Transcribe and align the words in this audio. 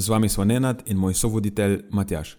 z 0.00 0.08
vami 0.08 0.28
smo 0.28 0.44
Nenad 0.44 0.82
in 0.86 0.96
moj 0.96 1.14
sovoditelj 1.14 1.82
Matjaš. 1.90 2.36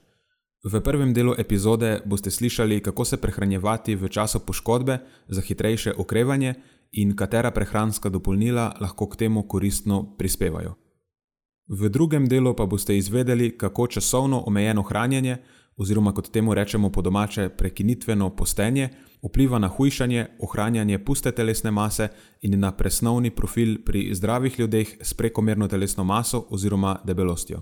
V 0.64 0.82
prvem 0.82 1.14
delu 1.14 1.34
epizode 1.38 2.02
boste 2.06 2.32
slišali, 2.32 2.82
kako 2.82 3.06
se 3.06 3.18
prehranjevati 3.18 3.96
v 3.96 4.10
času 4.10 4.40
poškodbe 4.40 5.00
za 5.28 5.42
hitrejše 5.42 5.94
okrevanje 5.98 6.54
in 6.92 7.16
katera 7.16 7.52
prehranska 7.52 8.10
dopolnila 8.10 8.76
lahko 8.82 9.10
k 9.10 9.16
temu 9.16 9.48
koristno 9.48 10.16
prispevajo. 10.18 10.76
V 11.70 11.90
drugem 11.90 12.28
delu 12.28 12.56
pa 12.56 12.66
boste 12.66 12.98
izvedeli, 12.98 13.58
kako 13.58 13.88
časovno 13.88 14.44
omejeno 14.46 14.82
hranjenje, 14.82 15.38
oziroma 15.82 16.14
kot 16.14 16.30
temu 16.32 16.54
rečemo 16.54 16.90
po 16.90 17.02
domače, 17.02 17.50
prekinitveno 17.50 18.30
postenje, 18.30 18.90
vpliva 19.22 19.60
na 19.60 19.68
hujšanje, 19.68 20.26
ohranjanje 20.40 21.00
puste 21.06 21.32
telesne 21.32 21.72
mase 21.72 22.08
in 22.42 22.60
na 22.60 22.72
presnovni 22.72 23.30
profil 23.30 23.78
pri 23.86 24.10
zdravih 24.16 24.60
ljudeh 24.60 24.98
s 25.02 25.14
prekomerno 25.14 25.68
telesno 25.68 26.04
maso 26.04 26.46
oziroma 26.50 27.00
debelostjo. 27.04 27.62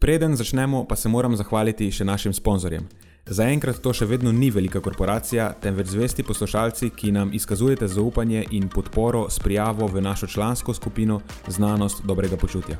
Preden 0.00 0.36
začnemo, 0.36 0.84
pa 0.84 0.96
se 0.96 1.08
moram 1.08 1.36
zahvaliti 1.36 1.90
še 1.92 2.04
našim 2.04 2.32
sponzorjem. 2.32 2.88
Zaenkrat 3.24 3.78
to 3.80 3.88
še 3.96 4.04
vedno 4.04 4.28
ni 4.36 4.50
velika 4.52 4.82
korporacija, 4.84 5.46
temveč 5.56 5.88
zvesti 5.94 6.22
poslušalci, 6.22 6.90
ki 6.92 7.12
nam 7.16 7.30
izkazujete 7.32 7.86
zaupanje 7.88 8.42
in 8.52 8.68
podporo 8.68 9.30
s 9.30 9.40
prijavo 9.40 9.86
v 9.88 10.02
našo 10.04 10.26
člansko 10.26 10.74
skupino 10.74 11.20
Znanost 11.48 12.04
dobrega 12.04 12.36
počutja. 12.36 12.76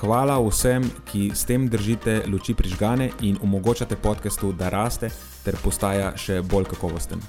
Hvala 0.00 0.40
vsem, 0.42 0.82
ki 1.06 1.30
s 1.34 1.46
tem 1.46 1.68
držite 1.70 2.24
luči 2.26 2.56
prižgane 2.58 3.12
in 3.22 3.38
omogočate 3.42 3.96
podkastu, 3.96 4.50
da 4.52 4.68
raste 4.68 5.12
ter 5.44 5.54
postaja 5.62 6.10
še 6.18 6.40
bolj 6.42 6.66
kakovosten. 6.74 7.22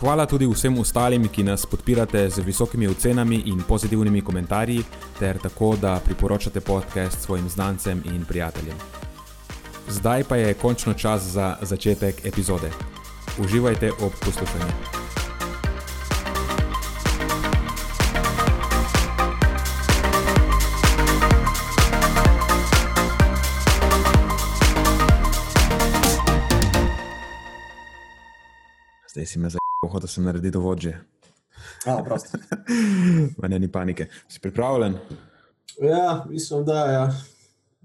Hvala 0.00 0.24
tudi 0.24 0.48
vsem 0.48 0.78
ostalim, 0.80 1.28
ki 1.28 1.44
nas 1.44 1.66
podpirate 1.68 2.24
z 2.30 2.40
visokimi 2.40 2.88
ocenami 2.88 3.42
in 3.52 3.60
pozitivnimi 3.68 4.24
komentarji, 4.24 4.80
ter 5.20 5.36
tako, 5.36 5.74
da 5.76 5.98
priporočate 6.00 6.64
podcast 6.64 7.20
svojim 7.20 7.52
znancem 7.52 8.00
in 8.08 8.24
prijateljem. 8.24 9.09
Zdaj 9.90 10.24
pa 10.24 10.36
je 10.36 10.54
končno 10.54 10.94
čas 10.94 11.22
za 11.22 11.56
začetek 11.62 12.26
epizode. 12.26 12.70
Uživajte 13.38 13.90
ob 14.00 14.12
poslušanju. 14.24 15.00
Zdaj 29.10 29.26
si 29.26 29.38
me 29.38 29.48
zavedel, 29.50 30.00
da 30.00 30.06
sem 30.06 30.24
naredil 30.24 30.50
dovolj 30.50 30.78
že. 30.78 30.98
Ne, 33.48 33.58
ni 33.58 33.72
panike. 33.72 34.06
Si 34.28 34.40
pripravljen? 34.40 34.98
Ja, 35.82 36.24
mislim, 36.28 36.64
da 36.64 36.84
je. 36.84 36.94
Ja. 36.94 37.12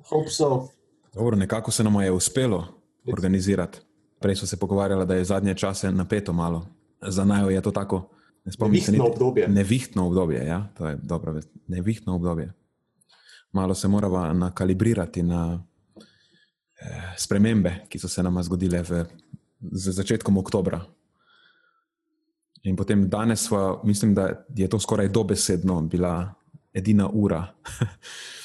Hope 0.10 0.30
so. 0.30 0.68
Dobro, 1.16 1.36
nekako 1.36 1.72
se 1.72 1.84
nam 1.84 2.02
je 2.02 2.12
uspelo 2.12 2.68
organizirati. 3.14 3.80
Prej 4.20 4.36
smo 4.36 4.48
se 4.48 4.60
pogovarjali, 4.60 5.06
da 5.06 5.16
je 5.16 5.24
zadnje 5.24 5.54
čase 5.54 5.92
napeto 5.92 6.34
malo. 6.34 6.68
Za 7.02 7.26
najo 7.26 7.50
je 7.50 7.62
to 7.62 7.72
tako. 7.72 8.10
Ne 8.46 8.52
spomnim 8.52 8.82
se, 8.82 8.92
nevihtno 8.92 9.14
obdobje. 9.14 9.48
Nevihtno 9.48 10.08
obdobje, 10.08 10.46
ja, 10.46 10.68
to 10.78 10.88
je 10.88 10.98
dobro. 11.04 11.40
Nevihtno 11.68 12.16
obdobje. 12.16 12.54
Malo 13.52 13.76
se 13.76 13.88
moramo 13.88 14.34
nakalibrirati 14.34 15.24
na 15.24 15.64
eh, 15.96 17.14
spremembe, 17.18 17.76
ki 17.90 18.00
so 18.00 18.08
se 18.08 18.24
nam 18.24 18.44
zgodile 18.44 18.82
v 18.82 19.06
začetku 19.60 20.40
oktobra. 20.40 20.82
In 22.64 22.76
potem 22.76 23.10
danes, 23.10 23.46
sva, 23.46 23.82
mislim, 23.84 24.14
da 24.14 24.46
je 24.56 24.68
to 24.68 24.80
skoraj 24.80 25.08
dobesedno 25.08 25.82
bila 25.82 26.34
edina 26.74 27.10
ura. 27.10 27.48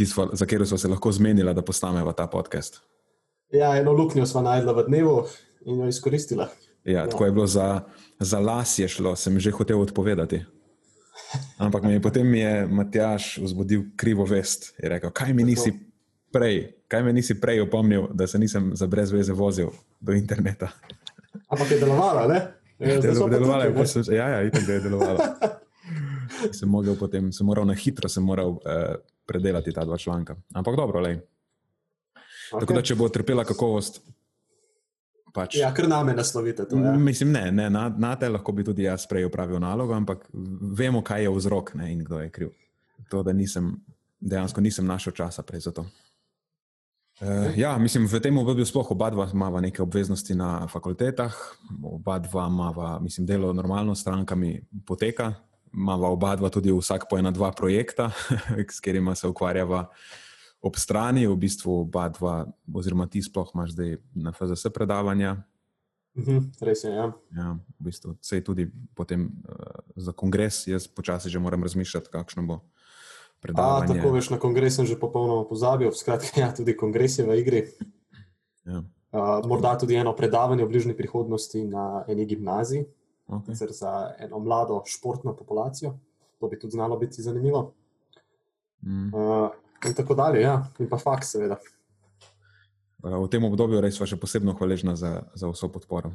sva, 0.00 0.28
za 0.32 0.46
katero 0.46 0.66
smo 0.66 0.78
se 0.78 0.88
lahko 0.88 1.12
zmenili, 1.12 1.54
da 1.54 1.62
postaneva 1.62 2.12
ta 2.12 2.26
podcast. 2.26 2.80
Ja, 3.52 3.76
eno 3.76 3.92
luknjo 3.92 4.26
smo 4.26 4.42
najdli 4.42 4.72
v 4.72 4.84
dnevu 4.88 5.16
in 5.64 5.80
jo 5.80 5.88
izkoristili. 5.88 6.46
Ja, 6.84 7.06
tako 7.08 7.24
je 7.24 7.32
bilo 7.32 7.46
za, 7.46 7.80
za 8.18 8.38
las, 8.40 8.78
je 8.78 8.88
šlo, 8.88 9.16
sem 9.16 9.40
že 9.40 9.50
hotel 9.50 9.80
odpovedati. 9.80 10.44
Ampak 11.58 11.82
mi 11.82 11.92
je 11.92 12.02
potem 12.02 12.34
je 12.34 12.66
Matjaš 12.66 13.38
vzbudil 13.38 13.82
krivo 13.96 14.24
vest 14.24 14.74
in 14.82 14.88
rekel: 14.88 15.10
Kaj 15.10 15.32
mi 15.32 15.44
nisi 15.44 15.72
prej, 16.32 16.72
kaj 16.88 17.02
mi 17.02 17.12
nisi 17.12 17.40
prej 17.40 17.60
opomnil, 17.60 18.08
da 18.12 18.26
se 18.26 18.38
nisem 18.38 18.72
za 18.74 18.86
brez 18.86 19.12
veze 19.12 19.32
vozil 19.32 19.70
do 20.00 20.12
interneta? 20.12 20.68
Ampak 21.48 21.70
je 21.70 21.78
delovalo, 21.78 22.28
ne? 22.28 22.40
Delovalo 22.78 23.64
je, 23.70 24.16
ja, 24.16 24.28
ja, 24.28 24.42
itak, 24.42 24.66
da 24.66 24.72
je 24.72 24.80
delovalo. 24.80 25.18
Sem, 26.52 26.72
potem, 26.98 27.30
sem 27.32 27.46
moral 27.46 27.66
na 27.68 27.74
hitro, 27.74 28.08
sem 28.08 28.24
moral 28.24 28.56
eh, 28.66 28.96
predelati 29.26 29.72
ta 29.72 29.84
dva 29.84 29.98
članka. 29.98 30.36
Ampak 30.54 30.76
dobro, 30.76 31.00
le. 31.00 31.20
Okay. 32.52 32.60
Tako 32.60 32.74
da, 32.74 32.82
če 32.82 32.94
bo 32.94 33.08
trpela 33.08 33.44
kakovost. 33.48 34.02
Pač, 35.32 35.56
ja, 35.56 35.70
kar 35.72 35.88
name 35.88 36.12
naslovite. 36.12 36.66
To, 36.68 36.76
ja. 36.76 36.92
Mislim, 37.00 37.32
ne, 37.32 37.46
ne 37.52 37.70
na, 37.72 37.86
na 37.88 38.12
te 38.20 38.28
lahko 38.28 38.52
bi 38.52 38.64
tudi 38.64 38.84
jaz 38.84 39.06
prej 39.08 39.24
upravil 39.30 39.62
nalogo, 39.62 39.94
ampak 39.96 40.26
vemo, 40.76 41.00
kaj 41.00 41.24
je 41.24 41.32
vzrok 41.32 41.72
ne, 41.80 41.88
in 41.94 42.02
kdo 42.04 42.20
je 42.20 42.28
kriv. 42.30 42.50
To, 43.08 43.22
da 43.24 43.32
nisem, 43.32 43.72
dejansko 44.20 44.60
nisem 44.60 44.86
našel 44.86 45.16
časa 45.16 45.44
prej 45.46 45.64
za 45.68 45.72
to. 45.78 45.86
Uh, 47.22 47.54
ja, 47.56 47.78
mislim, 47.78 48.04
v 48.10 48.20
tem 48.20 48.38
obdobju 48.38 48.66
sploh 48.66 48.90
oba 48.92 49.08
dva 49.14 49.28
imamo 49.32 49.60
neke 49.60 49.82
obveznosti 49.82 50.34
na 50.34 50.66
fakultetah, 50.68 51.36
oba 51.80 52.18
dva 52.18 52.46
imamo, 52.50 52.98
mislim, 53.04 53.26
delo 53.26 53.52
normalno 53.52 53.94
s 53.94 54.04
strankami 54.04 54.58
poteka, 54.86 55.32
imamo 55.74 56.12
oba 56.12 56.36
dva 56.36 56.50
tudi 56.52 56.72
vsak 56.72 57.08
po 57.10 57.18
ena 57.18 57.30
dva 57.30 57.52
projekta, 57.52 58.10
s 58.70 58.80
katerima 58.80 59.14
se 59.14 59.28
ukvarjava 59.28 59.88
ob 60.62 60.76
strani, 60.78 61.26
v 61.26 61.36
bistvu 61.36 61.80
oba 61.82 62.06
dva, 62.08 62.46
oziroma 62.74 63.08
ti 63.10 63.22
sploh 63.22 63.50
imaš 63.54 63.74
zdaj 63.74 63.96
na 64.14 64.32
FZS 64.32 64.70
predavanja. 64.70 65.42
Mhm, 66.14 66.52
res 66.60 66.84
je. 66.84 66.92
Ja. 66.92 67.08
Ja, 67.32 67.48
v 67.56 67.88
bistvu, 67.88 68.14
se 68.20 68.38
je 68.38 68.44
tudi 68.44 68.68
potem 68.94 69.32
uh, 69.48 69.80
za 69.96 70.12
kongres, 70.12 70.66
jaz 70.68 70.86
počasi 70.86 71.32
že 71.32 71.40
moram 71.40 71.62
razmišljati, 71.62 72.12
kakšno 72.12 72.46
bo. 72.46 72.60
A, 73.42 73.82
tako 73.88 74.12
veš, 74.14 74.30
na 74.30 74.38
kongres 74.38 74.78
sem 74.78 74.86
že 74.86 74.94
popolnoma 74.94 75.42
pozabil, 75.48 75.90
skratka, 75.90 76.30
ja, 76.42 76.52
tudi 76.54 76.76
kongres 76.78 77.18
je 77.18 77.26
v 77.26 77.38
igri. 77.42 77.62
Ja. 78.62 78.84
Uh, 79.12 79.42
morda 79.44 79.74
tudi 79.76 79.98
eno 79.98 80.14
predavanje 80.16 80.64
o 80.64 80.70
bližnji 80.70 80.94
prihodnosti 80.96 81.64
na 81.64 82.04
eni 82.08 82.24
gimnaziji, 82.28 82.86
okay. 83.38 83.72
za 83.72 84.14
eno 84.18 84.38
mlado 84.38 84.82
športno 84.86 85.36
populacijo. 85.36 85.94
To 86.40 86.48
bi 86.48 86.58
tudi 86.58 86.72
znalo 86.72 86.98
biti 86.98 87.22
zanimivo. 87.22 87.72
Mm. 88.82 89.14
Uh, 89.14 89.50
in 89.86 89.94
tako 89.94 90.14
dalje, 90.14 90.40
ja. 90.40 90.66
in 90.78 90.88
pa 90.88 90.98
faks, 90.98 91.30
seveda. 91.36 91.56
V 93.02 93.26
tem 93.30 93.44
obdobju 93.44 93.80
res 93.82 93.96
smo 93.98 94.06
še 94.06 94.18
posebno 94.18 94.54
hvaležni 94.54 94.94
za, 94.98 95.26
za 95.34 95.50
vso 95.50 95.68
podporo. 95.74 96.12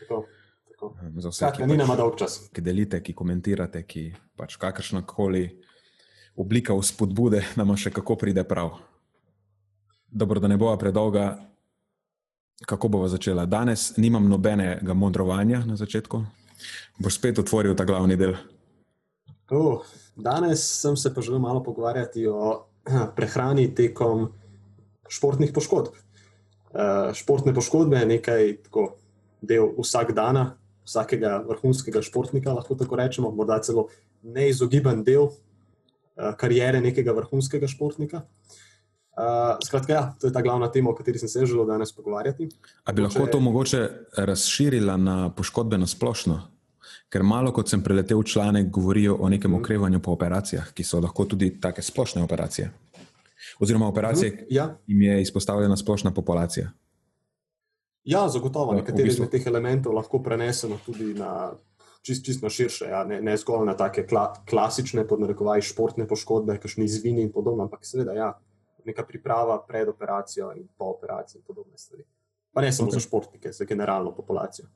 Tako, 0.00 0.24
tako. 0.68 0.94
Za 1.20 1.28
vse, 1.28 1.40
Skratka, 1.44 1.66
ki, 1.68 2.16
pač, 2.16 2.38
ki 2.56 2.64
delite, 2.64 3.00
ki 3.04 3.12
komentirate, 3.16 3.82
ki 3.84 4.04
pač 4.36 4.56
kakršna 4.60 5.04
koli 5.04 5.44
oblika 6.40 6.76
vzpodbude 6.76 7.44
nam 7.60 7.76
še 7.76 7.92
kako 7.92 8.16
pride 8.16 8.44
prav. 8.48 8.78
Dobro, 10.10 10.40
da 10.40 10.48
ne 10.48 10.56
bo 10.58 10.72
predolga, 10.80 11.36
kako 12.66 12.88
bomo 12.88 13.08
začela. 13.08 13.46
Danes 13.46 13.96
nimam 13.96 14.28
nobenega 14.28 14.94
modrovanja 14.94 15.64
na 15.66 15.76
začetku. 15.76 16.24
Boš 17.00 17.16
spet 17.16 17.38
otvoril 17.38 17.76
ta 17.76 17.84
glavni 17.88 18.16
del. 18.16 18.36
Uh, 19.50 19.82
danes 20.16 20.62
sem 20.62 20.96
se 20.96 21.14
pa 21.14 21.20
želel 21.20 21.40
malo 21.40 21.62
pogovarjati 21.62 22.26
o 22.26 22.66
prehrani 23.16 23.74
tekom 23.74 24.28
športnih 25.08 25.52
poškodb. 25.54 25.96
Uh, 26.70 27.10
športne 27.14 27.54
poškodbe 27.54 27.98
je 27.98 28.06
nekaj 28.06 28.56
tako 28.68 28.94
del 29.42 29.72
vsak 29.80 30.12
dan, 30.14 30.52
vsakega 30.84 31.40
vrhunskega 31.48 32.02
športnika, 32.02 32.52
lahko 32.52 32.76
tako 32.78 32.96
rečemo, 32.96 33.30
morda 33.34 33.58
celo 33.64 33.88
neizogiben 34.22 35.02
del 35.04 35.30
uh, 35.32 36.34
karijere 36.38 36.80
nekega 36.80 37.16
vrhunskega 37.16 37.66
športnika. 37.66 38.22
Uh, 38.22 38.69
Uh, 39.20 39.58
skratka, 39.66 39.92
ja, 39.92 40.14
to 40.20 40.26
je 40.26 40.32
ta 40.32 40.40
glavna 40.42 40.70
tema, 40.72 40.90
o 40.90 40.94
kateri 40.96 41.18
sem 41.18 41.28
se 41.28 41.46
želel 41.46 41.66
danes 41.66 41.92
pogovarjati. 41.92 42.48
Ali 42.84 42.96
bi 42.96 43.02
lahko 43.02 43.26
to 43.26 43.40
mogoče 43.40 43.88
razširila 44.16 44.96
na 44.96 45.30
poškodbe 45.36 45.78
na 45.78 45.86
splošno? 45.86 46.40
Ker 47.10 47.22
malo 47.22 47.52
kot 47.52 47.68
sem 47.68 47.82
preletel 47.82 48.22
članek, 48.22 48.70
govorijo 48.70 49.16
o 49.20 49.28
nekem 49.28 49.54
okrevanju 49.54 50.00
po 50.00 50.12
operacijah, 50.12 50.72
ki 50.72 50.84
so 50.84 51.00
lahko 51.00 51.24
tudi 51.24 51.50
take 51.60 51.82
splošne 51.82 52.22
operacije. 52.22 52.70
oziroma 53.60 53.88
operacije, 53.88 54.36
ki 54.36 54.44
ja. 54.54 54.76
jim 54.86 55.02
je 55.02 55.22
izpostavljena 55.22 55.76
splošna 55.76 56.10
populacija. 56.10 56.70
Ja, 58.04 58.28
zagotovo. 58.28 58.72
Ja, 58.72 58.78
v 58.78 58.80
Nekateri 58.80 59.08
bistvu- 59.08 59.12
izmed 59.12 59.30
teh 59.30 59.46
elementov 59.46 59.94
lahko 59.94 60.22
prenesemo 60.22 60.78
tudi 60.86 61.14
na 61.14 61.52
čist, 62.02 62.24
čist 62.24 62.42
na 62.42 62.48
širše, 62.48 62.84
ja, 62.84 63.04
ne, 63.04 63.20
ne 63.20 63.36
zgolj 63.36 63.66
na 63.66 63.76
take 63.76 64.06
kla, 64.06 64.32
klasične, 64.48 65.04
podnarekovaj, 65.08 65.60
športne 65.60 66.06
poškodbe, 66.08 66.56
kakšni 66.58 66.84
izvini 66.84 67.22
in 67.22 67.32
podobno, 67.32 67.62
ampak 67.68 67.84
seveda, 67.84 68.14
ja, 68.16 68.32
neka 68.84 69.04
priprava 69.06 69.58
pred 69.68 69.88
operacijo 69.88 70.52
in 70.56 70.68
po 70.78 70.84
operaciji 70.84 71.38
in 71.38 71.44
podobne 71.46 71.78
stvari. 71.78 72.04
Pa 72.52 72.60
ne 72.60 72.72
samo 72.72 72.88
Ok. 72.88 72.92
okay. 72.92 73.00
za 73.00 73.06
športnike, 73.06 73.52
za 73.52 73.64
generalno 73.64 74.14
populacijo. 74.14 74.66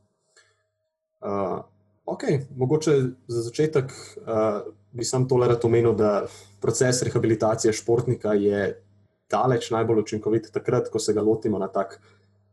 Uh, 1.20 1.64
ok, 2.04 2.22
mogoče 2.56 2.90
za 3.26 3.42
začetek 3.42 3.84
uh, 3.84 4.72
bi 4.92 5.04
sam 5.04 5.28
tole 5.28 5.48
rad 5.48 5.64
omenil, 5.64 5.94
da 5.94 6.26
proces 6.60 7.02
rehabilitacije 7.02 7.72
športnika 7.72 8.34
je 8.34 8.82
daleč 9.30 9.70
najbolj 9.70 10.00
učinkovit 10.00 10.50
takrat, 10.52 10.88
ko 10.88 10.98
se 10.98 11.12
ga 11.12 11.22
lotimo 11.22 11.58
na 11.58 11.68
tak 11.68 12.00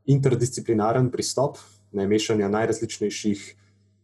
interdisciplinaren 0.05 1.11
pristop, 1.11 1.57
ne 1.91 2.07
mešanja 2.07 2.47
najrazličnejših 2.49 3.43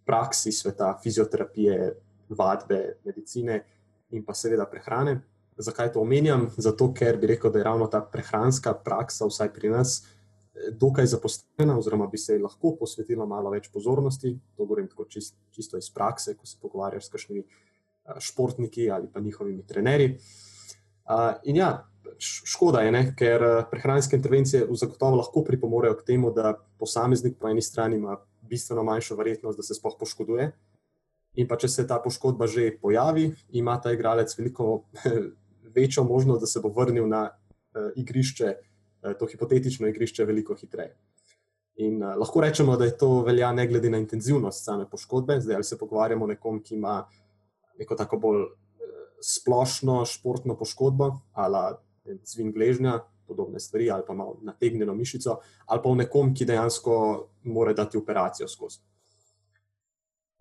praks 0.05 0.45
iz 0.45 0.61
sveta, 0.61 0.93
fizioterapije, 1.03 1.95
vadbe, 2.29 2.97
medicine 3.03 3.63
in 4.11 4.23
pa 4.25 4.33
seveda 4.33 4.65
prehrane. 4.69 5.21
Zakaj 5.57 5.91
to 5.93 6.01
omenjam? 6.01 6.49
Zato, 6.57 6.91
ker 6.93 7.17
bi 7.17 7.27
rekel, 7.33 7.51
da 7.51 7.59
je 7.59 7.65
ravno 7.65 7.87
ta 7.87 8.01
prehranska 8.01 8.73
praksa, 8.85 9.25
vsaj 9.25 9.53
pri 9.53 9.69
nas, 9.73 9.99
eh, 10.01 10.71
dokaj 10.71 11.05
zaposlena, 11.05 11.77
oziroma 11.77 12.07
bi 12.07 12.17
se 12.17 12.39
lahko 12.39 12.75
posvetila 12.79 13.25
malo 13.25 13.49
več 13.49 13.71
pozornosti. 13.73 14.37
To 14.55 14.65
govorim 14.65 14.87
tako 14.87 15.05
čist, 15.05 15.35
čisto 15.51 15.77
iz 15.77 15.89
prakse, 15.89 16.35
ko 16.37 16.45
se 16.45 16.57
pogovarjaš 16.61 17.05
s 17.05 17.09
kakšnimi 17.09 17.43
eh, 17.43 18.19
športniki 18.19 18.91
ali 18.91 19.07
pa 19.13 19.19
njihovimi 19.19 19.65
trenerji. 19.67 20.17
Uh, 21.07 21.39
in 21.43 21.55
ja, 21.55 21.87
š- 22.19 22.43
škoda 22.45 22.81
je, 22.83 22.91
ne? 22.91 23.01
ker 23.15 23.43
eh, 23.43 23.65
prehranske 23.71 24.15
intervencije 24.15 24.65
zagotovo 24.75 25.21
lahko 25.21 25.43
pripomorejo 25.43 25.95
k 25.95 26.03
temu, 26.03 26.31
da 26.35 26.57
posameznik 26.79 27.37
po 27.39 27.47
eni 27.47 27.61
strani 27.61 27.95
ima 27.95 28.17
bistveno 28.41 28.83
manjšo 28.83 29.15
verjetnost, 29.15 29.57
da 29.57 29.63
se 29.63 29.75
sploh 29.75 29.95
poškoduje. 29.99 30.51
In 31.37 31.47
pa 31.47 31.57
če 31.57 31.69
se 31.69 31.87
ta 31.87 31.99
poškodba 32.03 32.47
že 32.47 32.71
pojavi, 32.81 33.29
ima 33.55 33.77
ta 33.81 33.93
igralec 33.93 34.33
veliko 34.37 34.83
večjo 35.77 36.03
možnost, 36.03 36.41
da 36.41 36.47
se 36.47 36.59
bo 36.63 36.69
vrnil 36.73 37.07
na 37.07 37.23
uh, 37.29 37.91
igrišče, 37.95 38.53
uh, 39.03 39.13
to 39.19 39.29
hipotetično 39.31 39.87
igrišče, 39.87 40.25
veliko 40.25 40.55
hitreje. 40.57 40.95
In 41.85 42.01
uh, 42.03 42.15
lahko 42.17 42.41
rečemo, 42.41 42.77
da 42.77 42.85
je 42.85 42.97
to 42.97 43.21
velja 43.23 43.51
ne 43.53 43.67
glede 43.67 43.89
na 43.89 44.01
intenzivnost 44.01 44.65
same 44.65 44.89
poškodbe. 44.89 45.41
Zdaj 45.41 45.55
ali 45.55 45.63
se 45.63 45.77
pogovarjamo 45.77 46.25
o 46.25 46.31
nekom, 46.33 46.61
ki 46.63 46.75
ima 46.75 47.03
neko 47.79 47.95
tako 47.95 48.17
bolj 48.17 48.41
uh, 48.41 48.49
splošno 49.21 50.05
športno 50.05 50.57
poškodbo, 50.57 51.11
ali 51.33 51.75
zvin 52.23 52.51
gležnja, 52.51 52.99
podobne 53.27 53.59
stvari, 53.59 53.91
ali 53.91 54.03
pa 54.07 54.13
malo 54.13 54.37
nategnjeno 54.41 54.95
mišico, 54.95 55.39
ali 55.65 55.81
pa 55.83 55.89
o 55.89 55.95
nekom, 55.95 56.33
ki 56.33 56.45
dejansko 56.45 56.95
mora 57.43 57.73
dati 57.73 57.97
operacijo 57.97 58.47
skozi. 58.47 58.79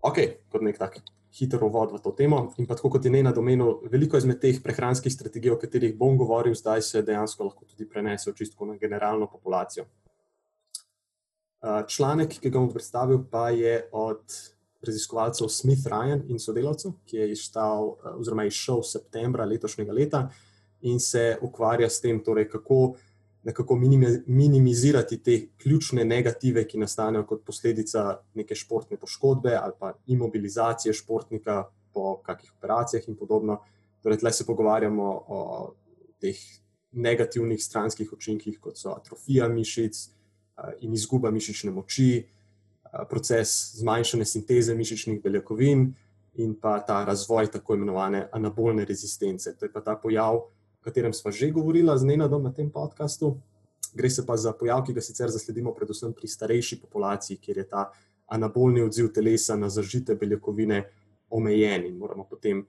Ok, 0.07 0.19
kot 0.51 0.63
nek 0.63 0.77
tak 0.79 1.01
hiter 1.33 1.63
uvod 1.63 1.91
v 1.93 2.01
to 2.01 2.11
temo. 2.11 2.53
In 2.57 2.67
pa 2.67 2.75
kot 2.75 3.05
je 3.05 3.11
Nena 3.11 3.31
domenil, 3.31 3.81
veliko 3.91 4.17
izmed 4.17 4.39
teh 4.41 4.59
prehranskih 4.63 5.13
strategij, 5.13 5.51
o 5.51 5.59
katerih 5.59 5.95
bom 5.97 6.17
govoril, 6.17 6.55
zdaj 6.55 6.81
se 6.81 7.01
dejansko 7.01 7.49
lahko 7.49 7.65
tudi 7.65 7.87
prenese 7.89 8.33
čisto 8.35 8.65
na 8.65 8.77
generalno 8.77 9.27
populacijo. 9.27 9.85
Članek, 11.87 12.37
ki 12.39 12.49
ga 12.49 12.59
bom 12.59 12.69
predstavil, 12.71 13.23
pa 13.31 13.49
je 13.49 13.89
od 13.91 14.23
raziskovalcev 14.85 15.49
Smith 15.49 15.87
Ryan 15.89 16.21
in 16.29 16.39
sodelavcev, 16.39 16.91
ki 17.05 17.17
je 17.17 17.33
uh, 17.33 18.19
oziroma 18.19 18.45
izšel 18.45 18.83
septembra 18.83 19.45
letošnjega 19.45 19.93
leta 19.93 20.27
in 20.81 20.99
se 20.99 21.37
ukvarja 21.41 21.89
s 21.89 22.01
tem, 22.01 22.19
torej 22.23 22.47
kako 22.49 22.95
nekako 23.47 23.75
minimi- 23.75 24.23
minimizirati 24.27 25.17
te 25.23 25.47
ključne 25.57 26.05
negative, 26.05 26.65
ki 26.67 26.77
nastanejo 26.77 27.23
kot 27.25 27.45
posledica 27.45 28.19
neke 28.35 28.55
športne 28.55 28.97
poškodbe 28.97 29.55
ali 29.55 29.73
pa 29.79 29.93
imobilizacije 30.07 30.93
športnika 30.93 31.63
po 31.93 32.17
kakih 32.25 32.51
operacijah 32.57 33.07
in 33.07 33.15
podobno. 33.15 33.61
Torej, 34.03 34.19
tle 34.19 34.31
se 34.31 34.45
pogovarjamo 34.45 35.05
o 35.27 35.39
teh 36.19 36.35
negativnih 36.91 37.63
stranskih 37.63 38.11
učinkih, 38.13 38.59
kot 38.59 38.77
so 38.77 38.91
atrofija 38.91 39.47
mišic 39.47 39.95
in 40.81 40.93
izguba 40.93 41.31
mišične 41.31 41.71
moči, 41.71 42.25
proces 43.09 43.55
zmanjšane 43.79 44.25
sinteze 44.25 44.75
mišičnih 44.75 45.23
beljakovin 45.23 45.87
in 46.33 46.55
pa 46.61 46.79
ta 46.79 47.05
razvoj 47.05 47.47
tako 47.51 47.79
imenovane 47.79 48.27
anabolne 48.31 48.85
rezistence. 48.85 49.55
To 49.55 49.65
je 49.65 49.71
pa 49.71 49.81
ta 49.81 49.95
pojav, 49.95 50.35
o 50.35 50.56
katerem 50.87 51.13
smo 51.13 51.31
že 51.31 51.51
govorili 51.51 51.91
z 51.97 52.07
Nenadom 52.07 52.43
na 52.43 52.53
tem 52.55 52.71
podkastu. 52.71 53.35
Gre 53.93 54.09
se 54.09 54.25
pa 54.25 54.37
za 54.37 54.53
pojav, 54.53 54.85
ki 54.85 54.93
ga 54.93 55.01
sicer 55.01 55.31
zasledimo 55.31 55.73
predvsem 55.75 56.13
pri 56.13 56.27
starejši 56.27 56.79
populaciji, 56.81 57.37
kjer 57.37 57.57
je 57.57 57.67
ta 57.67 57.89
anabolni 58.27 58.81
odziv 58.83 59.11
telesa 59.13 59.55
na 59.55 59.69
zažite 59.69 60.15
beljakovine 60.15 60.83
omejen 61.29 61.85
in 61.85 61.97
moramo 61.97 62.23
potem 62.29 62.65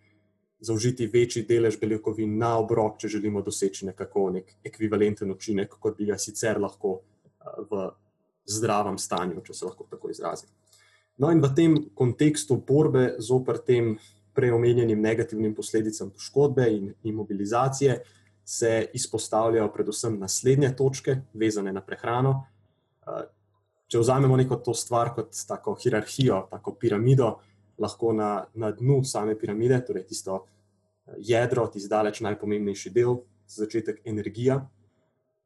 zaužiti 0.61 1.06
večji 1.06 1.44
delež 1.47 1.79
beljakovin 1.81 2.38
na 2.38 2.56
obrok, 2.59 2.99
če 2.99 3.09
želimo 3.09 3.43
doseči 3.43 3.87
nekako 3.87 4.31
nek 4.35 4.55
ekvivalenten 4.67 5.31
učinek, 5.31 5.76
kot 5.79 5.99
bi 5.99 6.09
ga 6.11 6.19
sicer 6.19 6.59
lahko 6.61 6.99
eh, 6.99 7.62
v 7.71 7.91
zdravem 8.49 8.99
stanju, 8.99 9.43
če 9.47 9.55
se 9.55 9.67
lahko 9.69 9.87
tako 9.91 10.11
izrazim. 10.11 10.50
No, 11.19 11.31
in 11.35 11.43
v 11.43 11.50
tem 11.55 11.76
kontekstu 11.99 12.56
borbe 12.67 13.17
zoper 13.19 13.59
tem 13.59 13.97
preomenjenim 14.38 15.00
negativnim 15.02 15.55
posledicam 15.55 16.12
poškodbe 16.14 16.69
in 16.70 16.93
imobilizacije 17.11 17.99
se 18.44 18.87
izpostavljajo 18.94 19.73
predvsem 19.75 20.19
naslednje 20.19 20.70
točke, 20.76 21.17
vezane 21.35 21.73
na 21.73 21.82
prehrano. 21.82 22.38
Eh, 23.06 23.26
Če 23.88 24.02
vzamemo 24.02 24.37
neko 24.37 24.58
to 24.61 24.75
stvar 24.76 25.14
kot 25.17 25.32
tako 25.49 25.73
hierarhijo, 25.81 26.43
tako 26.50 26.75
piramido, 26.76 27.38
lahko 27.81 28.12
na, 28.12 28.44
na 28.52 28.69
dnu 28.76 28.99
same 29.05 29.32
piramide, 29.38 29.79
torej 29.87 30.05
tisto 30.11 30.43
jedro, 31.25 31.64
tisti 31.73 31.88
daleč 31.88 32.20
najpomembnejši 32.20 32.93
del, 32.93 33.23
začetek 33.49 34.02
energija. 34.05 34.61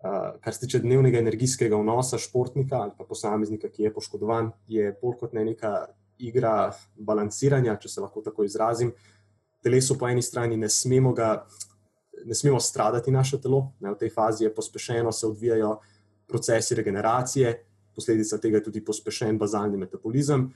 Kar 0.02 0.54
se 0.54 0.64
tiče 0.64 0.80
dnevnega 0.82 1.20
energijskega 1.22 1.78
vnosa 1.78 2.18
športnika 2.18 2.80
ali 2.82 2.96
pa 2.98 3.06
posameznika, 3.06 3.70
ki 3.70 3.86
je 3.86 3.92
poškodovan, 3.94 4.50
je 4.66 4.90
bolj 5.02 5.20
kot 5.20 5.36
ne 5.38 5.44
neka 5.52 5.72
igra 6.18 6.72
balanciranja, 6.96 7.76
če 7.80 7.88
se 7.88 8.00
lahko 8.00 8.22
tako 8.22 8.44
izrazim. 8.44 8.92
Telesu 9.62 9.96
po 9.98 10.08
eni 10.08 10.22
strani 10.22 10.56
ne 10.56 10.68
smemo, 10.68 11.12
ga, 11.14 11.46
ne 12.24 12.34
smemo 12.34 12.60
stradati 12.60 13.14
naše 13.14 13.40
telo, 13.40 13.72
ne, 13.80 13.92
v 13.92 13.98
tej 13.98 14.10
fazi 14.10 14.44
je 14.44 14.54
pospešeno, 14.54 15.12
se 15.12 15.26
odvijajo 15.26 15.76
procesi 16.28 16.74
regeneracije, 16.74 17.52
posledica 17.94 18.38
tega 18.38 18.58
je 18.58 18.64
tudi 18.70 18.84
pospešen 18.84 19.38
bazalni 19.38 19.78
metabolizem. 19.78 20.48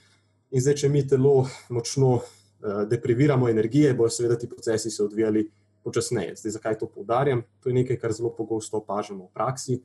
In 0.51 0.63
zdaj, 0.63 0.81
če 0.83 0.89
mi 0.89 1.03
telo 1.07 1.47
močno 1.75 2.13
uh, 2.17 2.83
depriviramo 2.89 3.51
energije, 3.51 3.95
bodo 3.95 4.11
seveda 4.15 4.39
ti 4.39 4.49
procesi 4.49 4.91
se 4.91 5.03
odvijali 5.05 5.45
počasneje. 5.85 6.37
Zdaj, 6.41 6.57
zakaj 6.59 6.79
to 6.79 6.89
poudarjam? 6.91 7.43
To 7.61 7.71
je 7.71 7.75
nekaj, 7.75 7.99
kar 8.03 8.15
zelo 8.15 8.33
pogosto 8.35 8.81
opažamo 8.81 9.27
v 9.27 9.35
praksi. 9.35 9.81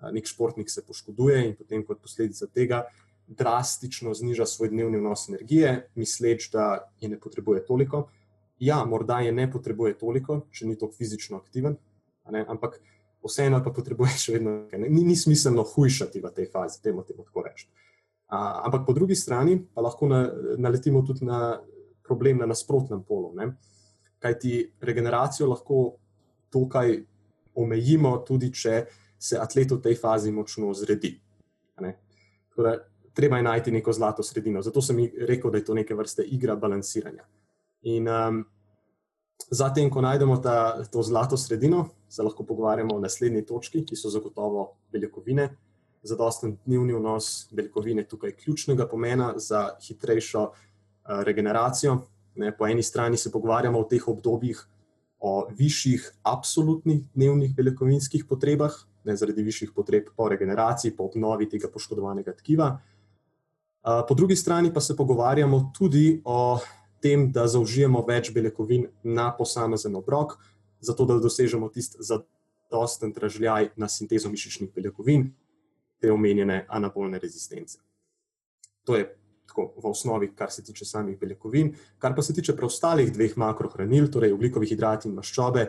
Uh, 0.00 0.10
nek 0.12 0.26
športnik 0.26 0.70
se 0.70 0.84
poškoduje 0.84 1.44
in 1.46 1.54
potem 1.56 1.84
kot 1.86 2.00
posledica 2.02 2.48
tega 2.52 2.84
drastično 3.26 4.14
zniža 4.14 4.46
svoj 4.46 4.68
dnevni 4.68 4.98
vnos 4.98 5.28
energije, 5.28 5.88
misleč, 5.94 6.50
da 6.52 6.90
je 7.00 7.08
ne 7.08 7.20
potrebuje 7.20 7.64
toliko. 7.66 8.06
Ja, 8.58 8.84
morda 8.84 9.20
je 9.20 9.32
ne 9.32 9.50
potrebuje 9.52 9.98
toliko, 9.98 10.46
če 10.50 10.66
ni 10.66 10.78
tako 10.78 10.94
fizično 10.96 11.36
aktiven, 11.36 11.76
ampak 12.24 12.80
vseeno 13.26 13.60
pa 13.64 13.72
potrebuje 13.74 14.14
še 14.22 14.36
vedno 14.36 14.54
nekaj. 14.62 14.80
Ne, 14.80 14.90
ni, 14.92 15.04
ni 15.04 15.16
smiselno 15.16 15.64
hujšati 15.66 16.22
v 16.22 16.32
tej 16.34 16.48
fazi, 16.52 16.80
temu 16.82 17.04
temu 17.04 17.26
tako 17.26 17.44
reči. 17.46 17.68
A, 18.26 18.62
ampak 18.66 18.86
po 18.86 18.94
drugi 18.94 19.14
strani 19.14 19.58
pa 19.74 19.84
lahko 19.84 20.08
na, 20.10 20.24
naletimo 20.58 21.02
tudi 21.06 21.26
na 21.26 21.58
problem 22.06 22.38
na 22.42 22.46
nasprotnem 22.46 23.02
polu. 23.06 23.34
Ne? 23.34 23.52
Kajti 24.22 24.78
regeneracijo 24.80 25.50
lahko 25.50 25.98
tukaj 26.50 26.94
omejimo, 27.56 28.16
tudi 28.26 28.52
če 28.54 28.84
se 29.18 29.38
atlet 29.40 29.72
v 29.72 29.80
tej 29.82 29.96
fazi 29.98 30.32
močno 30.32 30.72
zredi. 30.74 31.16
da 32.56 32.72
treba 33.16 33.36
je 33.36 33.42
najti 33.42 33.72
neko 33.72 33.92
zlato 33.92 34.22
sredino. 34.22 34.62
Zato 34.62 34.82
sem 34.82 34.98
rekel, 35.28 35.50
da 35.50 35.58
je 35.58 35.64
to 35.64 35.74
neke 35.74 35.94
vrste 35.94 36.22
igra 36.22 36.56
balansiranja. 36.56 37.24
In 37.88 38.08
um, 38.08 38.42
zatem, 39.50 39.90
ko 39.90 40.02
najdemo 40.04 40.36
ta, 40.44 40.84
to 40.92 41.02
zlato 41.02 41.36
sredino, 41.40 41.86
se 42.08 42.22
lahko 42.22 42.44
pogovarjamo 42.44 42.96
o 42.96 43.00
naslednji 43.00 43.46
točki, 43.46 43.84
ki 43.88 43.96
so 43.96 44.12
zagotovo 44.12 44.66
beljakovine. 44.92 45.48
Zadosten 46.06 46.58
dnevni 46.66 46.94
vnos 46.94 47.48
beljakovine 47.56 48.04
je 48.04 48.10
tukaj 48.10 48.34
ključnega 48.36 48.86
pomena 48.88 49.32
za 49.36 49.70
hitrejšo 49.86 50.42
uh, 50.42 51.22
regeneracijo. 51.24 51.96
Ne, 52.36 52.52
po 52.56 52.66
eni 52.68 52.82
strani 52.82 53.16
se 53.16 53.32
pogovarjamo 53.32 53.80
o 53.80 53.86
teh 53.88 54.08
obdobjih 54.08 54.60
o 55.24 55.46
višjih 55.56 56.10
absolutnih 56.22 57.00
dnevnih 57.14 57.54
beljakovinskih 57.56 58.26
potrebah, 58.28 58.74
ne, 59.08 59.16
zaradi 59.16 59.42
višjih 59.42 59.72
potreb 59.72 60.12
po 60.16 60.28
regeneraciji, 60.28 60.92
po 60.92 61.08
obnovi 61.08 61.48
tega 61.48 61.70
poškodovanega 61.72 62.36
tkiva. 62.36 62.68
Uh, 62.74 62.92
po 64.08 64.14
drugi 64.14 64.36
strani 64.36 64.72
pa 64.74 64.80
se 64.80 64.96
pogovarjamo 64.96 65.72
tudi 65.78 66.22
o 66.24 66.58
tem, 67.02 67.30
da 67.32 67.46
zaužijemo 67.46 68.02
več 68.08 68.32
beljakovin 68.34 68.86
na 69.02 69.30
posamezen 69.36 69.94
obrok, 69.96 70.38
zato 70.80 71.04
da 71.06 71.18
dosežemo 71.22 71.68
tisti 71.68 71.98
dosten 72.70 73.12
dražljaj 73.12 73.70
na 73.76 73.88
sintezo 73.88 74.30
mišičnih 74.30 74.72
beljakovin, 74.74 75.28
te 76.00 76.10
omenjene 76.12 76.64
anabolne 76.68 77.18
rezistence. 77.22 77.78
To 78.84 78.96
je 78.96 79.06
tako 79.46 79.70
v 79.78 79.90
osnovi, 79.90 80.32
kar 80.34 80.50
se 80.50 80.64
tiče 80.64 80.84
samih 80.84 81.18
beljakovin. 81.18 81.74
Kar 81.98 82.14
pa 82.14 82.22
se 82.22 82.34
tiče 82.34 82.56
preostalih 82.56 83.12
dveh 83.12 83.36
makrohranil, 83.38 84.10
torej 84.10 84.34
ugljikovih 84.34 84.68
hidratov 84.74 85.10
in 85.10 85.16
maščobe, 85.16 85.68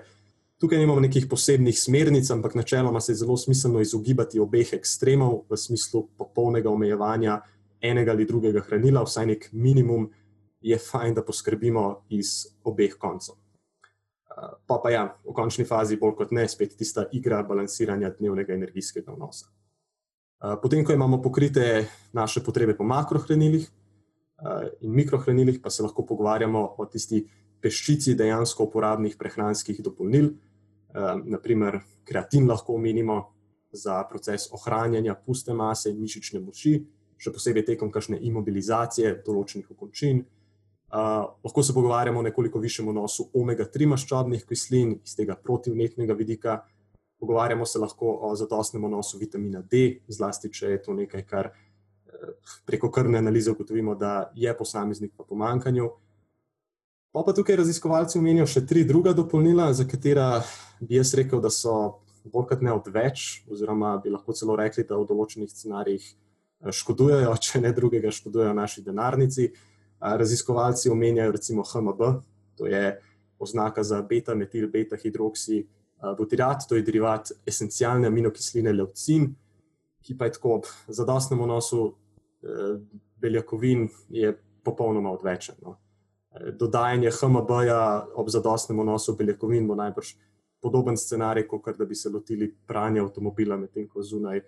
tukaj 0.57 0.81
nimamo 0.81 1.03
nekih 1.05 1.27
posebnih 1.29 1.77
smernic, 1.79 2.29
ampak 2.33 2.55
načeloma 2.57 3.01
se 3.01 3.11
je 3.11 3.21
zelo 3.21 3.37
smiselno 3.37 3.81
izogibati 3.81 4.41
obeh 4.41 4.73
ekstremov 4.73 5.43
v 5.49 5.57
smislu 5.57 6.07
popolnega 6.17 6.73
omejevanja 6.73 7.41
enega 7.81 8.11
ali 8.11 8.25
drugega 8.25 8.61
hranila, 8.65 9.03
vsaj 9.05 9.25
nek 9.25 9.49
minimum 9.51 10.09
je 10.61 10.77
fajn, 10.77 11.13
da 11.13 11.23
poskrbimo 11.23 12.05
iz 12.09 12.47
obeh 12.63 12.95
koncev. 12.97 13.35
Pa 14.67 14.77
pa 14.83 14.89
ja, 14.93 15.03
v 15.25 15.33
končni 15.33 15.65
fazi 15.65 15.97
bolj 15.97 16.15
kot 16.17 16.31
ne, 16.35 16.45
spet 16.49 16.75
tista 16.77 17.07
igra 17.11 17.41
balansiranja 17.43 18.11
dnevnega 18.19 18.53
energijskega 18.53 19.15
vnosa. 19.15 19.47
Potem, 20.61 20.83
ko 20.85 20.93
imamo 20.93 21.17
pokrite 21.21 21.87
naše 22.13 22.43
potrebe 22.45 22.75
po 22.77 22.85
makrohranilih 22.85 23.65
in 24.85 24.91
mikrohranilih, 24.93 25.57
pa 25.63 25.69
se 25.73 25.81
lahko 25.83 26.05
pogovarjamo 26.05 26.75
o 26.77 26.85
tisti 26.85 27.23
peščici 27.61 28.13
dejansko 28.13 28.67
uporabnih 28.69 29.17
prehranskih 29.17 29.81
dopolnil. 29.81 30.29
Naprimer, 31.25 31.79
kreatin 32.05 32.45
lahko 32.47 32.77
omenimo 32.77 33.17
za 33.73 33.97
proces 34.09 34.47
ohranjanja 34.53 35.15
puste 35.25 35.53
mase 35.53 35.89
in 35.89 35.97
mišične 36.01 36.39
moči, 36.39 36.77
še 37.17 37.33
posebej 37.33 37.65
tekom 37.71 37.91
kakšne 37.91 38.19
imobilizacije 38.29 39.19
določenih 39.25 39.69
okončin. 39.73 40.23
Uh, 40.87 41.27
lahko 41.43 41.63
se 41.63 41.73
pogovarjamo 41.75 42.21
o 42.21 42.25
nekoliko 42.29 42.61
višjem 42.63 42.87
vnosu 42.93 43.27
omega-3 43.35 43.89
maščobnih 43.91 44.45
kislin 44.47 44.95
iz 45.03 45.17
tega 45.19 45.35
protivnetnega 45.35 46.15
vidika. 46.15 46.61
Pogovarjamo 47.19 47.65
se 47.65 47.81
lahko 47.81 48.13
o 48.23 48.35
zadostnem 48.39 48.85
vnosu 48.85 49.19
vitamina 49.19 49.63
D, 49.65 49.99
zlasti 50.07 50.53
če 50.53 50.75
je 50.75 50.83
to 50.85 50.95
nekaj, 50.95 51.25
kar 51.27 51.51
preko 52.65 52.91
krvne 52.91 53.17
analize 53.17 53.51
ugotovimo, 53.51 53.95
da 53.95 54.31
je 54.35 54.57
posameznik 54.57 55.13
v 55.17 55.25
pomankanju. 55.29 55.89
Pa 57.11 57.23
pa 57.25 57.33
tukaj 57.33 57.55
raziskovalci 57.55 58.19
omenijo 58.19 58.45
še 58.47 58.65
tri 58.67 58.83
druga 58.85 59.13
dopolnila, 59.13 59.71
za 59.73 59.87
katera 59.87 60.43
bi 60.79 60.99
jaz 60.99 61.13
rekel, 61.17 61.41
da 61.41 61.49
so 61.49 62.03
bolj 62.27 62.49
kot 62.51 62.61
ne 62.61 62.73
odveč, 62.75 63.43
oziroma 63.49 63.95
bi 64.03 64.11
lahko 64.13 64.35
celo 64.35 64.57
rekli, 64.59 64.85
da 64.85 64.99
v 64.99 65.07
določenih 65.09 65.49
scenarijih 65.49 66.07
škodujejo, 66.65 67.35
če 67.41 67.61
ne 67.61 67.71
drugega, 67.73 68.11
škodujejo 68.11 68.53
naši 68.53 68.83
denarnici. 68.85 69.51
Raziskovalci 69.99 70.89
omenjajo 70.89 71.31
recimo 71.31 71.63
HMB, 71.65 72.01
to 72.57 72.67
je 72.69 72.99
oznaka 73.39 73.83
za 73.83 74.01
beta-metil, 74.01 74.67
beta-hidroksi 74.69 75.63
butirat, 76.17 76.67
to 76.69 76.77
je 76.77 76.83
derivat 76.85 77.31
esencialne 77.45 78.07
aminokisline 78.07 78.73
leucin, 78.73 79.31
ki 80.05 80.17
pa 80.17 80.25
je 80.25 80.37
tako 80.37 80.53
ob 80.59 80.69
zadostnem 80.87 81.41
vnosu 81.41 81.95
beljakovin 83.17 83.87
je 84.09 84.33
popolnoma 84.63 85.11
odvečen. 85.11 85.55
No. 85.65 85.77
Dodajanje 86.53 87.11
HMB-ja 87.17 87.81
ob 88.15 88.29
zadostnem 88.29 88.79
vnosu 88.79 89.15
beljakovin 89.17 89.67
bo 89.67 89.75
najbrž 89.75 90.13
podoben 90.61 90.97
scenarij, 90.97 91.47
kot 91.47 91.77
da 91.77 91.85
bi 91.85 91.95
se 91.95 92.09
lotili 92.09 92.51
pranja 92.67 93.03
avtomobila, 93.03 93.57
medtem 93.57 93.87
ko 93.89 94.01
zunaj 94.05 94.41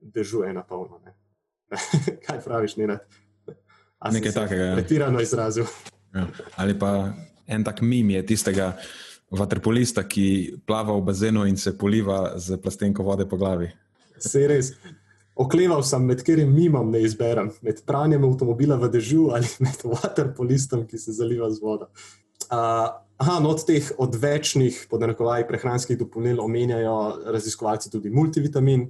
dežuje 0.00 0.52
na 0.52 0.62
polno. 0.62 1.00
Kaj 2.26 2.40
praviš, 2.44 2.76
Nenad? 2.76 3.04
Nekaj 4.12 4.32
takega. 4.32 4.62
Ja. 4.62 4.74
Pretirano 4.74 5.20
izrazil. 5.20 5.66
Ja. 6.14 6.26
Ali 6.56 6.78
pa 6.78 7.12
en 7.46 7.64
tak 7.64 7.80
mim 7.80 8.10
je 8.10 8.26
tistega 8.26 8.74
vaterpolista, 9.30 10.04
ki 10.06 10.58
plava 10.66 10.94
v 10.94 11.02
bazenu 11.06 11.46
in 11.46 11.56
se 11.56 11.74
poliva 11.78 12.38
z 12.38 12.60
plastenko 12.62 13.02
vode 13.02 13.26
po 13.28 13.36
glavi. 13.36 13.70
Se 14.18 14.46
res. 14.48 14.72
Okleval 15.36 15.82
sem, 15.84 16.04
med 16.08 16.22
katerim 16.24 16.52
mimom 16.54 16.88
ne 16.88 17.02
izberem, 17.04 17.50
med 17.60 17.82
pranjem 17.84 18.24
avtomobila 18.24 18.78
v 18.80 18.88
dežju 18.94 19.26
ali 19.36 19.50
med 19.66 19.82
vaterpolistom, 19.84 20.86
ki 20.88 20.98
se 20.98 21.12
zaliva 21.12 21.50
z 21.52 21.60
vodo. 21.60 21.90
Uh, 22.46 22.88
aha, 23.18 23.40
no 23.42 23.50
od 23.52 23.64
teh 23.66 23.90
odvečnih, 24.00 24.86
podnarekovaj, 24.90 25.44
prehranskih 25.48 25.98
dopolnil 25.98 26.40
omenjajo 26.40 26.96
raziskovalci 27.34 27.90
tudi 27.92 28.12
multivitamin. 28.14 28.86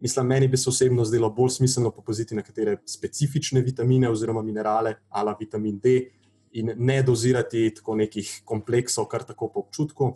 Mislim, 0.00 0.26
meni 0.26 0.48
bi 0.48 0.56
se 0.56 0.68
osebno 0.70 1.04
zdelo 1.04 1.30
bolj 1.30 1.50
smiselno 1.50 1.90
popoziti 1.90 2.34
nekatere 2.34 2.76
specifične 2.84 3.60
vitamine 3.60 4.10
oziroma 4.10 4.42
minerale, 4.42 4.94
ala 5.08 5.36
vitamin 5.40 5.78
D, 5.78 6.00
in 6.52 6.72
ne 6.76 7.02
dozirati 7.02 7.74
tako 7.74 7.96
nekih 7.96 8.42
kompleksov, 8.44 9.08
kar 9.08 9.24
tako 9.24 9.48
po 9.52 9.60
občutku. 9.60 10.14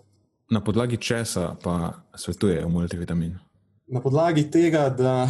Na 0.51 0.61
podlagi 0.65 0.97
česa 0.97 1.55
pa 1.63 1.93
svetujejo 2.17 2.69
multivitamin? 2.69 3.39
Na 3.87 4.01
podlagi 4.01 4.51
tega, 4.51 4.89
da, 4.89 5.29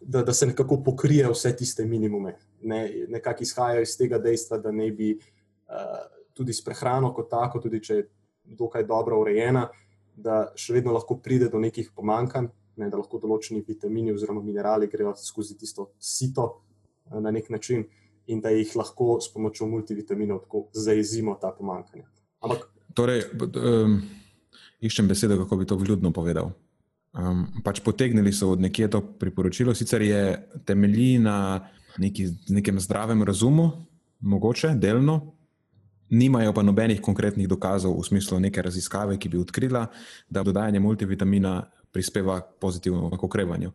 da, 0.00 0.22
da 0.22 0.32
se 0.32 0.46
nekako 0.46 0.82
pokrije 0.84 1.28
vse 1.30 1.56
tiste 1.56 1.84
minimume. 1.84 2.36
Ne, 2.62 2.90
nekako 3.08 3.42
izhajajo 3.42 3.82
iz 3.82 3.96
tega 3.98 4.18
dejstva, 4.18 4.58
da 4.58 4.72
ne 4.72 4.90
bi 4.92 5.14
uh, 5.14 6.04
tudi 6.32 6.52
s 6.52 6.64
prehrano 6.64 7.12
kot 7.14 7.30
tako, 7.30 7.60
tudi 7.60 7.82
če 7.82 7.94
je 7.94 8.08
dokaj 8.44 8.84
dobro 8.84 9.20
urejena, 9.20 9.68
da 10.16 10.52
še 10.56 10.76
vedno 10.76 10.92
lahko 10.92 11.18
pride 11.20 11.48
do 11.48 11.58
nekih 11.58 11.90
pomankanj 11.96 12.48
ne, 12.76 12.88
da 12.90 12.98
lahko 12.98 13.20
določeni 13.22 13.62
vitamini 13.66 14.12
oziroma 14.14 14.42
minerali 14.42 14.88
grejo 14.90 15.14
skozi 15.18 15.58
tisto 15.58 15.92
sito 15.98 16.46
eh, 17.10 17.20
na 17.20 17.30
nek 17.34 17.50
način 17.50 17.84
in 18.26 18.40
da 18.40 18.50
jih 18.54 18.72
lahko 18.76 19.18
s 19.20 19.32
pomočjo 19.32 19.68
multivitaminov 19.68 20.44
tako 20.46 20.66
zaezimo 20.72 21.36
ta 21.40 21.52
pomankanja. 21.52 22.06
Ampak, 22.44 22.66
torej, 22.96 23.24
um, 23.36 23.98
iščem 24.80 25.08
besede, 25.08 25.36
kako 25.36 25.58
bi 25.60 25.68
to 25.68 25.76
vljudno 25.76 26.12
povedal. 26.12 26.52
Um, 27.14 27.44
pač 27.64 27.78
potegnili 27.84 28.32
so 28.34 28.50
od 28.56 28.64
nekje 28.64 28.88
to 28.90 29.00
priporočilo, 29.20 29.74
sicer 29.76 30.02
je 30.02 30.22
temelji 30.66 31.18
na 31.22 31.68
neki, 31.98 32.26
nekem 32.48 32.80
zdravem 32.80 33.22
razumu, 33.22 33.68
mogoče 34.20 34.72
delno, 34.80 35.20
nimajo 36.10 36.52
pa 36.52 36.62
nobenih 36.62 37.00
konkretnih 37.00 37.48
dokazov 37.48 37.94
v 37.98 38.06
smislu 38.08 38.40
neke 38.40 38.62
raziskave, 38.62 39.18
ki 39.18 39.28
bi 39.28 39.38
odkrila, 39.38 39.86
da 40.28 40.42
dodajanje 40.42 40.80
multivitamina 40.80 41.60
prispeva 41.94 42.40
k 43.18 43.22
okrevanju, 43.22 43.70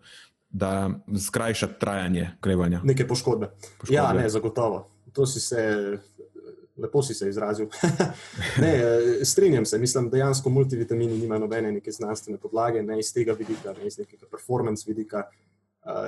da 0.49 0.89
skrajša 1.27 1.67
trajanje 1.79 2.31
okrevanja. 2.39 2.81
Neke 2.83 3.07
poškodbe. 3.07 3.51
poškodbe. 3.79 3.95
Ja, 3.95 4.13
ne, 4.13 4.29
zagotovo. 4.29 4.89
To 5.13 5.25
si 5.25 5.39
se, 5.39 5.61
lepo 6.77 7.03
si 7.03 7.13
se 7.13 7.29
izrazil. 7.29 7.67
ne, 8.63 8.73
strinjam 9.23 9.65
se, 9.65 9.77
mislim, 9.77 10.09
da 10.09 10.17
dejansko 10.17 10.49
multivitamini 10.49 11.17
nimajo 11.17 11.39
nobene 11.39 11.71
neke 11.71 11.91
znanstvene 11.91 12.37
podlage, 12.37 12.83
ne 12.83 12.99
iz 12.99 13.13
tega 13.13 13.33
vidika, 13.33 13.73
ne 13.73 13.87
iz 13.87 13.97
nekega 13.97 14.27
performance 14.31 14.83
vidika. 14.87 15.23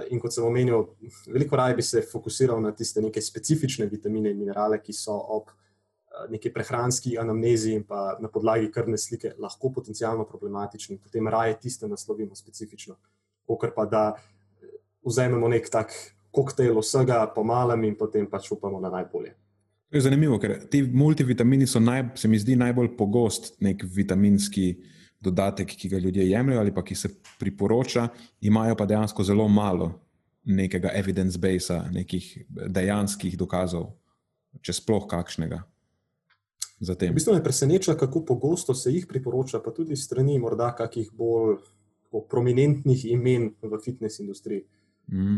In 0.09 0.19
kot 0.19 0.33
sem 0.35 0.45
omenil, 0.45 0.83
veliko 1.27 1.55
raje 1.55 1.75
bi 1.75 1.81
se 1.81 2.03
fokusiral 2.11 2.61
na 2.61 2.73
tiste 2.75 3.01
neke 3.01 3.21
specifične 3.21 3.85
vitamine 3.85 4.29
in 4.29 4.37
minerale, 4.37 4.81
ki 4.83 4.93
so 4.93 5.15
ob 5.15 5.53
neki 6.29 6.51
prehranski 6.53 7.17
anamnezi 7.17 7.73
in 7.73 7.83
pa 7.87 8.17
na 8.21 8.29
podlagi 8.29 8.71
krvne 8.71 8.97
slike 8.97 9.33
lahko 9.39 9.71
potencialno 9.71 10.25
problematični, 10.25 10.97
potem 10.97 11.27
raje 11.27 11.57
tiste 11.59 11.87
naslovimo 11.87 12.35
specifično, 12.35 12.97
kot 13.47 13.71
pa 13.75 13.85
da 13.85 14.03
vzamemo 15.05 15.47
nek 15.47 15.69
tak 15.69 15.93
koktejl 16.31 16.79
vsega 16.79 17.25
po 17.35 17.43
malem 17.43 17.83
in 17.89 17.95
potem 17.95 18.27
pač 18.29 18.51
upamo 18.51 18.79
na 18.79 18.89
najbolje. 18.89 19.33
To 19.91 19.97
je 19.97 20.01
zanimivo, 20.01 20.37
ker 20.39 20.55
ti 20.71 20.83
multivitamini 20.87 21.67
so, 21.67 21.79
naj, 21.83 22.13
se 22.15 22.27
mi 22.31 22.39
zdi, 22.39 22.55
najbolj 22.55 22.93
pogost 22.97 23.57
nek 23.59 23.83
vitaminski 23.83 24.77
dodatek, 25.21 25.73
ki 25.77 25.89
ga 25.91 25.99
ljudje 25.99 26.29
jemljajo 26.29 26.61
ali 26.61 26.73
pa 26.73 26.83
ki 26.83 26.95
se 26.95 27.09
priporoča, 27.39 28.07
imajo 28.41 28.75
pa 28.75 28.85
dejansko 28.85 29.23
zelo 29.23 29.47
malo 29.47 29.91
nekega 30.43 30.93
evidence-basea, 30.95 31.91
nekih 31.91 32.29
dejanskih 32.49 33.35
dokazov, 33.37 33.91
če 34.61 34.73
sploh 34.73 35.05
kakšnega. 35.11 35.59
V 36.81 37.13
bistvu 37.13 37.33
me 37.33 37.43
preseneča, 37.43 37.93
kako 37.95 38.23
pogosto 38.25 38.73
se 38.73 38.91
jih 38.91 39.05
priporoča, 39.07 39.59
pa 39.59 39.71
tudi 39.71 39.95
strani 39.95 40.39
morda 40.39 40.71
kakih 40.75 41.11
bolj 41.13 41.59
prominentnih 42.29 43.05
imen 43.13 43.51
v 43.61 43.79
fitness 43.85 44.19
industriji. 44.19 44.63
Mm. 45.11 45.37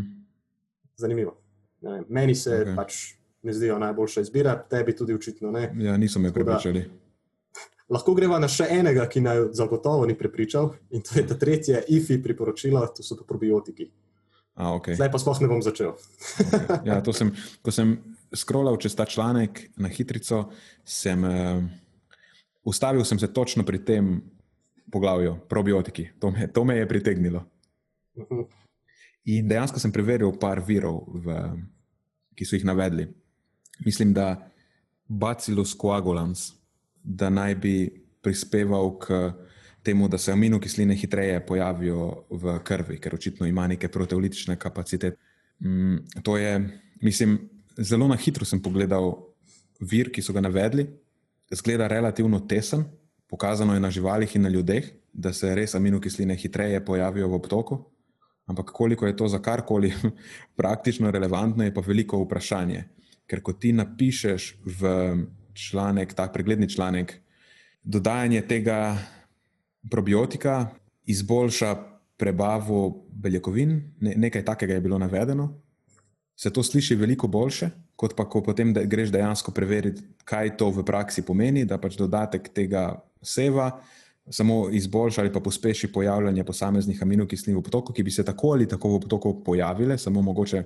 Zanimivo. 0.96 1.36
Ne, 1.80 2.02
meni 2.08 2.34
se 2.34 2.50
okay. 2.50 2.76
pač 2.76 2.94
ne 3.42 3.52
zdijo 3.52 3.78
najboljša 3.78 4.20
izbira, 4.20 4.54
tebi 4.70 4.96
tudi 4.96 5.14
očitno 5.14 5.50
ne. 5.50 5.68
Ja, 5.78 5.96
niso 5.96 6.18
me 6.18 6.32
prepričali. 6.32 6.84
Lahko 7.94 8.14
greva 8.16 8.38
na 8.40 8.48
še 8.48 8.70
enega, 8.70 9.04
ki 9.10 9.20
naj 9.20 9.42
zagotovo 9.52 10.06
ni 10.08 10.16
prepričal, 10.16 10.72
in 10.96 11.04
to 11.04 11.18
je 11.18 11.26
ta 11.28 11.36
tretja 11.36 11.82
IFI 11.88 12.22
priporočila, 12.24 12.86
to 12.96 13.04
so 13.04 13.18
probiotiki. 13.28 13.90
A, 14.54 14.72
okay. 14.72 14.96
Zdaj 14.96 15.10
pa 15.12 15.20
sploh 15.20 15.42
ne 15.44 15.50
bom 15.50 15.60
začel. 15.62 15.92
okay. 15.92 16.80
ja, 16.88 17.02
sem, 17.12 17.34
ko 17.60 17.74
sem 17.74 17.98
scrollal 18.34 18.76
čez 18.76 18.94
ta 18.94 19.04
članek 19.04 19.70
na 19.76 19.88
hitro, 19.88 20.50
sem 20.84 21.24
uh, 21.24 21.64
ustavil 22.64 23.04
sem 23.04 23.18
se 23.18 23.32
točno 23.32 23.64
pri 23.64 23.84
tem 23.84 24.22
poglavju, 24.92 25.36
probiotiki. 25.48 26.08
To 26.18 26.30
me, 26.30 26.48
to 26.52 26.64
me 26.64 26.76
je 26.76 26.88
pritegnilo. 26.88 27.44
In 29.24 29.48
dejansko 29.48 29.80
sem 29.80 29.92
preveril 29.92 30.36
par 30.40 30.60
virov, 30.60 31.02
v, 31.24 31.38
ki 32.36 32.44
so 32.44 32.56
jih 32.56 32.66
navedli. 32.68 33.08
Mislim, 33.84 34.12
da 34.14 34.36
Bacillus 35.08 35.74
coagulans, 35.78 36.52
da 37.02 37.30
naj 37.30 37.54
bi 37.54 37.74
prispeval 38.22 38.98
k 38.98 39.32
temu, 39.84 40.08
da 40.08 40.18
se 40.18 40.32
aminokisline 40.32 40.94
hitreje 40.96 41.40
pojavijo 41.46 42.26
v 42.30 42.58
krvi, 42.64 42.98
ker 43.00 43.14
očitno 43.14 43.46
ima 43.46 43.66
neke 43.68 43.88
proteolitične 43.88 44.56
kapacitete. 44.56 45.16
Mm, 45.64 46.22
to 46.22 46.36
je, 46.38 46.80
mislim, 47.00 47.38
zelo 47.78 48.08
na 48.08 48.16
hitro 48.16 48.44
sem 48.44 48.60
pogledal 48.62 49.14
vir, 49.80 50.10
ki 50.12 50.22
so 50.22 50.32
ga 50.32 50.42
navedli. 50.44 50.86
Zgleda 51.54 51.88
relativno 51.88 52.40
tesen, 52.40 52.84
pokazano 53.28 53.74
je 53.74 53.80
na 53.80 53.90
živalih 53.90 54.36
in 54.36 54.42
na 54.42 54.48
ljudeh, 54.48 54.86
da 55.12 55.32
se 55.32 55.54
res 55.54 55.74
aminokisline 55.74 56.36
hitreje 56.36 56.84
pojavijo 56.84 57.28
v 57.28 57.34
obtoku. 57.34 57.78
Ampak 58.46 58.72
koliko 58.72 59.06
je 59.06 59.16
to 59.16 59.28
za 59.28 59.38
karkoli 59.38 59.92
praktično 60.60 61.10
relevantno, 61.10 61.64
je 61.64 61.74
pa 61.74 61.80
veliko 61.80 62.20
vprašanje. 62.24 62.84
Ker 63.26 63.40
ko 63.40 63.52
ti 63.52 63.72
napišeš 63.72 64.54
v 64.64 64.90
članek, 65.54 66.14
ta 66.14 66.28
pregledni 66.28 66.68
članek, 66.68 67.14
dodajanje 67.84 68.42
tega 68.48 68.98
probiotika 69.90 70.66
izboljša 71.06 71.76
prebavo 72.16 73.06
beljakovin, 73.12 73.94
ne, 74.00 74.14
nekaj 74.16 74.44
takega 74.44 74.74
je 74.74 74.80
bilo 74.80 74.98
navedeno. 74.98 75.63
Se 76.36 76.50
to 76.50 76.62
sliši 76.62 76.96
veliko 76.98 77.28
boljše, 77.30 77.70
kot 77.96 78.16
pa 78.16 78.26
ko 78.28 78.42
potem 78.42 78.72
da 78.74 78.82
greš 78.82 79.12
dejansko 79.14 79.52
preveriti, 79.54 80.02
kaj 80.26 80.56
to 80.58 80.70
v 80.74 80.82
praksi 80.84 81.22
pomeni, 81.22 81.62
da 81.64 81.78
pač 81.78 81.94
dodatek 81.98 82.50
tega 82.54 82.88
seva 83.22 83.70
samo 84.30 84.70
izboljša 84.72 85.20
ali 85.20 85.32
pa 85.32 85.40
pospeši 85.40 85.92
pojavljanje 85.92 86.44
posameznih 86.44 87.02
aminokislin 87.02 87.56
v 87.56 87.62
potoku, 87.62 87.92
ki 87.92 88.02
bi 88.02 88.10
se 88.10 88.24
tako 88.24 88.52
ali 88.52 88.68
tako 88.68 88.96
v 88.96 89.00
potoku 89.00 89.34
pojavile, 89.44 89.98
samo 89.98 90.22
mogoče 90.22 90.64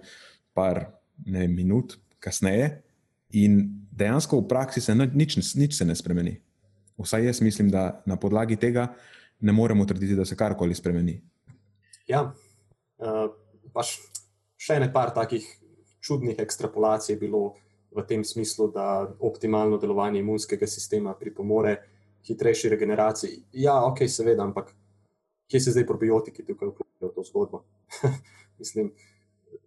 par 0.54 0.84
ne, 1.26 1.48
minut 1.48 1.98
kasneje. 2.18 2.82
In 3.30 3.60
dejansko 3.92 4.40
v 4.40 4.48
praksi 4.48 4.80
se 4.80 4.94
nič, 4.94 5.36
nič 5.54 5.74
se 5.76 5.84
ne 5.84 5.94
spremeni. 5.94 6.38
Vsaj 6.98 7.26
jaz 7.26 7.40
mislim, 7.40 7.70
da 7.70 8.02
na 8.06 8.16
podlagi 8.16 8.56
tega 8.56 8.88
ne 9.40 9.52
moremo 9.52 9.84
trditi, 9.84 10.16
da 10.16 10.24
se 10.24 10.36
karkoli 10.36 10.74
spremeni. 10.74 11.20
Ja, 12.08 12.24
uh, 12.98 13.26
pač 13.74 13.98
še 14.58 14.78
ene 14.78 14.88
par 14.92 15.12
takih 15.14 15.46
čudnih 16.08 16.40
ekstrapolacij 16.40 17.14
je 17.14 17.20
bilo 17.20 17.42
v 17.92 18.04
tem 18.08 18.24
smislu, 18.24 18.70
da 18.72 19.08
optimalno 19.20 19.78
delovanje 19.78 20.20
imunskega 20.20 20.66
sistema 20.66 21.14
pripomore 21.14 21.76
hitrejši 22.26 22.68
regeneraciji. 22.68 23.42
Ja, 23.52 23.84
ok, 23.84 24.04
seveda, 24.08 24.44
ampak 24.44 24.72
kje 25.48 25.60
se 25.60 25.76
zdaj 25.76 25.86
probiotiki 25.86 26.44
tukaj 26.44 26.72
vključijo 26.72 27.08
v 27.10 27.14
to 27.14 27.24
zgodbo? 27.28 27.62
mislim, 28.60 28.92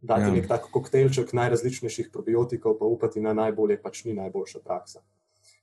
dati 0.02 0.30
ja. 0.30 0.34
nek 0.36 0.48
tak 0.48 0.70
koktejlček 0.74 1.34
najrazličnejših 1.34 2.12
probiotikov, 2.14 2.78
pa 2.80 2.86
upati 2.86 3.22
na 3.22 3.34
najbolje, 3.34 3.80
pač 3.82 4.06
ni 4.06 4.14
najboljša 4.18 4.62
praksa. 4.66 5.02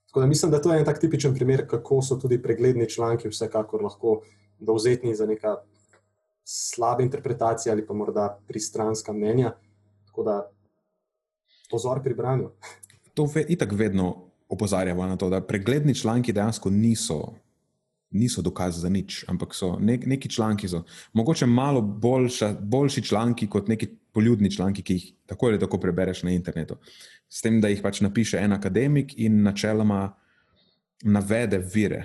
Tako 0.09 0.23
da 0.23 0.27
mislim, 0.27 0.51
da 0.51 0.61
to 0.61 0.73
je 0.73 0.79
en 0.79 0.85
tak 0.85 0.99
tipičen 0.99 1.35
primer, 1.35 1.67
kako 1.67 2.01
so 2.01 2.17
tudi 2.17 2.41
pregledni 2.41 2.89
članki 2.89 3.29
vsekakor 3.29 3.83
lahko 3.83 4.21
dovzetni 4.59 5.15
za 5.15 5.25
neka 5.25 5.59
slabe 6.43 7.03
interpretacije 7.03 7.71
ali 7.71 7.85
pa 7.85 7.93
morda 7.93 8.39
pristranska 8.47 9.13
mnenja. 9.13 9.51
Tako 10.05 10.23
da 10.23 10.37
pozor 11.69 12.03
pri 12.03 12.13
branju. 12.13 12.49
To 13.13 13.27
je 13.35 13.45
itak 13.49 13.71
vedno 13.71 14.29
opozarjamo 14.49 15.05
na 15.05 15.17
to, 15.17 15.29
da 15.29 15.41
pregledni 15.41 15.95
članki 15.95 16.33
dejansko 16.33 16.69
niso, 16.69 17.33
niso 18.11 18.41
dokaz 18.41 18.81
za 18.81 18.89
nič, 18.89 19.25
ampak 19.27 19.53
so 19.53 19.75
nek, 19.79 20.05
neki 20.05 20.29
članki, 20.29 20.67
so 20.67 20.83
mogoče 21.13 21.45
malo 21.45 21.81
boljša, 21.81 22.55
boljši 22.59 23.03
članki 23.03 23.47
kot 23.47 23.67
neki 23.67 23.87
poljudni 24.11 24.51
članki, 24.51 24.83
ki 24.83 24.93
jih 24.93 25.13
tako 25.25 25.45
ali 25.45 25.59
tako 25.59 25.77
prebereš 25.77 26.23
na 26.23 26.31
internetu 26.31 26.77
s 27.29 27.41
tem, 27.41 27.61
da 27.61 27.69
jih 27.69 27.81
pač 27.85 28.01
napiše 28.01 28.41
en 28.41 28.53
akademik 28.57 29.13
in 29.21 29.43
načeloma 29.45 30.09
navede 31.03 31.61
vire. 31.73 32.03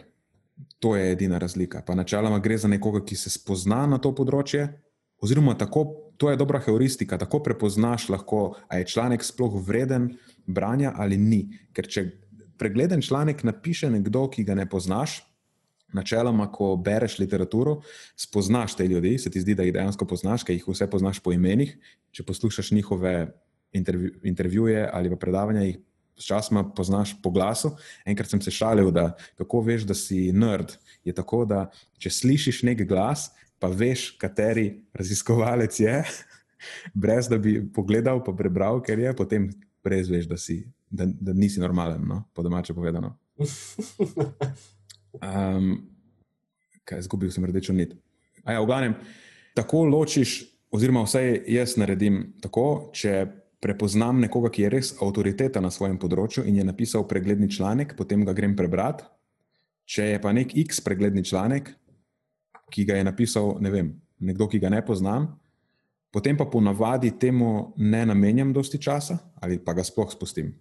To 0.78 0.94
je 0.96 1.12
edina 1.12 1.38
razlika. 1.38 1.82
Pa 1.86 1.94
načeloma 1.94 2.38
gre 2.38 2.58
za 2.58 2.68
nekoga, 2.68 3.00
ki 3.04 3.16
se 3.16 3.30
spozna 3.32 3.86
na 3.90 3.98
to 3.98 4.12
področje, 4.14 4.68
oziroma 5.24 5.56
tako, 5.58 6.03
to 6.16 6.30
je 6.30 6.36
dobra 6.36 6.60
heuristika, 6.60 7.18
tako 7.18 7.42
prepoznaš 7.42 8.08
lahko, 8.08 8.54
ali 8.68 8.80
je 8.80 8.86
članek 8.86 9.24
sploh 9.24 9.54
vreden 9.66 10.16
branja 10.46 10.92
ali 10.96 11.16
ni. 11.16 11.48
Ker 11.72 11.88
če 11.88 12.10
pregleden 12.58 13.02
članek 13.02 13.44
napiše 13.44 13.90
nekdo, 13.90 14.28
ki 14.30 14.44
ga 14.44 14.54
ne 14.54 14.68
poznaš. 14.70 15.22
Načeloma, 15.94 16.48
ko 16.50 16.74
bereš 16.76 17.20
literaturo, 17.22 17.76
spoznaš 18.18 18.74
te 18.74 18.86
ljudi, 18.90 19.14
se 19.18 19.30
ti 19.30 19.40
zdi, 19.40 19.54
da 19.54 19.62
jih 19.62 19.72
dejansko 19.76 20.06
poznaš, 20.10 20.42
ker 20.42 20.56
jih 20.56 20.64
vse 20.66 20.88
poznaš 20.90 21.20
po 21.22 21.32
imenih. 21.32 21.76
Če 22.10 22.24
poslušaš 22.26 22.72
njihove 22.74 23.28
intervju, 23.72 24.10
intervjuje 24.26 24.88
ali 24.92 25.10
pa 25.10 25.16
predavanja, 25.16 25.62
jih 25.62 25.78
sčasoma 26.18 26.64
poznaš 26.74 27.14
po 27.22 27.30
glasu. 27.30 27.76
Enkrat 28.06 28.30
sem 28.30 28.42
se 28.42 28.50
šalil, 28.50 28.90
da 28.90 29.12
kako 29.38 29.60
veš, 29.66 29.86
da 29.86 29.94
si 29.94 30.32
nerd. 30.32 30.74
Je 31.04 31.14
tako, 31.14 31.44
da 31.44 31.68
če 31.98 32.10
slišiš 32.10 32.62
nek 32.66 32.84
glas, 32.88 33.30
pa 33.64 33.70
veš, 33.72 34.10
kateri 34.20 34.84
raziskovalec 34.92 35.80
je, 35.80 35.96
brez 37.02 37.30
da 37.32 37.38
bi 37.40 37.56
pogledal, 37.72 38.20
pa 38.24 38.34
prebral, 38.36 38.82
ker 38.84 39.00
je, 39.00 39.14
potem 39.16 39.48
res 39.84 40.10
veš, 40.12 40.28
da, 40.28 40.36
si, 40.36 40.58
da, 40.92 41.08
da 41.08 41.32
nisi 41.32 41.62
normalen, 41.62 42.04
no? 42.04 42.26
po 42.36 42.44
domače 42.44 42.76
povedano. 42.76 43.16
Um, 45.14 45.76
kaj, 46.82 47.04
zgubil 47.06 47.30
sem 47.30 47.44
rdečo 47.46 47.70
nit. 47.70 47.92
A 48.42 48.56
ja, 48.56 48.62
v 48.64 48.66
glavnem, 48.66 48.96
tako 49.54 49.84
ločiš, 49.86 50.32
oziroma 50.74 51.04
vsaj 51.06 51.44
jaz 51.46 51.76
naredim 51.78 52.16
tako, 52.42 52.90
če 52.90 53.20
prepoznam 53.62 54.18
nekoga, 54.24 54.50
ki 54.50 54.64
je 54.66 54.72
res 54.74 54.90
avtoriteta 54.98 55.62
na 55.62 55.70
svojem 55.70 56.00
področju 56.02 56.42
in 56.50 56.58
je 56.58 56.66
napisal 56.66 57.06
pregledni 57.06 57.46
članek, 57.46 57.94
potem 57.94 58.26
ga 58.26 58.34
grem 58.34 58.58
prebrati. 58.58 59.06
Če 59.86 60.10
je 60.16 60.18
pa 60.18 60.34
nek 60.34 60.50
X 60.64 60.82
pregledni 60.82 61.22
članek, 61.22 61.70
ki 62.74 62.84
ga 62.88 62.98
je 62.98 63.06
napisal 63.06 63.54
ne 63.62 63.70
vem, 63.70 63.92
nekdo, 64.18 64.48
ki 64.50 64.58
ga 64.58 64.72
ne 64.72 64.82
poznam, 64.82 65.30
potem 66.10 66.36
pa 66.38 66.46
ponavadi 66.50 67.12
temu 67.18 67.72
ne 67.78 68.04
namenjam 68.06 68.52
dosti 68.54 68.80
časa 68.82 69.18
ali 69.42 69.58
pa 69.62 69.74
ga 69.74 69.86
sploh 69.86 70.10
spustim. 70.10 70.52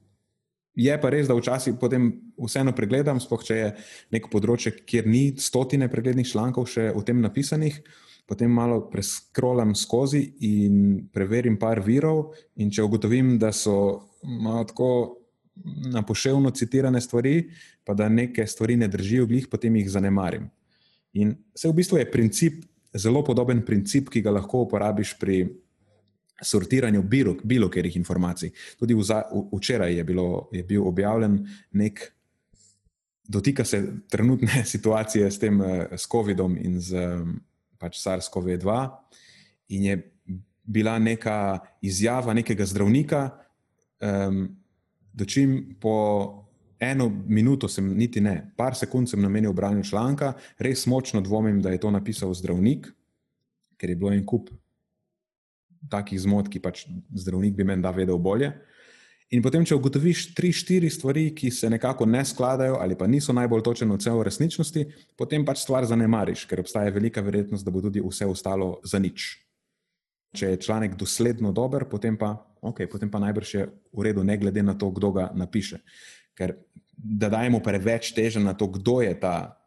Je 0.73 0.93
pa 0.97 1.09
res, 1.13 1.27
da 1.29 1.35
včasih 1.37 1.75
potem 1.81 2.07
vseeno 2.33 2.71
pregledam, 2.73 3.19
sploh 3.21 3.43
če 3.45 3.57
je 3.57 3.67
neko 4.15 4.31
področje, 4.33 4.71
kjer 4.89 5.05
ni 5.05 5.35
stotine 5.37 5.85
preglednih 5.89 6.25
člankov 6.25 6.65
še 6.71 6.89
v 6.95 7.03
tem 7.05 7.21
napisanih 7.21 7.77
potem 8.25 8.51
malo 8.51 8.87
preskrolam 8.89 9.75
skozi 9.75 10.23
in 10.39 11.07
preverim 11.11 11.57
par 11.59 11.81
virov. 11.83 12.33
In 12.55 12.71
če 12.71 12.85
ugotovim, 12.85 13.35
da 13.39 13.51
so 13.51 13.75
malo 14.23 14.63
tako 14.69 14.89
na 15.93 16.01
poševno 16.01 16.51
citirane 16.55 17.01
stvari, 17.01 17.49
pa 17.85 17.93
da 17.93 18.09
neke 18.09 18.47
stvari 18.47 18.77
ne 18.79 18.87
držijo 18.87 19.27
glih, 19.29 19.47
potem 19.51 19.75
jih 19.75 19.91
zanemarim. 19.91 20.47
In 21.13 21.35
vse 21.53 21.69
v 21.69 21.77
bistvu 21.77 21.97
je 21.97 22.11
princip, 22.11 22.63
zelo 22.93 23.23
podoben 23.23 23.61
princip, 23.65 24.09
ki 24.09 24.21
ga 24.21 24.33
lahko 24.33 24.65
uporabiš 24.65 25.15
pri 25.19 25.43
sortiranju 26.43 27.03
bilo, 27.03 27.35
bilo 27.43 27.69
katerih 27.69 27.95
informacij. 27.97 28.51
Tudi 28.79 28.95
včeraj 29.53 29.95
je, 29.95 30.03
bilo, 30.03 30.49
je 30.51 30.63
bil 30.63 30.87
objavljen 30.87 31.39
nek. 31.71 32.13
Dotika 33.27 33.63
se 33.65 33.83
trenutne 34.09 34.65
situacije 34.73 35.31
s 35.31 35.39
tem, 35.39 35.61
s 35.91 36.07
COVID-om 36.11 36.57
in 36.57 36.81
z 36.81 37.05
pač 37.79 37.99
SARS-CoV-2, 37.99 38.89
in 39.75 39.83
je 39.83 39.95
bila 40.63 40.99
neka 40.99 41.59
izjava 41.81 42.33
nekega 42.33 42.65
zdravnika, 42.65 43.29
um, 43.99 44.47
da 45.13 45.25
čim 45.25 45.75
po 45.81 46.42
eno 46.83 47.07
minuto, 47.09 47.67
sem, 47.67 47.87
niti 47.97 48.21
ne, 48.21 48.53
par 48.57 48.75
sekund 48.75 49.09
sem 49.09 49.21
namenil 49.21 49.53
branju 49.53 49.83
članka, 49.87 50.33
res 50.59 50.85
močno 50.87 51.21
dvomim, 51.21 51.61
da 51.61 51.71
je 51.71 51.79
to 51.79 51.91
napisal 51.91 52.33
zdravnik, 52.33 52.89
ker 53.79 53.89
je 53.89 53.95
bilo 53.99 54.13
en 54.13 54.25
kup 54.25 54.51
takih 55.91 56.19
zmot, 56.19 56.47
ki 56.51 56.61
pač 56.63 56.85
zdravnik 57.15 57.55
bi 57.57 57.65
meni 57.67 57.83
da 57.83 57.91
vedel 57.91 58.19
bolje. 58.21 58.53
In 59.33 59.41
potem, 59.41 59.63
če 59.65 59.75
ugotoviš 59.79 60.27
tri, 60.37 60.51
štiri 60.53 60.91
stvari, 60.93 61.31
ki 61.33 61.49
se 61.51 61.69
nekako 61.71 62.05
ne 62.05 62.21
skladajo 62.25 62.77
ali 62.83 62.97
pa 62.97 63.07
niso 63.09 63.33
najbolj 63.33 63.63
točne 63.65 63.87
v 63.89 63.97
celoti 64.03 64.27
resničnosti, 64.29 64.83
potem 65.17 65.45
pač 65.45 65.63
stvar 65.63 65.87
zanemariš, 65.89 66.45
ker 66.49 66.61
obstaja 66.61 66.93
velika 66.93 67.23
verjetnost, 67.25 67.65
da 67.65 67.73
bo 67.73 67.81
tudi 67.81 68.03
vse 68.03 68.29
ostalo 68.29 68.77
za 68.85 69.01
nič. 69.01 69.31
Če 70.37 70.53
je 70.53 70.61
članek 70.65 70.97
dosledno 70.97 71.53
dober, 71.53 71.87
potem 71.89 72.17
pa, 72.17 72.35
okay, 72.61 72.85
potem 72.89 73.09
pa 73.09 73.21
najbrž 73.21 73.53
je 73.53 73.65
v 73.69 74.05
redu, 74.05 74.25
ne 74.25 74.37
glede 74.37 74.61
na 74.65 74.77
to, 74.77 74.89
kdo 74.93 75.11
ga 75.17 75.31
napiše. 75.33 75.81
Ker 76.37 76.55
da 76.97 77.29
dajemo 77.29 77.59
preveč 77.59 78.13
teže 78.15 78.39
na 78.39 78.53
to, 78.53 78.67
kdo 78.67 79.01
je 79.01 79.13
ta, 79.19 79.59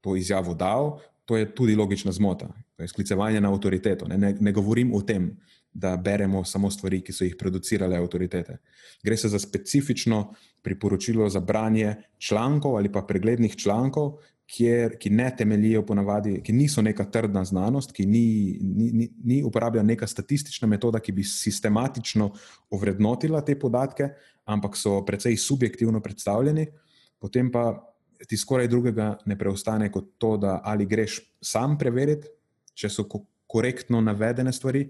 to 0.00 0.16
izjavo 0.16 0.54
dal, 0.54 0.98
to 1.24 1.36
je 1.36 1.48
tudi 1.54 1.74
logična 1.74 2.12
zmota. 2.12 2.48
To 2.76 2.82
je 2.82 2.88
sklicevanje 2.88 3.40
na 3.40 3.52
avtoriteto. 3.52 4.08
Ne, 4.08 4.18
ne, 4.18 4.34
ne 4.40 4.52
govorim 4.52 4.92
o 4.94 5.00
tem, 5.02 5.30
da 5.74 5.96
beremo 5.96 6.44
samo 6.44 6.70
stvari, 6.70 7.00
ki 7.02 7.12
so 7.12 7.24
jih 7.26 7.34
producirale 7.38 7.96
avtoritete. 7.98 8.58
Gre 9.02 9.16
se 9.16 9.28
za 9.28 9.38
specifično 9.38 10.34
priporočilo 10.62 11.28
za 11.28 11.40
branje 11.40 11.94
člankov 12.18 12.76
ali 12.76 12.92
pa 12.92 13.02
preglednih 13.02 13.56
člankov, 13.56 14.18
kjer, 14.46 14.98
ki 15.00 15.10
ne 15.10 15.30
temeljijo 15.36 15.82
ponavadi, 15.86 16.36
ki 16.44 16.52
niso 16.52 16.82
neka 16.82 17.06
trdna 17.10 17.44
znanost, 17.44 17.92
ki 17.96 18.06
ni, 18.06 18.24
ni, 18.60 18.90
ni, 18.92 19.08
ni 19.24 19.40
uporablja 19.44 19.82
neka 19.82 20.06
statistična 20.06 20.68
metoda, 20.68 21.00
ki 21.00 21.12
bi 21.12 21.24
sistematično 21.24 22.30
ovrednotila 22.70 23.40
te 23.44 23.56
podatke, 23.58 24.10
ampak 24.44 24.76
so 24.76 25.00
precej 25.06 25.36
subjektivno 25.40 26.00
predstavljeni. 26.04 26.66
Potem 27.18 27.50
pa 27.52 27.72
ti 28.28 28.36
skoraj 28.36 28.68
drugega 28.68 29.14
ne 29.26 29.38
preostane 29.38 29.90
kot 29.92 30.14
to, 30.18 30.36
da 30.36 30.60
ali 30.64 30.86
greš 30.86 31.20
sam 31.42 31.78
preveriti, 31.78 32.28
če 32.74 32.90
so 32.90 33.06
ko 33.08 33.24
korektno 33.48 34.00
navedene 34.00 34.52
stvari, 34.52 34.84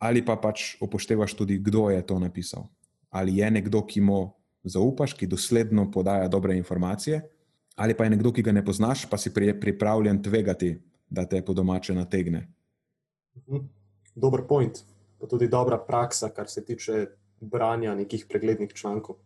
ali 0.00 0.24
pa 0.24 0.38
pač 0.40 0.76
upoštevaš 0.80 1.34
tudi, 1.36 1.58
kdo 1.60 1.90
je 1.90 2.00
to 2.06 2.18
napisal. 2.18 2.68
Ali 3.10 3.36
je 3.40 3.50
nekdo, 3.50 3.82
ki 3.84 4.00
mu 4.00 4.20
zaupaš, 4.64 5.14
ki 5.18 5.28
dosledno 5.28 5.90
podaja 5.90 6.28
dobre 6.28 6.56
informacije, 6.56 7.20
ali 7.80 7.96
pa 7.96 8.04
je 8.04 8.10
nekdo, 8.10 8.32
ki 8.32 8.44
ga 8.44 8.52
ne 8.52 8.60
poznaš, 8.64 9.06
pa 9.08 9.16
si 9.16 9.32
pripravljen 9.32 10.22
tvegati, 10.22 10.74
da 11.08 11.24
te 11.24 11.40
po 11.44 11.54
domače 11.56 11.94
nategne. 11.96 12.46
Mhm. 13.48 13.64
Dober 14.14 14.44
point, 14.48 14.82
pa 15.18 15.26
tudi 15.26 15.48
dobra 15.48 15.78
praksa, 15.78 16.28
kar 16.28 16.48
se 16.48 16.64
tiče 16.64 17.06
branja 17.40 17.94
nekih 17.94 18.26
preglednih 18.28 18.74
člankov. 18.74 19.16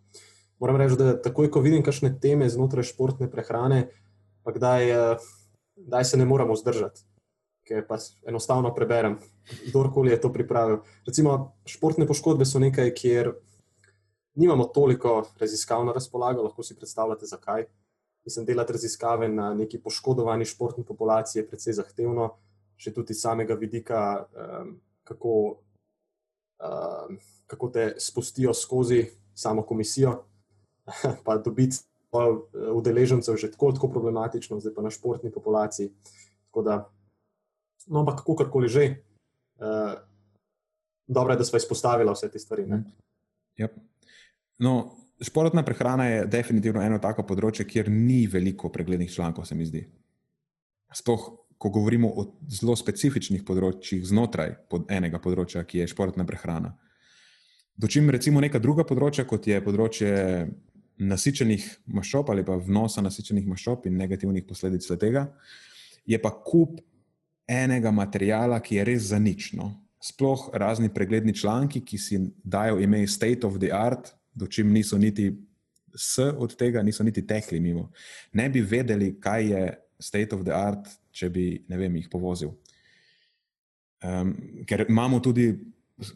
Moram 0.61 0.77
reči, 0.77 0.97
da 0.97 1.17
takoj, 1.23 1.51
ko 1.51 1.61
vidim 1.61 1.83
kakšne 1.83 2.13
teme 2.21 2.49
znotraj 2.49 2.87
športne 2.93 3.27
prehrane, 3.31 3.89
pa 4.47 4.53
kdaj, 4.55 4.93
kdaj 5.77 6.05
se 6.05 6.21
ne 6.21 6.25
moramo 6.25 6.55
zdržati, 6.55 7.03
ker 7.67 7.83
pa 7.89 7.99
enostavno 8.29 8.71
preberem, 8.75 9.19
kdorkoli 9.67 10.15
je 10.15 10.21
to 10.21 10.31
pripravil. 10.33 10.85
Recimo, 11.09 11.57
športne 11.67 12.07
poškodbe 12.07 12.47
so 12.47 12.63
nekaj, 12.63 12.95
kjer 12.95 13.33
nimamo 14.39 14.71
toliko 14.71 15.25
raziskav 15.41 15.83
na 15.87 15.93
razpolago, 15.97 16.47
lahko 16.47 16.63
si 16.63 16.77
predstavljate, 16.79 17.27
zakaj. 17.27 17.67
Mislim, 18.25 18.47
delati 18.47 18.73
raziskave 18.73 19.29
na 19.29 19.55
neki 19.55 19.79
poškodovani 19.83 20.45
športni 20.45 20.85
populaciji 20.85 21.43
je 21.43 21.49
precej 21.49 21.77
zahtevno, 21.77 22.31
še 22.77 22.93
tudi 22.95 23.15
samega 23.15 23.55
vidika, 23.55 24.25
um, 24.33 24.71
kako, 25.05 25.35
um, 26.65 27.19
kako 27.47 27.69
te 27.69 27.91
spustijo 28.01 28.55
skozi 28.55 29.05
samo 29.35 29.63
komisijo, 29.63 30.23
pa 31.25 31.37
dobiti 31.37 31.85
udeležencev 32.75 33.37
že 33.37 33.51
tako, 33.51 33.73
tako 33.75 33.91
problematično, 33.91 34.61
zdaj 34.61 34.75
pa 34.75 34.83
na 34.83 34.91
športni 34.91 35.33
populaciji. 35.35 35.91
Da, 36.55 36.85
no, 37.91 38.01
ampak 38.01 38.23
kako 38.23 38.37
karkoli 38.45 38.69
že, 38.69 38.85
uh, 39.59 39.99
dobro 41.07 41.35
je, 41.35 41.39
da 41.39 41.45
smo 41.45 41.59
izpostavili 41.59 42.13
vse 42.13 42.31
te 42.31 42.39
stvari. 42.39 42.69
Yep. 43.59 43.75
No, 44.59 45.04
športna 45.21 45.63
prehrana 45.63 46.07
je 46.09 46.27
definitivno 46.27 46.83
eno 46.83 46.99
tako 46.99 47.23
področje, 47.29 47.67
kjer 47.69 47.91
ni 47.91 48.25
veliko 48.31 48.71
preglednih 48.73 49.11
člankov, 49.13 49.47
se 49.47 49.55
mi 49.55 49.67
zdi. 49.67 49.85
Sploh, 50.95 51.29
ko 51.59 51.71
govorimo 51.71 52.09
o 52.09 52.27
zelo 52.51 52.75
specifičnih 52.77 53.45
področjih 53.47 54.03
znotraj 54.07 54.57
pod 54.71 54.91
enega 54.93 55.21
področja, 55.23 55.65
ki 55.65 55.83
je 55.83 55.91
športna 55.91 56.27
prehrana. 56.29 56.75
Dočim 57.75 58.11
recimo 58.11 58.43
neka 58.43 58.61
druga 58.63 58.85
področja, 58.87 59.25
kot 59.27 59.47
je 59.51 59.61
področje 59.65 60.11
nasičenih 61.03 61.65
maščob 61.91 62.29
ali 62.31 62.45
pa 62.47 62.55
vnosa 62.55 63.03
nasičenih 63.03 63.47
maščob 63.51 63.89
in 63.89 63.97
negativnih 63.99 64.45
posledic 64.47 64.87
tega, 65.01 65.27
je 66.07 66.19
pa 66.23 66.31
kup 66.31 66.79
enega 67.51 67.91
materijala, 67.91 68.61
ki 68.61 68.79
je 68.79 68.85
res 68.87 69.09
za 69.11 69.19
nično. 69.19 69.73
Sploh 70.05 70.51
razni 70.53 70.91
pregledni 70.93 71.35
članki, 71.35 71.81
ki 71.81 71.99
si 71.99 72.21
dajo 72.45 72.79
ime 72.81 73.07
State 73.09 73.47
of 73.47 73.59
the 73.59 73.73
Art, 73.73 74.13
dočim 74.35 74.73
niso 74.73 74.99
niti 74.99 75.31
s 75.95 76.19
od 76.19 76.57
tega, 76.57 76.83
niso 76.83 77.05
niti 77.05 77.27
tekli 77.27 77.61
mimo. 77.61 77.91
Ne 78.33 78.49
bi 78.51 78.61
vedeli, 78.61 79.15
kaj 79.21 79.51
je 79.51 79.65
state 79.99 80.35
of 80.35 80.43
the 80.45 80.55
art, 80.55 80.89
če 81.15 81.31
bi 81.31 81.47
vem, 81.69 81.97
jih 81.97 82.09
povozil. 82.11 82.51
Um, 84.05 84.35
ker 84.69 84.85
imamo 84.89 85.21
tudi 85.23 85.53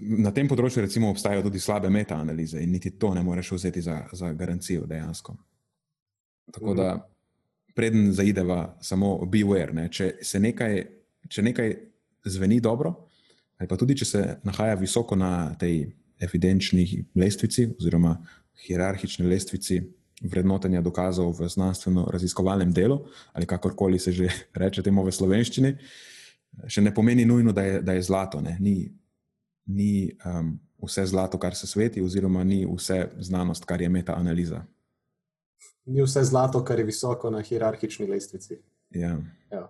na 0.00 0.33
tem 0.35 0.48
področju, 0.50 0.83
recimo, 0.83 1.12
obstajajo 1.14 1.46
tudi 1.46 1.61
slabe 1.62 1.90
metaanalize 1.92 2.61
in 2.61 2.72
niti 2.74 2.96
to 2.98 3.12
ne 3.14 3.22
moreš 3.22 3.52
vzeti 3.54 3.83
za, 3.85 4.00
za 4.12 4.33
garancijo 4.37 4.87
dejansko. 4.90 5.37
Tako 6.52 6.74
da, 6.74 6.88
preden 7.78 8.11
zaideva, 8.12 8.74
samo 8.83 9.14
beware. 9.31 9.72
Ne? 9.76 9.87
Če 9.92 10.40
nekaj, 10.42 10.81
če 11.31 11.44
nekaj 11.46 11.76
zveni 12.26 12.59
dobro, 12.61 12.94
ali 13.59 13.70
pa 13.70 13.78
tudi 13.78 13.96
če 13.98 14.09
se 14.09 14.24
nahaja 14.46 14.74
visoko 14.81 15.16
na 15.18 15.54
tej 15.61 15.87
evidenčni 16.20 17.04
lestvici 17.14 17.68
oziroma 17.78 18.16
hierarhični 18.66 19.26
lestvici 19.26 19.81
vrednotenja 20.22 20.81
dokazov 20.83 21.31
v 21.38 21.48
znanstveno-raziskovalnem 21.48 22.72
delu, 22.74 23.04
ali 23.33 23.46
kakorkoli 23.46 23.98
se 23.98 24.12
že 24.12 24.28
reče 24.62 24.83
temu 24.83 25.04
v 25.04 25.12
slovenščini, 25.14 25.74
še 26.66 26.83
ne 26.83 26.94
pomeni 26.94 27.24
nujno, 27.24 27.52
da 27.52 27.62
je, 27.62 27.83
da 27.83 27.92
je 27.94 28.02
zlato. 28.02 28.40
Ne? 28.40 28.57
Ni, 28.61 28.90
ni 29.66 30.11
um, 30.26 30.59
vse 30.83 31.07
zlato, 31.07 31.38
kar 31.38 31.54
se 31.54 31.66
sveti, 31.66 32.02
oziroma 32.02 32.44
ni 32.44 32.66
vse 32.66 33.11
znanost, 33.18 33.64
kar 33.64 33.83
je 33.83 33.88
metaanaliza. 33.88 34.64
Ni 35.87 36.02
vse 36.02 36.24
zlato, 36.24 36.64
kar 36.64 36.78
je 36.78 36.85
visoko 36.85 37.31
na 37.31 37.42
hierarhični 37.42 38.07
lestvici. 38.07 38.59
Ja. 38.90 39.18
Ja. 39.52 39.68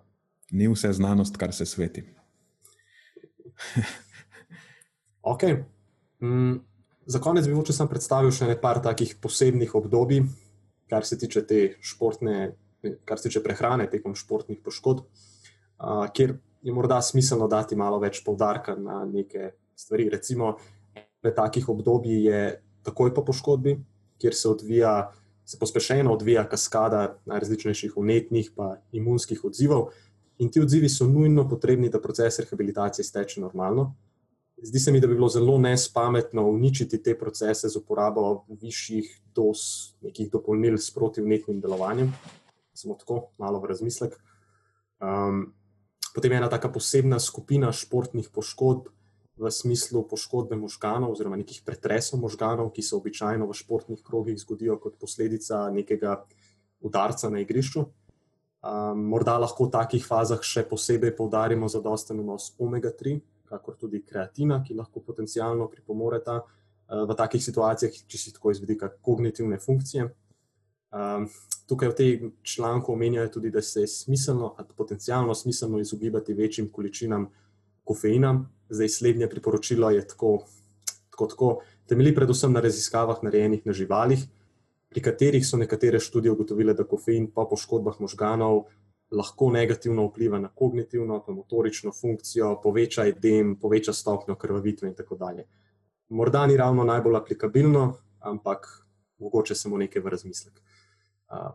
Ni 0.51 0.67
vse 0.67 0.93
znanost, 0.93 1.37
kar 1.37 1.53
se 1.53 1.65
sveti. 1.65 2.03
ok. 5.33 5.43
Mm, 6.21 6.59
za 7.05 7.19
konec 7.19 7.47
bi 7.47 7.53
moče 7.53 7.73
sam 7.73 7.87
predstavil 7.87 8.31
še 8.31 8.47
nekaj 8.49 8.81
takih 8.83 9.15
posebnih 9.21 9.75
obdobij, 9.75 10.23
kar 10.89 11.05
se 11.05 11.17
tiče 11.17 11.45
te 11.47 11.61
športne, 11.81 12.55
kar 13.05 13.19
se 13.19 13.29
tiče 13.29 13.43
prehrane 13.43 13.87
tekom 13.89 14.15
športnih 14.15 14.59
poškodb, 14.63 15.05
uh, 15.05 16.05
kjer 16.13 16.35
je 16.61 16.73
morda 16.73 17.01
smiselno 17.01 17.47
dati 17.47 17.75
malo 17.75 17.99
več 17.99 18.23
poudarka 18.25 18.75
na 18.75 19.05
neke 19.05 19.53
stvari. 19.75 20.09
Recimo, 20.09 20.57
eno 20.95 21.33
takih 21.35 21.69
obdobij 21.69 22.27
je 22.27 22.43
takoj 22.83 23.13
po 23.15 23.23
poškodbi, 23.25 23.79
kjer 24.19 24.35
se 24.35 24.49
odvija. 24.49 24.99
Se 25.49 25.57
pospešeno 25.57 26.11
odvija 26.13 26.43
kaskada 26.45 27.15
najrazličnejših 27.25 27.95
umetnih 27.97 28.51
in 28.53 28.99
imunskih 29.01 29.39
odzivov, 29.49 29.87
in 30.37 30.51
ti 30.53 30.61
odzivi 30.61 30.89
so 30.89 31.07
nujno 31.09 31.47
potrebni, 31.49 31.89
da 31.89 31.97
proces 31.99 32.37
rehabilitacije 32.39 33.05
steče 33.05 33.41
normalno. 33.41 33.95
Zdi 34.61 34.79
se 34.79 34.91
mi, 34.91 34.99
da 34.99 35.07
bi 35.07 35.15
bilo 35.15 35.29
zelo 35.29 35.57
nespametno 35.57 36.43
uničiti 36.49 37.03
te 37.03 37.17
procese 37.17 37.69
z 37.69 37.77
uporabo 37.79 38.45
višjih 38.61 39.07
dos, 39.35 39.93
nekih 40.01 40.31
dopolnil 40.31 40.77
s 40.77 40.91
protivnetnim 40.91 41.61
delovanjem. 41.61 42.11
Samo 42.73 42.97
tako, 42.99 43.29
malo 43.37 43.59
v 43.59 43.71
razmislek. 43.71 44.17
Um, 44.99 45.53
potem 46.15 46.31
je 46.31 46.37
ena 46.37 46.49
tako 46.49 46.73
posebna 46.75 47.19
skupina 47.19 47.71
športnih 47.71 48.29
poškodb 48.35 48.91
v 49.39 49.51
smislu 49.51 50.03
poškodbe 50.07 50.57
možganov, 50.59 51.13
oziroma 51.15 51.39
nekih 51.39 51.61
pretresov 51.65 52.19
možganov, 52.19 52.73
ki 52.75 52.83
se 52.83 52.95
običajno 52.95 53.47
v 53.47 53.55
športnih 53.55 54.03
krogih 54.03 54.35
zgodijo 54.39 54.75
kot 54.83 54.99
posledica 54.99 55.69
nekega 55.71 56.25
udarca 56.83 57.29
na 57.31 57.39
igrišču. 57.39 57.85
Um, 58.59 59.07
morda 59.07 59.37
lahko 59.39 59.69
v 59.69 59.75
takih 59.77 60.03
fazah 60.03 60.43
še 60.43 60.67
posebej 60.67 61.15
poudarimo 61.15 61.71
zadosten 61.71 62.19
vnos 62.19 62.51
omega-3 62.59 63.21
kakor 63.49 63.75
tudi 63.79 64.03
kreatina, 64.05 64.61
ki 64.63 64.77
lahko 64.77 65.01
potencialno 65.05 65.67
pripomoreta 65.71 66.39
uh, 66.39 67.03
v 67.09 67.17
takih 67.17 67.43
situacijah, 67.43 68.01
če 68.07 68.17
si 68.17 68.33
tako 68.35 68.53
izvedika 68.53 68.91
kognitivne 69.01 69.59
funkcije. 69.59 70.09
Um, 70.89 71.27
tukaj 71.69 71.91
v 71.91 71.95
tem 71.97 72.31
članku 72.41 72.93
omenjajo 72.93 73.35
tudi, 73.37 73.51
da 73.53 73.61
se 73.61 73.83
je 73.85 73.87
smiselno, 73.87 74.55
potencialno 74.77 75.35
smiselno 75.35 75.79
izogibati 75.79 76.33
večjim 76.33 76.71
količinam 76.71 77.27
kofeina. 77.83 78.45
Zdaj, 78.69 78.89
slednje 78.89 79.29
priporočilo 79.29 79.89
je 79.89 80.07
tako, 80.07 80.45
tako, 81.11 81.27
tako 81.27 81.49
temelji 81.89 82.15
predvsem 82.15 82.53
na 82.53 82.61
raziskavah, 82.61 83.21
narejenih 83.23 83.65
na 83.65 83.73
živalih, 83.73 84.25
pri 84.89 85.01
katerih 85.05 85.45
so 85.45 85.57
nekatere 85.57 85.99
študije 85.99 86.31
ugotovile, 86.31 86.73
da 86.73 86.85
kofein 86.85 87.29
po 87.33 87.45
poškodbah 87.49 87.99
možganov 88.01 88.63
lahko 89.11 89.49
negativno 89.51 90.05
vpliva 90.07 90.39
na 90.39 90.49
kognitivno, 90.55 91.23
pa 91.25 91.33
motorično 91.33 91.91
funkcijo, 91.91 92.59
poveča 92.63 93.07
edem, 93.09 93.55
poveča 93.59 93.93
stopnjo 93.93 94.35
krvavitve 94.35 94.89
in 94.89 94.95
tako 94.95 95.15
dalje. 95.17 95.47
Morda 96.09 96.45
ni 96.47 96.57
ravno 96.57 96.83
najbolj 96.83 97.17
aplikabilno, 97.17 97.93
ampak 98.19 98.67
mogoče 99.19 99.55
samo 99.55 99.77
nekaj 99.77 100.01
v 100.01 100.13
razmislek. 100.13 100.61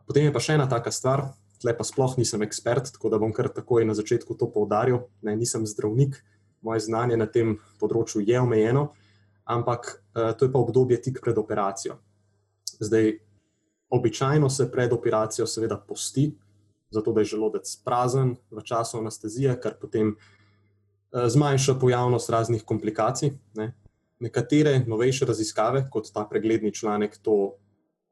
Potem 0.06 0.28
je 0.28 0.32
pa 0.32 0.42
še 0.42 0.58
ena 0.58 0.68
taka 0.70 0.90
stvar, 0.94 1.24
tle 1.62 1.72
pa 1.76 1.84
sploh 1.86 2.18
nisem 2.18 2.42
ekspert, 2.42 2.92
tako 2.94 3.10
da 3.10 3.18
bom 3.18 3.32
kar 3.32 3.48
takoj 3.48 3.86
na 3.86 3.94
začetku 3.94 4.34
to 4.38 4.50
poudaril. 4.52 5.06
Ne, 5.22 5.36
nisem 5.36 5.66
zdravnik, 5.66 6.20
moje 6.62 6.84
znanje 6.86 7.16
na 7.16 7.26
tem 7.26 7.56
področju 7.80 8.22
je 8.22 8.40
omejeno, 8.40 8.88
ampak 9.44 10.02
to 10.14 10.46
je 10.46 10.50
pa 10.52 10.58
obdobje 10.58 11.00
tik 11.02 11.20
pred 11.22 11.38
operacijo. 11.38 11.98
Zdaj, 12.80 13.18
običajno 13.94 14.50
se 14.50 14.70
pred 14.70 14.92
operacijo 14.92 15.46
seveda 15.46 15.78
posti, 15.78 16.32
zato 16.94 17.12
da 17.12 17.20
je 17.20 17.32
želodec 17.34 17.76
prazen 17.84 18.36
v 18.50 18.62
času 18.62 18.98
anestezije, 19.02 19.56
kar 19.60 19.74
potem 19.80 20.14
eh, 20.14 21.28
zmanjša 21.28 21.74
pojavnost 21.80 22.30
raznih 22.30 22.62
komplikacij. 22.64 23.34
Ne. 23.58 23.72
Nekatere 24.22 24.78
novejše 24.86 25.26
raziskave, 25.26 25.88
kot 25.90 26.12
ta 26.14 26.24
pregledni 26.30 26.70
članek, 26.72 27.18
to 27.22 27.34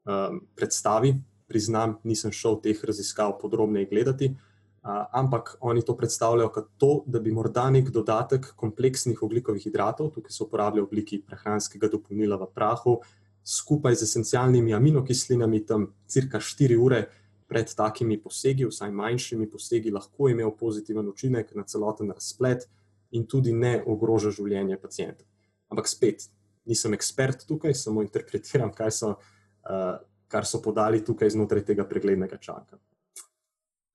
um, 0.05 0.41
predstavi. 0.55 1.15
Priznam, 1.47 1.95
nisem 2.03 2.31
šel 2.31 2.59
teh 2.61 2.79
raziskav 2.85 3.37
podrobneje 3.41 3.87
gledati, 3.89 4.29
uh, 4.33 5.05
ampak 5.11 5.55
oni 5.61 5.81
to 5.81 5.95
predstavljajo 5.97 6.49
kot 6.49 6.69
to, 6.77 6.91
da 7.07 7.19
bi 7.19 7.31
morda 7.31 7.69
nek 7.71 7.89
dodatek 7.89 8.51
kompleksnih 8.59 9.23
oglikovih 9.23 9.63
hidratov, 9.63 10.11
tukaj 10.15 10.31
se 10.31 10.43
uporablja 10.43 10.83
v 10.83 10.89
obliki 10.89 11.21
prehranskega 11.23 11.87
dopolnila 11.87 12.37
v 12.41 12.49
prahu, 12.55 12.97
skupaj 13.43 13.95
z 13.95 14.07
esencialnimi 14.07 14.73
aminokislinami, 14.73 15.65
tam 15.65 15.87
cirka 16.07 16.39
4 16.39 16.79
ure 16.79 17.05
pred 17.53 17.69
takimi 17.77 18.17
posegi, 18.17 18.65
vsaj 18.65 18.89
manjšimi 18.91 19.45
posegi, 19.49 19.91
lahko 19.93 20.29
imel 20.29 20.49
pozitiven 20.57 21.05
učinek 21.07 21.53
na 21.55 21.63
celoten 21.63 22.09
razplet 22.09 22.65
in 23.13 23.27
tudi 23.29 23.53
ne 23.53 23.75
ogroža 23.85 24.31
življenje 24.33 24.79
pacijenta. 24.81 25.21
Ampak 25.69 25.85
spet, 25.87 26.25
nisem 26.65 26.93
ekspert 26.97 27.45
tukaj, 27.45 27.75
samo 27.77 28.01
interpretiram, 28.01 28.73
kaj 28.73 28.91
so, 28.91 29.11
uh, 29.13 29.95
kar 30.27 30.45
so 30.45 30.61
podali 30.61 31.03
tukaj 31.05 31.29
znotraj 31.29 31.61
tega 31.65 31.85
preglednega 31.85 32.39
čaka. 32.41 32.79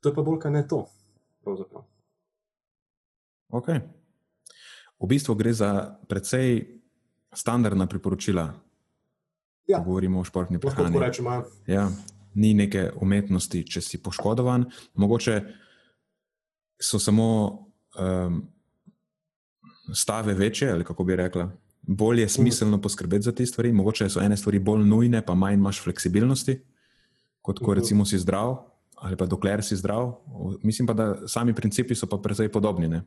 To 0.00 0.08
je 0.08 0.14
pa 0.14 0.22
bolj 0.22 0.38
kaj 0.38 0.54
ne 0.54 0.62
to, 0.62 0.84
pravzaprav. 1.42 1.82
Ok. 3.50 3.68
V 4.98 5.06
bistvu 5.06 5.34
gre 5.34 5.52
za 5.52 5.70
precej 6.06 6.78
standardna 7.34 7.86
priporočila, 7.86 8.54
Ja. 9.68 9.78
ko 9.78 9.84
govorimo 9.84 10.20
o 10.20 10.24
športni 10.24 10.56
Lahko 10.56 10.68
prehrani. 10.70 10.94
tako 10.94 11.04
rečemo. 11.04 11.32
Ja, 11.66 11.90
ni 12.34 12.54
neke 12.54 12.90
umetnosti, 13.00 13.64
če 13.66 13.80
si 13.80 13.98
poškodovan. 14.02 14.64
Mogoče 14.94 15.40
so 16.80 16.98
samo 16.98 17.28
um, 17.98 18.42
stave 19.94 20.34
večje, 20.34 20.72
ali 20.72 20.84
kako 20.84 21.04
bi 21.04 21.16
rekla. 21.16 21.50
Bolje 21.82 22.22
je 22.22 22.28
smiselno 22.28 22.80
poskrbeti 22.82 23.22
za 23.22 23.32
te 23.32 23.46
stvari, 23.46 23.72
mogoče 23.72 24.08
so 24.08 24.20
ene 24.20 24.36
stvari 24.36 24.58
bolj 24.58 24.84
nujne, 24.84 25.22
pa 25.26 25.34
manj 25.34 25.54
imaš 25.54 25.82
fleksibilnosti, 25.82 26.58
kot 27.42 27.58
ko 27.58 27.70
Mhm. 27.72 27.80
recimo 27.80 28.04
si 28.04 28.18
zdrav, 28.18 28.56
ali 28.96 29.16
pa 29.16 29.26
dokler 29.26 29.64
si 29.64 29.76
zdrav. 29.76 30.14
Mislim 30.62 30.86
pa, 30.86 30.92
da 30.92 31.28
sami 31.28 31.54
principi 31.54 31.94
so 31.94 32.06
pa 32.06 32.18
precej 32.18 32.48
podobni. 32.52 32.88
Ne? 32.88 33.02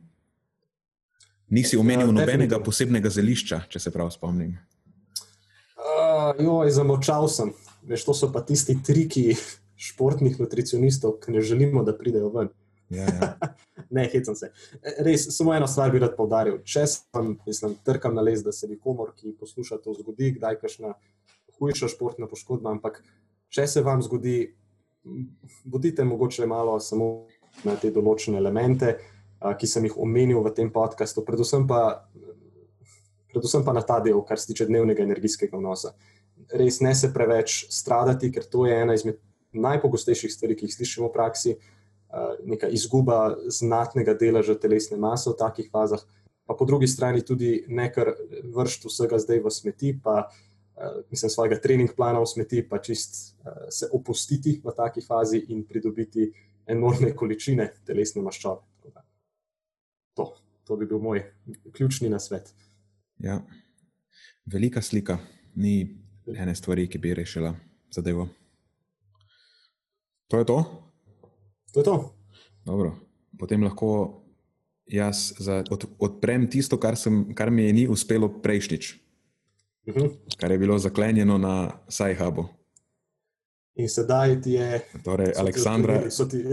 Nisi 1.48 1.76
omenil 1.76 2.06
Ja, 2.06 2.12
nobenega 2.12 2.58
posebnega 2.64 3.10
zelišča, 3.10 3.60
če 3.68 3.78
se 3.78 3.90
prav 3.90 4.10
spomnim. 4.10 4.58
Uh, 5.76 6.44
joj, 6.44 6.70
zamočal 6.70 7.28
sem. 7.28 7.52
Veš, 7.88 8.04
to 8.06 8.14
so 8.14 8.30
pa 8.32 8.42
tisti 8.46 8.76
triki 8.84 9.32
športnih 9.82 10.38
nutricionistov, 10.40 11.18
ki 11.22 11.34
ne 11.34 11.42
želimo, 11.42 11.82
da 11.82 11.96
pridejo 11.98 12.30
ven. 12.34 12.52
Ja, 12.92 13.08
ja. 13.08 13.34
Ne, 13.92 14.06
hecam 14.12 14.36
se. 14.36 14.48
Res, 15.04 15.26
samo 15.36 15.52
eno 15.54 15.66
stvar 15.68 15.90
bi 15.92 16.00
rad 16.00 16.14
poudaril. 16.16 16.58
Če 16.64 16.86
sem, 16.88 17.34
mislim, 17.46 17.74
trkam 17.84 18.14
na 18.16 18.24
les, 18.24 18.40
da 18.44 18.52
se 18.52 18.68
nikomor, 18.68 19.10
ki 19.16 19.34
posluša, 19.40 19.80
to 19.84 19.92
zgodi, 19.98 20.30
kdaj 20.38 20.56
kašna 20.62 20.94
hujša 21.58 21.90
športna 21.92 22.28
poškodba, 22.30 22.72
ampak 22.72 23.02
če 23.52 23.66
se 23.68 23.82
vam 23.84 24.00
zgodi, 24.04 24.54
bodite 25.64 26.06
mogoče 26.08 26.46
malo 26.48 26.78
samo 26.80 27.10
na 27.66 27.76
te 27.80 27.90
določene 27.92 28.40
elemente, 28.40 28.94
ki 29.58 29.68
sem 29.68 29.88
jih 29.88 29.98
omenil 30.00 30.40
v 30.44 30.54
tem 30.56 30.70
podkastu, 30.72 31.24
predvsem 31.26 31.66
pa, 31.68 32.06
predvsem 33.34 33.66
pa 33.66 33.76
na 33.76 33.82
ta 33.84 33.98
del, 34.04 34.22
kar 34.24 34.40
se 34.40 34.52
tiče 34.52 34.68
dnevnega 34.70 35.04
energijskega 35.04 35.58
vnosa. 35.58 35.92
Res 36.52 36.80
ne 36.80 36.94
se 36.94 37.12
preveč 37.12 37.66
stradati, 37.72 38.30
ker 38.32 38.44
to 38.44 38.66
je 38.66 38.76
ena 38.82 38.94
izmed 38.94 39.20
najpogostejših 39.52 40.32
stvari, 40.32 40.56
ki 40.56 40.66
jih 40.66 40.74
slišimo 40.74 41.08
v 41.08 41.14
praksi 41.14 41.54
neka 42.44 42.68
izguba 42.68 43.36
znatnega 43.48 44.14
deleža 44.20 44.56
telesne 44.60 44.98
mase 45.00 45.30
v 45.30 45.36
takih 45.38 45.70
fazah, 45.72 46.02
pa 46.44 46.56
po 46.58 46.66
drugi 46.68 46.88
strani 46.88 47.22
tudi 47.24 47.64
nekaj 47.68 48.12
vršt 48.52 48.84
vsega 48.88 49.20
zdaj 49.22 49.40
v 49.40 49.52
smeti, 49.52 49.92
pa 49.96 50.28
mislim, 51.10 51.30
svojega 51.30 51.60
trening 51.60 51.94
plana 51.96 52.20
v 52.20 52.28
smeti, 52.28 52.64
pa 52.68 52.82
čist 52.84 53.36
se 53.70 53.88
opustiti 53.92 54.58
v 54.64 54.74
taki 54.76 55.00
fazi 55.00 55.40
in 55.48 55.64
pridobiti 55.64 56.28
enormne 56.66 57.14
količine 57.16 57.70
telesne 57.86 58.22
maščobe. 58.22 58.92
To, 60.16 60.28
to 60.68 60.76
bi 60.76 60.86
bil 60.86 61.00
moj 61.00 61.24
ključni 61.72 62.10
nasvet. 62.12 62.52
Ja. 63.22 63.40
Velika 64.44 64.82
slika, 64.82 65.18
ni 65.54 66.01
ene 66.28 66.54
stvari, 66.54 66.88
ki 66.88 66.98
bi 66.98 67.14
rešila 67.14 67.54
zadevo. 67.90 68.28
To 70.28 70.38
je 70.38 70.44
to? 70.44 70.58
To 71.72 71.80
je 71.80 71.84
to. 71.84 71.96
Dobro. 72.64 72.96
Potem 73.38 73.62
lahko 73.62 74.22
jaz 74.86 75.32
za, 75.38 75.64
od, 75.70 75.84
odprem 75.98 76.46
tisto, 76.46 76.76
kar, 76.76 76.96
sem, 76.96 77.34
kar 77.34 77.50
mi 77.50 77.62
je 77.62 77.72
ni 77.72 77.88
uspelo 77.88 78.28
prejšnjič, 78.32 78.98
Uh 79.84 79.94
-huh. 79.94 80.10
kar 80.36 80.50
je 80.50 80.58
bilo 80.58 80.78
zaklenjeno 80.78 81.38
na 81.38 81.70
Sajhubu. 81.88 82.48
In 83.74 83.88
sedaj 83.88 84.40
ti 84.40 84.50
je. 84.52 84.80
Torej, 85.04 85.26
ti 85.26 85.38
Aleksandra, 85.38 85.94
odkrili- 85.94 86.10
so 86.10 86.24
ti- 86.24 86.44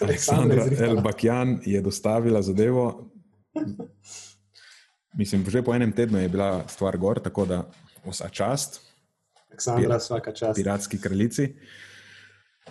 Aleksandra. 0.00 0.64
Elbakjan 0.86 1.60
je 1.64 1.80
dostavila 1.80 2.42
zadevo. 2.42 3.10
Mislim, 5.18 5.44
že 5.44 5.62
po 5.62 5.74
enem 5.74 5.92
tednu 5.92 6.18
je 6.18 6.28
bila 6.28 6.68
stvar 6.68 6.96
gor, 6.96 7.20
tako 7.20 7.44
da 7.44 7.70
vsa 8.06 8.28
čast. 8.28 8.80
Aleksandra, 9.50 9.98
vsaka 9.98 10.32
čast. 10.32 10.56
piratski 10.56 11.00
kraljici. 11.00 11.54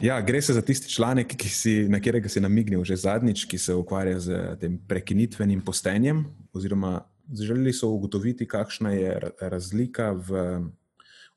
Ja, 0.01 0.21
gre 0.21 0.41
se 0.41 0.53
za 0.53 0.61
tisti 0.61 0.89
članek, 0.89 1.33
ki 1.37 1.49
si, 1.49 1.71
na 1.89 1.97
katerega 1.97 2.29
si 2.29 2.41
namignil 2.41 2.83
že 2.85 2.95
zadnjič, 2.95 3.45
ki 3.49 3.57
se 3.57 3.73
ukvarja 3.73 4.19
z 4.19 4.57
tem 4.61 4.77
prekinitvenim 4.87 5.61
postenjem. 5.65 6.25
Oziroma, 6.53 7.01
želeli 7.33 7.73
so 7.73 7.89
ugotoviti, 7.89 8.47
kakšna 8.47 8.91
je 8.91 9.19
ra- 9.19 9.31
razlika 9.49 10.11
v, 10.11 10.61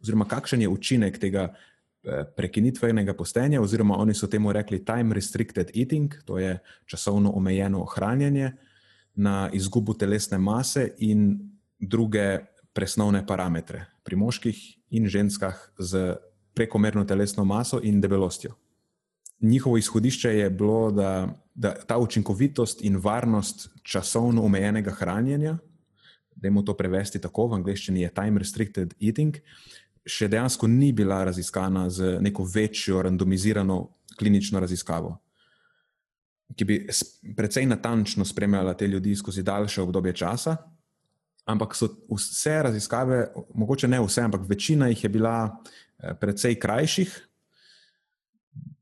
oziroma 0.03 0.29
kakšen 0.29 0.61
je 0.61 0.69
učinek 0.69 1.19
tega 1.19 1.49
eh, 2.05 2.25
prekinitvenega 2.37 3.15
postenja, 3.15 3.63
oziroma 3.63 3.97
oni 3.97 4.15
so 4.15 4.27
temu 4.27 4.53
rekli 4.53 4.85
time 4.85 5.15
restricted 5.15 5.71
eating, 5.75 6.15
to 6.25 6.39
je 6.39 6.59
časovno 6.87 7.33
omejeno 7.33 7.85
hranjenje 7.85 8.53
na 9.15 9.51
izgubo 9.53 9.95
telesne 9.95 10.39
mase 10.39 10.93
in 10.99 11.39
druge 11.79 12.39
presnovne 12.73 13.25
parametre 13.27 13.87
pri 14.05 14.17
moških 14.17 14.80
in 14.91 15.09
ženskah 15.09 15.73
z 15.79 16.17
prekomerno 16.55 17.05
telesno 17.05 17.45
maso 17.45 17.81
in 17.83 18.01
debelostjo. 18.01 18.55
Njihovo 19.41 19.79
izhodišče 19.79 20.29
je 20.29 20.51
bilo, 20.51 20.91
da, 20.91 21.41
da 21.55 21.75
ta 21.75 21.99
učinkovitost 21.99 22.83
in 22.85 22.97
varnost 22.97 23.69
časovno 23.83 24.43
omejenega 24.43 24.91
hranjenja, 24.91 25.59
da 26.37 26.47
je 26.47 26.51
mu 26.51 26.65
to 26.65 26.75
prevesti 26.77 27.21
tako, 27.21 27.47
v 27.47 27.61
angleščini 27.61 28.03
je 28.03 28.15
time 28.15 28.39
restricted 28.39 28.95
eating, 29.01 29.37
še 30.07 30.29
dejansko 30.29 30.69
ni 30.69 30.93
bila 30.93 31.25
raziskana 31.25 31.89
z 31.91 32.19
neko 32.21 32.45
večjo 32.45 33.03
randomizirano 33.03 33.81
klinično 34.19 34.61
raziskavo, 34.61 35.15
ki 36.57 36.65
bi 36.65 36.79
precej 37.37 37.67
natančno 37.67 38.25
spremljala 38.25 38.75
te 38.75 38.89
ljudi 38.89 39.15
skozi 39.17 39.43
daljše 39.43 39.83
obdobje 39.83 40.13
časa. 40.13 40.57
Ampak 41.51 41.75
so 41.75 41.89
vse 42.11 42.63
raziskave, 42.63 43.25
mogoče 43.55 43.89
ne 43.89 44.01
vse, 44.05 44.23
ampak 44.29 44.47
večina 44.49 44.89
jih 44.89 45.05
je 45.05 45.11
bila 45.11 45.35
eh, 45.51 46.15
precej 46.21 46.59
krajših. 46.61 47.17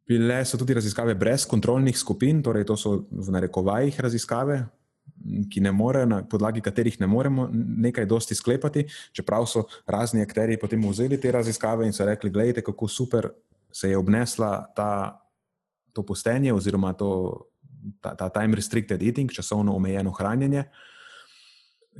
Bile 0.08 0.44
so 0.44 0.56
tudi 0.56 0.74
raziskave 0.74 1.14
brez 1.14 1.44
kontrolnih 1.46 1.98
skupin, 1.98 2.42
torej 2.42 2.64
to 2.64 2.76
so 2.76 2.94
v 3.10 3.32
narekovajih 3.32 4.00
raziskave, 4.00 4.62
ki 5.50 5.60
ne 5.60 5.72
more, 5.72 6.06
na 6.06 6.22
podlagi 6.24 6.60
katerih 6.64 6.96
ne 7.00 7.06
moremo 7.06 7.48
nekaj 7.52 8.06
dosti 8.06 8.34
sklepati, 8.34 8.86
čeprav 9.12 9.46
so 9.48 9.66
razni 9.86 10.22
akteri 10.22 10.56
potem 10.60 10.84
vzeli 10.88 11.20
te 11.20 11.32
raziskave 11.32 11.86
in 11.86 11.92
so 11.92 12.06
rekli: 12.06 12.30
Glejte, 12.30 12.64
kako 12.64 12.88
super 12.88 13.28
se 13.72 13.90
je 13.90 13.98
obnesla 13.98 14.72
ta, 14.76 15.20
to 15.92 16.02
postenje 16.02 16.52
oziroma 16.52 16.92
to, 16.92 17.10
ta, 18.00 18.14
ta 18.16 18.28
time 18.28 18.56
restricted 18.56 19.02
eating, 19.02 19.32
časovno 19.32 19.76
omejeno 19.76 20.10
hranjenje. 20.10 20.64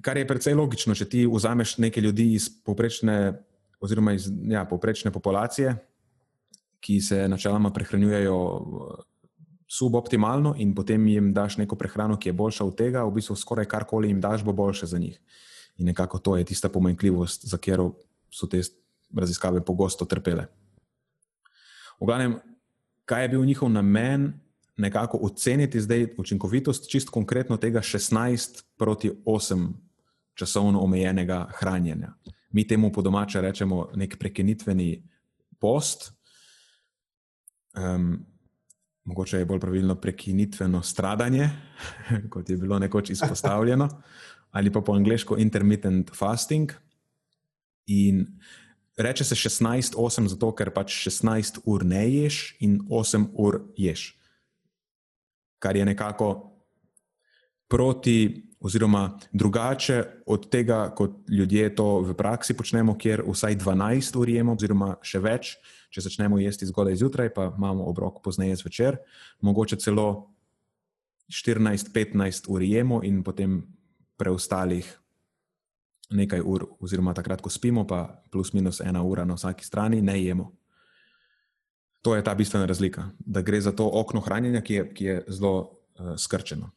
Kar 0.03 0.17
je 0.17 0.27
precej 0.27 0.55
logično, 0.55 0.95
če 0.95 1.09
ti 1.09 1.27
vzameš 1.27 1.79
nekaj 1.83 2.03
ljudi 2.03 2.33
iz 2.37 2.49
povprečne, 2.65 3.33
oziroma 3.81 4.15
iz 4.15 4.29
ja, 4.51 4.65
povprečne 4.69 5.11
populacije, 5.11 5.75
ki 6.81 7.01
se 7.03 7.25
načeloma 7.29 7.73
prehranjujejo 7.75 8.39
eh, 8.39 9.03
suboptimalno, 9.69 10.55
in 10.59 10.75
potem 10.75 11.07
jim 11.07 11.33
daš 11.35 11.59
neko 11.59 11.77
prehrano, 11.77 12.17
ki 12.17 12.31
je 12.31 12.39
boljša 12.39 12.65
od 12.65 12.77
tega, 12.79 13.05
v 13.05 13.17
bistvu 13.19 13.37
skoraj 13.37 13.67
karkoli 13.69 14.13
jim 14.13 14.21
daš, 14.21 14.45
bo 14.45 14.53
boljše 14.53 14.87
za 14.87 14.99
njih. 14.99 15.19
In 15.79 15.87
nekako 15.87 16.19
to 16.19 16.37
je 16.37 16.45
tista 16.45 16.69
pomanjkljivost, 16.69 17.47
za 17.47 17.57
katero 17.57 17.93
so 18.31 18.47
te 18.47 18.63
raziskave 19.15 19.65
pogosto 19.65 20.05
trpele. 20.05 20.47
V 22.01 22.07
glavnem, 22.07 22.39
kaj 23.05 23.25
je 23.25 23.29
bil 23.29 23.45
njihov 23.45 23.71
namen? 23.71 24.33
Nekako 24.79 25.19
oceniti 25.23 25.81
zdaj 25.81 26.15
učinkovitost, 26.19 26.87
čist 26.91 27.11
konkretno 27.11 27.57
tega 27.57 27.81
16 27.81 28.63
proti 28.79 29.11
8 29.27 29.88
časovno 30.39 30.81
omejenega 30.81 31.49
hranjenja. 31.59 32.13
Mi 32.51 32.67
temu 32.67 32.93
po 32.93 33.03
domače 33.03 33.41
rečemo 33.41 33.89
nek 33.99 34.17
prekinitveni 34.19 35.03
post, 35.59 36.13
um, 37.77 38.27
mogoče 39.05 39.39
je 39.39 39.45
bolj 39.45 39.61
pravilno 39.61 39.95
prekinitveno 40.01 40.83
stradanje, 40.83 41.51
kot 42.33 42.51
je 42.51 42.57
bilo 42.57 42.79
nekoč 42.79 43.11
izpostavljeno, 43.11 43.89
ali 44.51 44.73
pa 44.73 44.81
po 44.81 44.95
angliško 44.95 45.37
intermittent 45.39 46.11
fasting. 46.15 46.73
In 47.87 48.27
reče 48.97 49.25
se 49.25 49.35
16-8, 49.35 50.29
zato 50.29 50.53
ker 50.55 50.71
pač 50.71 51.09
16 51.09 51.63
ur 51.65 51.85
ne 51.85 52.05
ješ 52.13 52.57
in 52.61 52.81
8 52.89 53.27
ur 53.33 53.63
ješ. 53.77 54.15
Kar 55.59 55.77
je 55.77 55.85
nekako 55.85 56.55
proti 57.69 58.48
oziroma 58.61 59.19
drugače 59.33 60.05
od 60.27 60.49
tega, 60.51 60.91
kot 60.97 61.31
ljudje 61.31 61.75
to 61.75 62.01
v 62.01 62.15
praksi 62.15 62.57
počnemo, 62.57 62.97
kjer 62.99 63.23
vsaj 63.27 63.57
12 63.57 64.19
ur 64.19 64.29
jemo, 64.29 64.57
oziroma 64.59 64.97
še 65.03 65.21
več, 65.23 65.57
če 65.95 66.05
začnemo 66.09 66.41
jesti 66.43 66.67
zgodaj 66.67 66.99
zjutraj, 66.99 67.33
pa 67.35 67.51
imamo 67.57 67.87
obrok 67.89 68.23
pozneje 68.25 68.59
zvečer, 68.63 68.99
mogoče 69.41 69.79
celo 69.79 70.35
14-15 71.31 72.49
ur 72.49 72.65
jemo 72.65 73.03
in 73.05 73.23
potem 73.23 73.63
preostalih 74.19 74.89
nekaj 76.11 76.41
ur, 76.41 76.65
oziroma 76.81 77.13
takrat, 77.15 77.43
ko 77.45 77.53
spimo, 77.53 77.85
pa 77.87 78.23
plus 78.33 78.55
minus 78.57 78.81
ena 78.81 79.03
ura 79.05 79.27
na 79.29 79.37
vsaki 79.37 79.65
strani, 79.65 80.01
ne 80.03 80.17
jemo. 80.23 80.53
To 82.03 82.15
je 82.17 82.25
ta 82.25 82.35
bistvena 82.35 82.67
razlika, 82.67 83.11
da 83.19 83.43
gre 83.43 83.61
za 83.61 83.73
to 83.77 83.85
okno 83.93 84.23
hranjenja, 84.25 84.63
ki 84.65 84.75
je, 84.75 84.85
ki 84.95 85.05
je 85.05 85.17
zelo 85.29 85.55
uh, 85.59 86.15
skrčeno. 86.17 86.71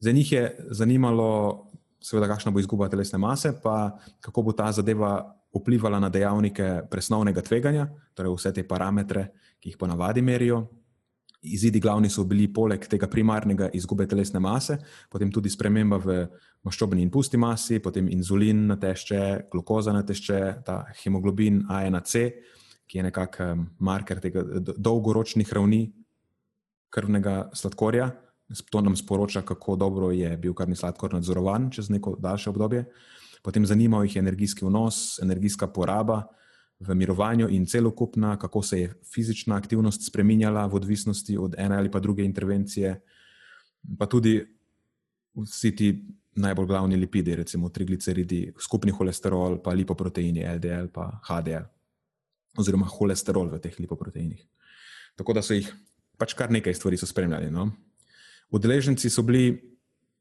Za 0.00 0.12
njih 0.12 0.32
je 0.32 0.66
zanimalo, 0.70 1.66
seveda, 2.00 2.28
kakšna 2.28 2.50
bo 2.50 2.60
izguba 2.60 2.88
telesne 2.88 3.18
mase, 3.18 3.52
pa 3.62 3.98
kako 4.20 4.42
bo 4.42 4.52
ta 4.52 4.72
zadeva 4.72 5.36
vplivala 5.54 6.00
na 6.00 6.08
dejavnike 6.08 6.82
presnovnega 6.90 7.42
tveganja, 7.42 7.88
torej 8.14 8.32
vse 8.36 8.52
te 8.54 8.64
parametre, 8.68 9.28
ki 9.60 9.72
jih 9.72 9.78
ponavadi 9.78 10.22
merijo. 10.22 10.62
Izidi 11.42 11.80
glavni 11.80 12.10
so 12.12 12.24
bili 12.28 12.50
poleg 12.52 12.84
tega 12.88 13.08
primarnega 13.08 13.70
izgube 13.76 14.06
telesne 14.06 14.40
mase, 14.40 14.76
potem 15.10 15.30
tudi 15.32 15.50
sprememba 15.50 15.96
v 16.00 16.16
maščobni 16.64 17.02
in 17.02 17.10
pusti 17.10 17.40
masi, 17.40 17.80
potem 17.80 18.08
inzulin 18.12 18.66
na 18.68 18.76
tešče, 18.76 19.22
glukoza 19.52 19.92
na 19.96 20.02
tešče, 20.04 20.40
ta 20.64 20.82
hemoglobin 21.02 21.62
A1C, 21.68 22.26
ki 22.86 22.98
je 22.98 23.06
nekakšen 23.08 23.64
marker 23.80 24.20
tega 24.20 24.44
dolgoročnih 24.76 25.52
ravni 25.52 25.86
krvnega 26.92 27.50
sladkorja. 27.54 28.10
To 28.70 28.80
nam 28.80 28.96
sporoča, 28.96 29.42
kako 29.42 29.76
dobro 29.76 30.10
je 30.10 30.36
bil 30.36 30.54
krvni 30.54 30.76
sladkor 30.76 31.14
nadzorovan 31.14 31.70
čez 31.70 31.90
neko 31.90 32.16
daljše 32.18 32.50
obdobje. 32.50 32.84
Potem 33.42 33.66
zanimajo 33.66 34.02
jih 34.02 34.16
energijski 34.16 34.64
vnos, 34.64 35.18
energijska 35.22 35.66
poraba 35.66 36.24
v 36.80 36.94
mirovanju 36.94 37.48
in 37.48 37.66
celokupna, 37.66 38.38
kako 38.38 38.62
se 38.62 38.80
je 38.80 38.94
fizična 39.14 39.56
aktivnost 39.56 40.06
spremenjala 40.06 40.66
v 40.66 40.74
odvisnosti 40.74 41.36
od 41.38 41.54
ene 41.58 41.76
ali 41.76 41.90
pa 41.90 42.00
druge 42.00 42.24
intervencije, 42.24 43.00
pa 43.98 44.06
tudi 44.06 44.40
vsi 45.34 45.76
ti 45.76 45.90
najbolj 46.34 46.66
glavni 46.66 46.96
lipidi, 46.96 47.36
recimo 47.36 47.68
trigliceridi, 47.68 48.52
skupni 48.60 48.90
holesterol, 48.90 49.58
pa 49.62 49.72
lipoproteini, 49.72 50.46
LDL, 50.56 50.88
pa 50.92 51.20
HDL, 51.28 51.68
oziroma 52.58 52.86
holesterol 52.86 53.50
v 53.50 53.60
teh 53.60 53.78
lipoproteinih. 53.78 54.42
Tako 55.16 55.32
da 55.36 55.42
so 55.42 55.54
jih 55.54 55.68
pač 56.18 56.34
kar 56.34 56.50
nekaj 56.50 56.74
stvari 56.74 56.96
spremljali. 56.96 57.50
No? 57.50 57.70
Udeleženci 58.50 59.10
so 59.10 59.22
bili, 59.22 59.62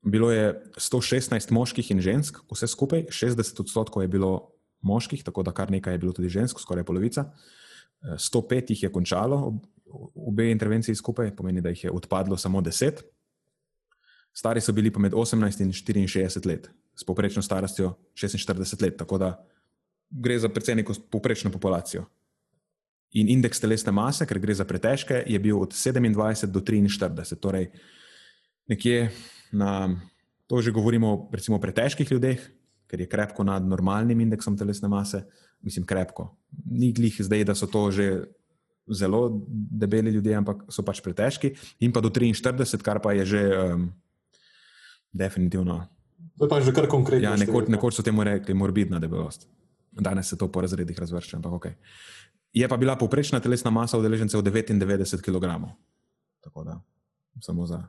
bilo 0.02 0.32
je 0.32 0.54
116 0.78 1.52
moških 1.52 1.92
in 1.92 2.02
žensk, 2.02 2.39
vse 2.52 2.68
skupaj, 2.68 3.08
60 3.10 3.62
odstotkov 3.62 4.04
je 4.04 4.08
bilo 4.08 4.52
moških, 4.82 5.24
tako 5.24 5.44
da 5.44 5.52
kar 5.52 5.72
nekaj 5.72 5.94
je 5.94 5.98
bilo 5.98 6.13
tudi 6.13 6.30
žensk, 6.30 6.60
skoraj 6.60 6.84
polovica. 6.84 7.32
105 8.04 8.70
jih 8.70 8.84
je 8.84 8.92
končalo, 8.92 9.60
obe 10.15 10.52
intervenciji 10.52 10.96
skupaj, 10.96 11.36
pomeni, 11.36 11.62
da 11.62 11.70
jih 11.70 11.84
je 11.84 11.92
odpadlo 11.92 12.38
samo 12.38 12.62
10. 12.62 13.02
Stari 14.34 14.62
so 14.62 14.74
bili 14.74 14.92
pa 14.92 15.00
med 15.00 15.13
18 15.13 15.62
in 15.62 15.74
64 15.74 16.46
let, 16.48 16.70
s 16.96 17.04
povprečno 17.04 17.42
starostjo 17.42 17.96
46 18.13 18.82
let, 18.82 18.98
tako 18.98 19.18
da 19.18 19.34
gre 20.10 20.39
za 20.39 20.50
precej 20.50 20.76
neko 20.76 20.94
povprečno 21.12 21.52
populacijo. 21.52 22.06
In 23.12 23.30
indeks 23.30 23.60
telesne 23.60 23.92
mase, 23.92 24.26
ker 24.30 24.39
gre 24.39 24.54
za 24.54 24.65
pretežke, 24.70 25.24
je 25.28 25.39
bil 25.39 25.58
od 25.58 25.74
27 25.74 26.46
do 26.54 26.62
43, 26.62 27.36
torej 27.42 27.72
nekje 28.69 29.10
na 29.51 29.89
to 30.49 30.62
že 30.62 30.73
govorimo 30.73 31.29
recimo 31.34 31.58
o 31.58 31.62
pretežkih 31.62 32.10
ljudeh, 32.12 32.41
ker 32.89 33.01
je 33.01 33.10
krepko 33.10 33.45
nad 33.45 33.62
normalnim 33.62 34.17
indeksom 34.25 34.58
telesne 34.58 34.89
mase, 34.89 35.21
mislim, 35.62 35.86
krepko. 35.86 36.34
Ni 36.65 36.89
glih 36.93 37.13
zdaj, 37.21 37.45
da 37.45 37.53
so 37.55 37.69
to 37.69 37.91
že 37.93 38.25
zelo 38.89 39.45
debeli 39.53 40.10
ljudje, 40.12 40.34
ampak 40.34 40.65
so 40.73 40.82
pač 40.82 41.01
pretežki, 41.05 41.53
in 41.86 41.93
pa 41.93 42.01
do 42.01 42.10
43, 42.10 42.82
kar 42.82 42.97
pa 42.97 43.13
je 43.13 43.25
že 43.25 43.41
um, 43.53 43.93
definitivno. 45.13 45.86
To 46.41 46.45
je 46.45 46.49
pa 46.49 46.58
že 46.65 46.73
kar 46.73 46.89
konkretno. 46.89 47.29
Ja, 47.29 47.38
nekoč, 47.38 47.69
nekoč 47.69 48.01
so 48.01 48.05
temu 48.05 48.25
rekli 48.25 48.58
morbidna 48.58 48.97
debelost. 48.97 49.45
Danes 49.93 50.34
se 50.34 50.38
to 50.38 50.49
po 50.49 50.65
razredih 50.65 50.97
razvršča, 50.97 51.38
ampak 51.38 51.53
ok. 51.53 51.65
Je 52.58 52.65
pa 52.65 52.77
bila 52.77 52.97
povprečna 52.97 53.38
telesna 53.38 53.69
masa 53.69 54.01
udeležencev 54.01 54.41
99 54.41 55.21
kg. 55.21 55.45
Tako 56.41 56.63
da, 56.65 56.82
samo 57.38 57.69
za 57.69 57.86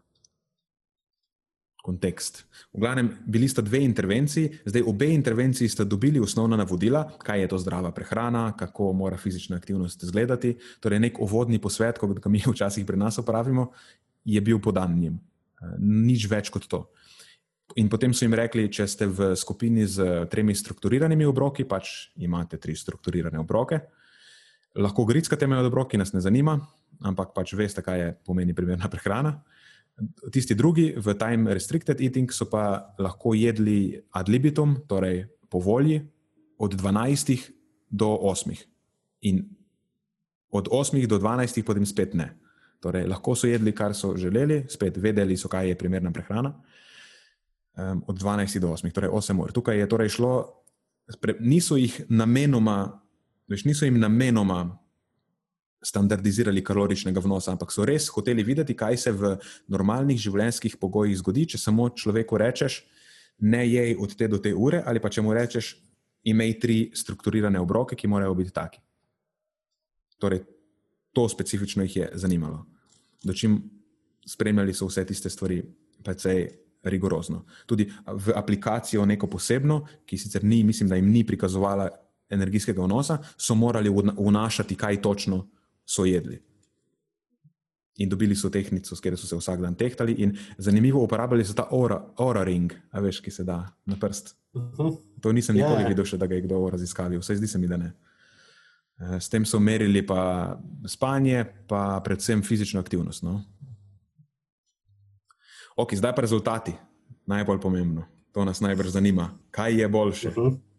kontekst. 1.82 2.44
V 2.72 2.80
glavnem, 2.80 3.10
bili 3.26 3.48
sta 3.48 3.62
dve 3.62 3.80
intervenciji, 3.84 4.60
zdaj 4.64 4.84
obe 4.86 5.08
intervenciji 5.14 5.68
sta 5.68 5.84
dobili 5.84 6.20
osnovna 6.20 6.56
navodila, 6.56 7.04
kaj 7.18 7.40
je 7.40 7.48
to 7.48 7.58
zdrava 7.58 7.92
prehrana, 7.92 8.52
kako 8.56 8.92
mora 8.92 9.16
fizična 9.16 9.56
aktivnost 9.56 10.02
izgledati. 10.02 10.56
Torej, 10.80 11.00
nek 11.00 11.20
uvodni 11.20 11.58
posvet, 11.58 11.98
kot 11.98 12.18
ga 12.18 12.30
mi 12.30 12.42
včasih 12.52 12.86
pri 12.86 12.96
nas 12.96 13.18
upravimo, 13.18 13.70
je 14.24 14.40
bil 14.40 14.60
podan 14.60 14.98
njim. 14.98 15.20
Nič 15.78 16.28
več 16.30 16.50
kot 16.50 16.68
to. 16.68 16.84
In 17.78 17.88
potem 17.88 18.14
so 18.14 18.24
jim 18.24 18.34
rekli, 18.34 18.66
če 18.72 18.86
ste 18.90 19.06
v 19.06 19.32
skupini 19.38 19.86
z 19.86 20.26
tremi 20.30 20.54
strukturiranimi 20.54 21.26
obroki, 21.28 21.64
pač 21.64 22.10
imate 22.18 22.58
tri 22.58 22.74
strukturirane 22.74 23.38
obroke, 23.38 23.78
lahko 24.74 25.04
grickate 25.06 25.46
med 25.46 25.66
obroki, 25.66 25.98
nas 25.98 26.12
ne 26.12 26.22
zanima, 26.22 26.56
ampak 27.06 27.30
pač 27.34 27.54
veste, 27.54 27.82
kaj 27.82 28.00
je 28.00 28.10
pomeni 28.26 28.54
primerna 28.54 28.90
prehrana. 28.90 29.36
Tisti 30.32 30.54
drugi 30.54 30.94
v 30.96 31.14
time 31.14 31.54
restricted 31.54 32.00
eating 32.00 32.32
so 32.32 32.48
pa 32.50 32.94
lahko 32.98 33.34
jedli 33.34 34.00
ad 34.16 34.28
libitum, 34.28 34.76
torej 34.88 35.26
po 35.50 35.60
volji, 35.60 36.00
od 36.58 36.74
12 36.74 37.50
do 37.90 38.08
8. 38.08 38.54
In 39.20 39.44
od 40.50 40.68
8 40.68 41.06
do 41.06 41.18
12, 41.18 41.62
potem 41.62 41.86
spet 41.86 42.14
ne. 42.14 42.36
Torej, 42.80 43.04
lahko 43.06 43.34
so 43.36 43.46
jedli, 43.46 43.72
kar 43.76 43.94
so 43.94 44.16
želeli, 44.16 44.64
spet 44.68 44.96
vedeli 44.96 45.36
so, 45.36 45.48
kaj 45.48 45.68
je 45.68 45.78
primerna 45.78 46.12
prehrana. 46.12 46.54
Um, 47.76 48.04
od 48.06 48.18
12 48.18 48.58
do 48.58 48.72
8, 48.72 48.92
torej 48.92 49.10
8 49.10 49.40
ur. 49.40 49.52
Tukaj 49.52 49.78
je 49.78 49.88
torej 49.88 50.08
šlo, 50.08 50.32
niso 51.40 51.76
jih 51.76 52.00
namenoma, 52.08 53.00
veš, 53.48 53.64
niso 53.64 53.84
jim 53.84 54.00
namenoma 54.00 54.79
standardizirali 55.82 56.64
kaloričnega 56.64 57.20
vnosa, 57.24 57.54
ampak 57.54 57.72
so 57.72 57.84
res 57.88 58.08
hoteli 58.12 58.44
videti, 58.44 58.76
kaj 58.76 58.96
se 59.00 59.12
v 59.16 59.34
normalnih 59.72 60.18
življenjskih 60.20 60.76
pogojih 60.80 61.16
zgodi, 61.18 61.46
če 61.54 61.60
samo 61.60 61.88
človeku 61.88 62.38
rečeš, 62.40 62.82
ne 63.40 63.64
jej 63.64 63.96
od 63.96 64.14
te 64.16 64.28
do 64.28 64.38
te 64.38 64.52
ure, 64.52 64.82
ali 64.86 65.00
pa 65.00 65.08
če 65.08 65.24
mu 65.24 65.32
rečeš, 65.32 65.74
imej 66.28 66.58
tri 66.60 66.78
strukturirane 66.92 67.60
obroke, 67.60 67.96
ki 67.96 68.10
morajo 68.12 68.34
biti 68.36 68.52
taki. 68.52 68.82
Torej, 70.20 70.42
to 71.16 71.24
specifično 71.32 71.86
jih 71.86 71.96
je 71.96 72.10
zanimalo. 72.20 72.66
Dočim 73.24 73.56
spremljali 74.28 74.74
so 74.76 74.90
vse 74.90 75.06
tiste 75.08 75.32
stvari, 75.32 75.62
precej 76.04 76.44
rigorozno. 76.84 77.44
Tudi 77.68 77.88
v 78.06 78.32
aplikacijo 78.36 79.04
neko 79.08 79.28
posebno, 79.32 79.82
ki 80.04 80.18
sicer 80.18 80.44
ni, 80.44 80.62
mislim, 80.64 80.88
da 80.88 80.96
jim 80.96 81.08
ni 81.12 81.24
prikazovala 81.26 81.88
energijskega 82.30 82.84
vnosa, 82.84 83.18
so 83.36 83.56
morali 83.56 83.90
vnašati, 83.90 84.76
kaj 84.76 85.00
točno 85.02 85.46
so 85.90 86.04
jedli. 86.06 86.38
In 88.00 88.08
dobili 88.08 88.36
so 88.36 88.48
tehnico, 88.50 88.96
s 88.96 89.00
katero 89.00 89.18
so 89.18 89.26
se 89.26 89.36
vsak 89.36 89.60
dan 89.60 89.74
tehtali, 89.74 90.14
in 90.22 90.36
zanimivo 90.58 91.02
uporabljali 91.02 91.44
so 91.44 91.54
ta 91.54 91.66
ora, 91.70 91.98
ora 92.18 92.44
ring, 92.44 92.72
a 92.90 93.00
veš, 93.00 93.20
ki 93.20 93.30
se 93.30 93.44
da 93.44 93.64
na 93.86 93.96
prst. 94.00 94.36
Mhm. 94.56 94.94
To 95.20 95.32
nisem 95.32 95.56
nikoli 95.56 95.82
yeah. 95.82 95.82
Ja. 95.82 95.88
videl, 95.88 96.06
še, 96.06 96.16
da 96.16 96.26
ga 96.26 96.38
je 96.38 96.46
kdo 96.46 96.62
raziskal, 96.70 97.18
vse 97.18 97.36
zdi 97.36 97.50
se 97.50 97.58
mi, 97.58 97.68
da 97.68 97.76
ne. 97.76 97.92
Eh, 99.00 99.18
s 99.20 99.28
tem 99.28 99.44
so 99.44 99.60
merili 99.60 100.06
pa 100.06 100.56
spanje, 100.86 101.44
pa 101.68 102.00
predvsem 102.04 102.42
fizično 102.42 102.80
aktivnost. 102.80 103.22
No? 103.26 103.42
Ok, 105.76 105.94
zdaj 105.98 106.14
pa 106.14 106.22
rezultati, 106.22 106.72
najbolj 107.26 107.60
pomembno. 107.60 108.06
To 108.32 108.44
nas 108.44 108.60
najbolj 108.60 108.94
zanima. 108.94 109.32
Kaj 109.50 109.80
je 109.80 109.88
boljše? 109.88 110.28
Uh 110.28 110.36
mhm. 110.36 110.46
-huh. 110.46 110.69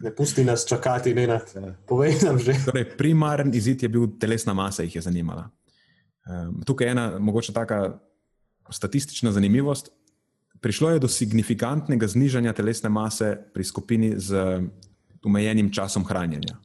Ne 0.00 0.14
pusti 0.14 0.44
nas 0.44 0.66
čakati, 0.68 1.14
ne 1.14 1.26
na 1.26 1.38
to. 1.38 1.62
Povej 1.86 2.18
nam 2.24 2.38
že. 2.38 2.56
Torej, 2.64 2.88
primaren 2.98 3.54
izid 3.54 3.82
je 3.82 3.88
bil 3.88 4.08
telesna 4.20 4.54
masa, 4.54 4.82
jih 4.82 4.96
je 4.96 5.02
zanimala. 5.02 5.50
Um, 6.26 6.62
tukaj 6.66 6.86
je 6.86 6.90
ena 6.90 7.18
mogoče 7.18 7.52
taka 7.52 7.98
statistična 8.70 9.32
zanimivost. 9.32 9.90
Prišlo 10.60 10.90
je 10.90 10.98
do 10.98 11.08
signifikantnega 11.08 12.06
znižanja 12.06 12.52
telesne 12.52 12.88
mase 12.88 13.36
pri 13.54 13.64
skupini 13.64 14.14
z 14.18 14.60
omejenim 15.24 15.70
časom 15.72 16.04
hranjenja. 16.04 16.56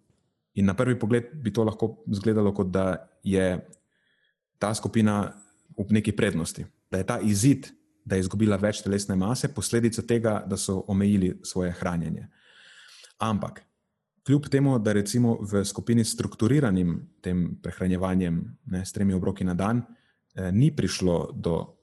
In 0.53 0.65
na 0.65 0.73
prvi 0.73 0.99
pogled 0.99 1.29
bi 1.33 1.53
to 1.53 1.63
lahko 1.63 2.03
izgledalo, 2.11 2.53
kot 2.53 2.71
da 2.71 3.07
je 3.23 3.59
ta 4.59 4.73
skupina 4.73 5.33
v 5.77 5.93
neki 5.97 6.11
prednosti, 6.11 6.65
da 6.91 6.97
je 6.97 7.07
ta 7.07 7.19
izid, 7.19 7.71
da 8.05 8.15
je 8.15 8.25
izgubila 8.25 8.57
več 8.57 8.81
telesne 8.83 9.15
mase, 9.15 9.49
posledica 9.53 10.01
tega, 10.01 10.41
da 10.47 10.57
so 10.57 10.81
omejili 10.87 11.39
svoje 11.43 11.71
hranjenje. 11.79 12.27
Ampak, 13.21 13.61
kljub 14.25 14.47
temu, 14.49 14.79
da 14.79 14.93
recimo 14.93 15.37
v 15.41 15.65
skupini 15.65 16.05
s 16.05 16.13
strukturiranim 16.15 16.95
tem 17.21 17.51
prehranjevanjem, 17.61 18.41
ne, 18.65 18.85
s 18.85 18.91
tremi 18.91 19.13
obroki 19.13 19.45
na 19.45 19.53
dan, 19.53 19.83
eh, 20.35 20.51
ni 20.51 20.71
prišlo 20.75 21.31
do 21.35 21.77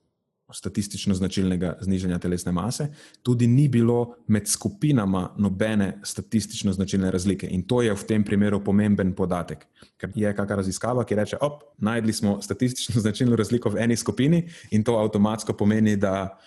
statistično 0.53 1.15
značilnega 1.15 1.75
znižanja 1.81 2.19
telesne 2.19 2.53
mase, 2.53 2.89
tudi 3.23 3.47
ni 3.47 3.69
bilo 3.69 4.15
med 4.27 4.49
skupinama 4.49 5.35
nobene 5.39 6.01
statistično 6.05 6.73
značilne 6.73 7.11
razlike. 7.11 7.49
In 7.51 7.63
to 7.63 7.83
je 7.83 7.95
v 7.95 8.07
tem 8.09 8.25
primeru 8.25 8.63
pomemben 8.65 9.13
podatek, 9.15 9.67
ker 9.97 10.13
je 10.15 10.33
kakšna 10.35 10.57
raziskava, 10.57 11.05
ki 11.05 11.15
reče: 11.15 11.37
Op, 11.41 11.63
najdli 11.79 12.13
smo 12.13 12.39
statistično 12.43 13.01
značilno 13.05 13.37
razliko 13.37 13.71
v 13.71 13.85
eni 13.85 13.97
skupini, 13.97 14.49
in 14.71 14.85
to 14.85 14.97
avtomatsko 14.97 15.53
pomeni, 15.53 15.97
da 15.97 16.39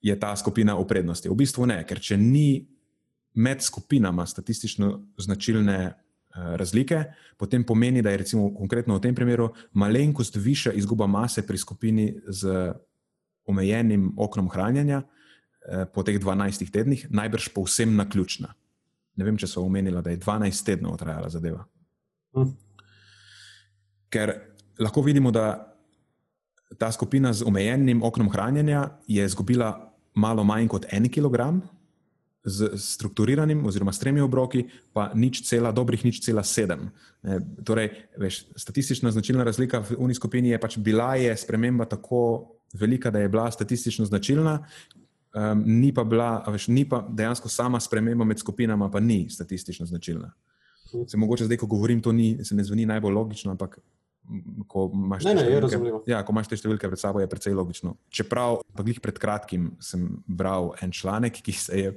je 0.00 0.18
ta 0.20 0.36
skupina 0.36 0.74
v 0.74 0.86
prednosti. 0.86 1.28
V 1.28 1.36
bistvu 1.36 1.66
ne, 1.66 1.82
ker 1.84 2.00
če 2.00 2.16
ni 2.16 2.77
med 3.34 3.62
skupinama 3.62 4.26
statistično 4.26 5.02
značilne. 5.18 5.94
Eh, 6.38 6.56
razlike, 6.56 7.04
potem 7.36 7.64
pomeni, 7.64 8.02
da 8.02 8.10
je 8.10 8.16
recimo 8.16 8.54
konkretno 8.54 8.94
v 8.94 9.00
tem 9.00 9.14
primeru 9.14 9.48
malenkost 9.72 10.36
višja 10.36 10.72
izguba 10.72 11.06
mase 11.06 11.42
pri 11.46 11.58
skupini 11.58 12.20
z 12.28 12.72
omejenim 13.46 14.12
oknom 14.16 14.48
hranjenja 14.48 15.02
eh, 15.02 15.86
po 15.94 16.02
teh 16.02 16.20
12 16.20 16.70
tednih, 16.70 17.06
najbrž 17.10 17.48
povsem 17.54 17.96
na 17.96 18.04
ključna. 18.08 18.52
Ne 19.16 19.24
vem, 19.24 19.38
če 19.40 19.48
so 19.48 19.64
omenili, 19.64 20.02
da 20.02 20.12
je 20.12 20.20
12 20.20 20.64
tednov 20.66 20.98
trajala 21.00 21.32
zadeva. 21.32 21.64
Hm. 22.36 22.52
Ker 24.12 24.34
lahko 24.78 25.02
vidimo, 25.02 25.32
da 25.32 25.74
ta 26.78 26.92
skupina 26.92 27.32
z 27.32 27.42
omejenim 27.48 28.02
oknom 28.04 28.28
hranjenja 28.30 28.84
je 29.08 29.24
izgubila 29.24 29.72
malo 30.14 30.44
manj 30.44 30.68
kot 30.68 30.86
en 30.92 31.08
kilogram, 31.08 31.62
z 32.48 32.70
strukturiranim, 32.80 33.62
oziroma 33.66 33.92
s 33.92 34.00
tremi 34.02 34.20
obroki, 34.20 34.64
pa 34.92 35.10
nič 35.14 35.42
cela, 35.48 35.72
dobrih 35.72 36.04
nič 36.04 36.20
cela 36.24 36.42
sedem. 36.42 36.88
E, 37.22 37.38
torej, 37.64 37.90
veš, 38.18 38.42
statistična 38.56 39.12
značilna 39.14 39.44
razlika 39.44 39.82
v 39.84 39.98
uni 39.98 40.16
skupini 40.16 40.50
je 40.54 40.60
pač 40.60 40.78
bila 40.78 41.14
je 41.20 41.36
sprememba 41.36 41.84
tako 41.84 42.54
velika, 42.74 43.10
da 43.10 43.18
je 43.22 43.28
bila 43.28 43.50
statistično 43.50 44.04
značilna, 44.04 44.58
um, 45.34 45.62
ni 45.66 45.92
pa 45.94 46.04
bila, 46.04 46.44
veš, 46.48 46.68
ni 46.68 46.88
pa 46.88 47.04
dejansko 47.08 47.48
sama 47.48 47.80
sprememba 47.80 48.24
med 48.24 48.38
skupinama, 48.38 48.90
pa 48.90 49.00
ni 49.00 49.28
statistično 49.30 49.86
značilna. 49.86 50.32
Se 51.06 51.16
mogoče 51.16 51.44
zdaj, 51.44 51.56
ko 51.56 51.66
govorim, 51.66 52.00
to 52.00 52.12
ni, 52.12 52.38
se 52.44 52.54
ne 52.54 52.64
zveni 52.64 52.86
najbolj 52.86 53.12
logično, 53.14 53.50
ampak 53.50 53.78
ko 54.68 54.88
imaš, 54.94 55.24
ne, 55.24 55.34
ne, 55.34 55.92
ja, 56.06 56.20
ko 56.24 56.34
imaš 56.34 56.50
te 56.50 56.58
številke 56.58 56.88
pred 56.90 57.00
sabo, 57.00 57.20
je 57.22 57.28
precej 57.30 57.54
logično. 57.56 57.94
Čeprav 58.12 58.60
pa 58.76 58.84
glih 58.86 59.00
pred 59.04 59.18
kratkim 59.20 59.70
sem 59.84 60.04
bral 60.26 60.72
en 60.84 60.92
članek, 60.94 61.40
ki, 61.44 61.54
je, 61.80 61.92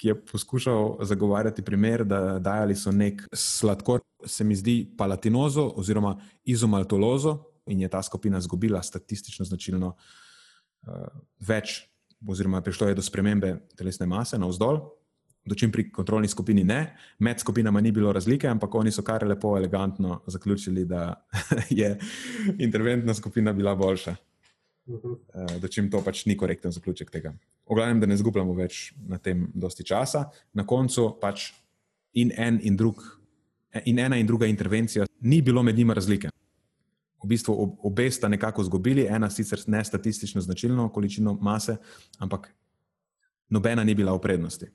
ki 0.00 0.12
je 0.12 0.16
poskušal 0.32 1.02
zagovarjati 1.08 1.64
primer, 1.64 2.04
da 2.08 2.38
dajali 2.42 2.76
so 2.78 2.92
nek 2.94 3.24
sladkor, 3.32 4.04
se 4.28 4.44
mi 4.44 4.56
zdi 4.58 4.76
palatinozo 4.98 5.66
oziroma 5.80 6.16
izomaltolozo 6.44 7.38
in 7.72 7.82
je 7.82 7.90
ta 7.90 8.02
skupina 8.02 8.38
izgubila 8.42 8.82
statistično 8.82 9.46
značilno 9.48 9.94
uh, 9.94 11.06
več, 11.40 11.80
oziroma 12.28 12.60
prišlo 12.62 12.90
je 12.90 12.98
do 12.98 13.02
spremembe 13.02 13.56
telesne 13.78 14.06
mase 14.06 14.38
na 14.38 14.50
vzdolj 14.50 14.82
dočim 15.44 15.72
pri 15.72 15.90
kontrolni 15.90 16.28
skupini 16.28 16.64
ne, 16.64 16.96
med 17.18 17.40
skupinama 17.40 17.80
ni 17.80 17.92
bilo 17.92 18.12
razlike, 18.12 18.48
ampak 18.48 18.74
oni 18.74 18.92
so 18.92 19.02
kar 19.02 19.26
lepo, 19.26 19.56
elegantno 19.56 20.20
zaključili, 20.26 20.84
da 20.84 21.26
je 21.80 21.98
interventna 22.58 23.14
skupina 23.14 23.52
bila 23.52 23.74
boljša. 23.74 24.16
Uh, 24.86 25.10
dočim 25.62 25.90
to 25.90 26.00
pač 26.02 26.24
ni 26.26 26.36
korekten 26.36 26.72
zaključek 26.72 27.10
tega. 27.10 27.32
Oglavnem, 27.66 28.00
da 28.00 28.06
ne 28.06 28.16
zgubljamo 28.18 28.54
več 28.54 28.92
na 29.08 29.18
tem 29.18 29.46
dosti 29.54 29.84
časa, 29.86 30.24
na 30.52 30.66
koncu 30.66 31.06
pač 31.20 31.52
in, 32.18 32.32
en 32.36 32.58
in, 32.62 32.76
drug, 32.76 33.02
in 33.84 33.98
ena 33.98 34.18
in 34.18 34.26
druga 34.26 34.46
intervencija, 34.50 35.06
ni 35.20 35.42
bilo 35.42 35.62
med 35.62 35.78
njima 35.78 35.94
razlike. 35.94 36.32
V 37.22 37.28
bistvu 37.30 37.54
obe 37.86 38.08
sta 38.10 38.28
nekako 38.28 38.62
izgubili, 38.66 39.06
ena 39.06 39.30
sicer 39.30 39.62
ne 39.66 39.84
statistično 39.84 40.40
značilno 40.42 40.88
količino 40.92 41.36
mase, 41.40 41.76
ampak 42.18 42.50
nobena 43.48 43.84
ni 43.84 43.94
bila 43.94 44.14
v 44.16 44.20
prednosti. 44.20 44.66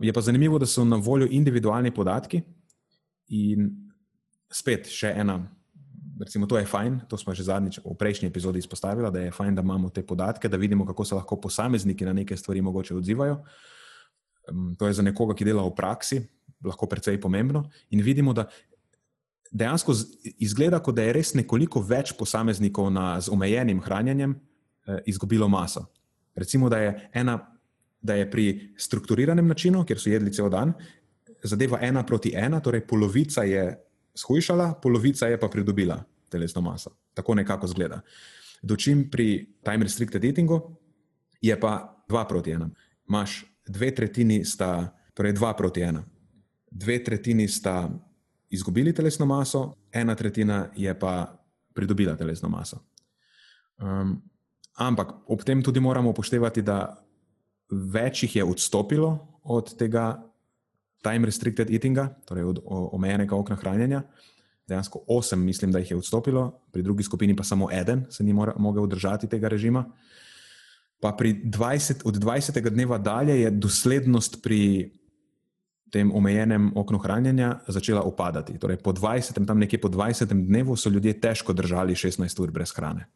Je 0.00 0.12
pa 0.12 0.20
zanimivo, 0.20 0.58
da 0.58 0.66
so 0.66 0.84
na 0.84 0.96
voljo 0.96 1.28
individualni 1.30 1.92
podatki 1.94 2.40
in 3.28 3.68
spet 4.50 4.88
še 4.90 5.12
ena. 5.16 5.38
Recimo, 6.20 6.46
to 6.48 6.58
je 6.58 6.66
fajn, 6.66 7.00
to 7.10 7.18
smo 7.20 7.34
že 7.36 7.44
zadnjič 7.44 7.78
v 7.84 7.94
prejšnji 7.98 8.30
epizodi 8.30 8.58
izpostavili, 8.58 9.10
da 9.12 9.20
je 9.20 9.34
fajn, 9.34 9.54
da 9.54 9.62
imamo 9.62 9.90
te 9.90 10.02
podatke, 10.02 10.48
da 10.48 10.56
vidimo, 10.56 10.86
kako 10.86 11.04
se 11.04 11.14
lahko 11.14 11.36
posamezniki 11.40 12.04
na 12.04 12.12
neke 12.16 12.36
stvari 12.36 12.62
mogoče 12.62 12.96
odzivajo. 12.96 13.42
To 14.78 14.86
je 14.86 14.92
za 14.96 15.02
nekoga, 15.02 15.34
ki 15.34 15.44
dela 15.44 15.66
v 15.66 15.74
praksi, 15.76 16.22
lahko 16.64 16.88
precej 16.88 17.20
pomembno. 17.20 17.66
In 17.90 18.00
vidimo, 18.02 18.32
da 18.32 18.46
dejansko 19.52 19.92
izgleda, 20.38 20.80
kot 20.80 20.96
da 20.96 21.04
je 21.04 21.12
res 21.18 21.34
nekoliko 21.34 21.82
več 21.84 22.14
posameznikov 22.16 22.90
na, 22.90 23.20
z 23.20 23.30
omejenim 23.32 23.82
hranjenjem 23.84 24.34
eh, 24.34 25.02
izgubilo 25.06 25.48
maso. 25.48 25.84
Recimo, 26.34 26.70
da 26.72 26.80
je 26.80 27.10
ena 27.12 27.38
da 28.06 28.14
je 28.14 28.30
pri 28.30 28.46
strukturiranem 28.78 29.48
načinu, 29.48 29.84
kjer 29.84 30.00
so 30.00 30.10
jedli 30.10 30.32
cel 30.32 30.50
dan, 30.50 30.72
zadeva 31.42 31.80
ena 31.82 32.04
proti 32.06 32.32
ena, 32.34 32.60
torej 32.62 32.86
polovica 32.86 33.42
je 33.42 33.66
shujšala, 34.14 34.74
polovica 34.82 35.28
je 35.28 35.40
pa 35.40 35.48
pridobila 35.48 35.98
telesno 36.30 36.62
maso. 36.62 36.94
Tako 37.14 37.34
nekako 37.34 37.66
zgleda. 37.66 38.00
Dočim 38.62 39.08
pri 39.10 39.46
time 39.64 39.84
restricted 39.84 40.24
eatingu 40.24 40.60
je 41.42 41.60
pa 41.60 42.04
dva 42.08 42.24
proti 42.24 42.50
ena. 42.50 42.70
Imáš 43.08 43.44
dve 43.66 43.90
tretjini, 43.94 44.44
sta, 44.44 44.88
torej 45.14 45.36
dva 45.36 45.54
proti 45.54 45.82
ena. 45.82 46.02
Dve 46.70 46.98
tretjini 47.04 47.48
sta 47.48 47.88
izgubili 48.50 48.94
telesno 48.94 49.26
maso, 49.26 49.74
ena 49.92 50.14
tretjina 50.14 50.68
je 50.76 50.98
pa 50.98 51.36
pridobila 51.74 52.16
telesno 52.16 52.48
maso. 52.48 52.80
Um, 53.78 54.22
ampak 54.78 55.12
ob 55.26 55.44
tem 55.44 55.62
tudi 55.62 55.80
moramo 55.80 56.10
upoštevati, 56.10 56.62
da 56.62 57.05
več 57.70 58.22
jih 58.22 58.36
je 58.36 58.44
odstopilo 58.44 59.10
od 59.42 59.74
tega 59.78 60.16
time 61.02 61.26
restricted 61.26 61.70
eatinga, 61.70 62.08
torej 62.26 62.44
od 62.44 62.60
omejenega 62.66 63.36
okna 63.36 63.56
hranjenja. 63.56 64.02
Dejansko 64.66 65.04
osem, 65.06 65.44
mislim, 65.46 65.70
da 65.72 65.78
jih 65.78 65.90
je 65.90 65.96
odstopilo, 65.96 66.48
pri 66.74 66.82
drugi 66.82 67.04
skupini 67.06 67.36
pa 67.36 67.44
samo 67.46 67.68
eden 67.72 68.04
se 68.10 68.24
ni 68.24 68.32
mogel 68.34 68.86
držati 68.86 69.28
tega 69.30 69.48
režima. 69.48 69.84
Pa 71.00 71.12
20, 71.12 72.02
od 72.04 72.16
20. 72.18 72.70
dneva 72.70 72.98
dalje 72.98 73.40
je 73.40 73.50
doslednost 73.50 74.42
pri 74.42 74.90
tem 75.92 76.10
omejenem 76.14 76.72
oknu 76.74 76.98
hranjenja 76.98 77.60
začela 77.68 78.02
upadati. 78.02 78.58
Torej, 78.58 78.80
po 78.82 78.92
20, 78.92 79.46
tam 79.46 79.58
nekje 79.58 79.80
po 79.80 79.88
20. 79.88 80.34
dnevu 80.34 80.76
so 80.76 80.90
ljudje 80.90 81.20
težko 81.20 81.52
držali 81.52 81.94
16 81.94 82.42
ur 82.42 82.50
brez 82.50 82.72
hrane. 82.74 83.06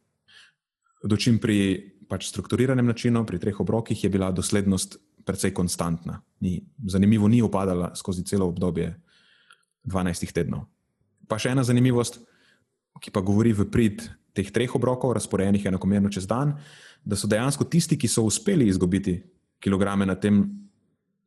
Dočim 1.03 1.39
pri 1.39 2.00
pač 2.11 2.27
strukturiranem 2.33 2.91
načinu, 2.91 3.23
pri 3.27 3.39
treh 3.39 3.61
obrokih, 3.63 3.95
je 4.05 4.11
bila 4.11 4.33
doslednost 4.35 4.99
precej 5.25 5.55
konstantna. 5.55 6.19
Ni, 6.43 6.59
zanimivo, 6.91 7.29
ni 7.31 7.43
upadala 7.43 7.93
skozi 7.95 8.25
celo 8.27 8.49
obdobje 8.51 8.91
12 9.87 10.35
tednov. 10.35 10.67
Pa 11.31 11.39
še 11.39 11.55
ena 11.55 11.63
zanimivost, 11.63 12.19
ki 13.01 13.15
pa 13.15 13.23
govori 13.23 13.55
v 13.55 13.69
prid 13.71 14.03
teh 14.35 14.51
treh 14.51 14.75
obrokov, 14.75 15.15
razporejenih 15.15 15.71
enakomerno 15.71 16.11
čez 16.11 16.27
dan, 16.29 16.57
da 17.07 17.17
so 17.17 17.31
dejansko 17.31 17.65
tisti, 17.71 17.97
ki 17.97 18.11
so 18.11 18.27
uspeli 18.27 18.67
izgubiti 18.69 19.17
kilograme 19.63 20.07
na 20.07 20.19
tem 20.19 20.43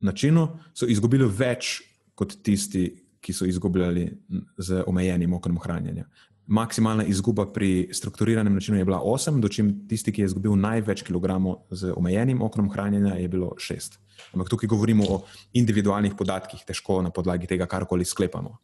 načinu, 0.04 0.50
so 0.76 0.90
izgubili 0.90 1.26
več 1.26 1.80
kot 2.14 2.36
tisti, 2.44 2.90
ki 3.24 3.32
so 3.32 3.48
izgubljali 3.48 4.04
z 4.60 4.84
omejenim 4.90 5.32
oknom 5.34 5.62
hranjenja 5.64 6.04
maksimalna 6.48 7.04
izguba 7.04 7.46
pri 7.54 7.90
strukturiranem 7.94 8.54
načinu 8.54 8.78
je 8.78 8.86
bila 8.86 9.00
8, 9.00 9.40
dočim 9.40 9.88
tisti, 9.88 10.12
ki 10.12 10.22
je 10.22 10.26
izgubil 10.26 10.56
največ 10.56 11.02
kilogramov 11.02 11.64
z 11.72 11.94
omejenim 11.96 12.42
oknom 12.42 12.70
hranjenja, 12.70 13.16
je 13.16 13.28
bilo 13.28 13.54
6. 13.58 13.98
Ampak 14.34 14.50
tukaj 14.50 14.68
govorimo 14.68 15.04
o 15.10 15.22
individualnih 15.54 16.14
podatkih, 16.18 16.64
težko 16.68 17.02
na 17.02 17.10
podlagi 17.10 17.48
tega 17.48 17.66
karkoli 17.66 18.06
sklepamo. 18.06 18.58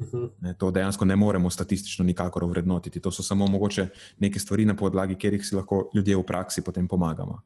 Mhm. 0.00 0.24
Ne, 0.40 0.54
to 0.58 0.70
dejansko 0.70 1.04
ne 1.04 1.16
moremo 1.16 1.50
statistično 1.50 2.04
nikakor 2.04 2.44
vrednotiti. 2.44 3.00
To 3.00 3.10
so 3.10 3.22
samo 3.22 3.46
mogoče 3.46 3.88
neke 4.18 4.38
stvari, 4.38 4.64
na 4.64 4.76
podlagi 4.76 5.14
katerih 5.14 5.46
si 5.46 5.56
lahko 5.56 5.90
ljudje 5.94 6.16
v 6.16 6.22
praksi 6.22 6.62
potem 6.62 6.88
pomagamo. 6.88 7.40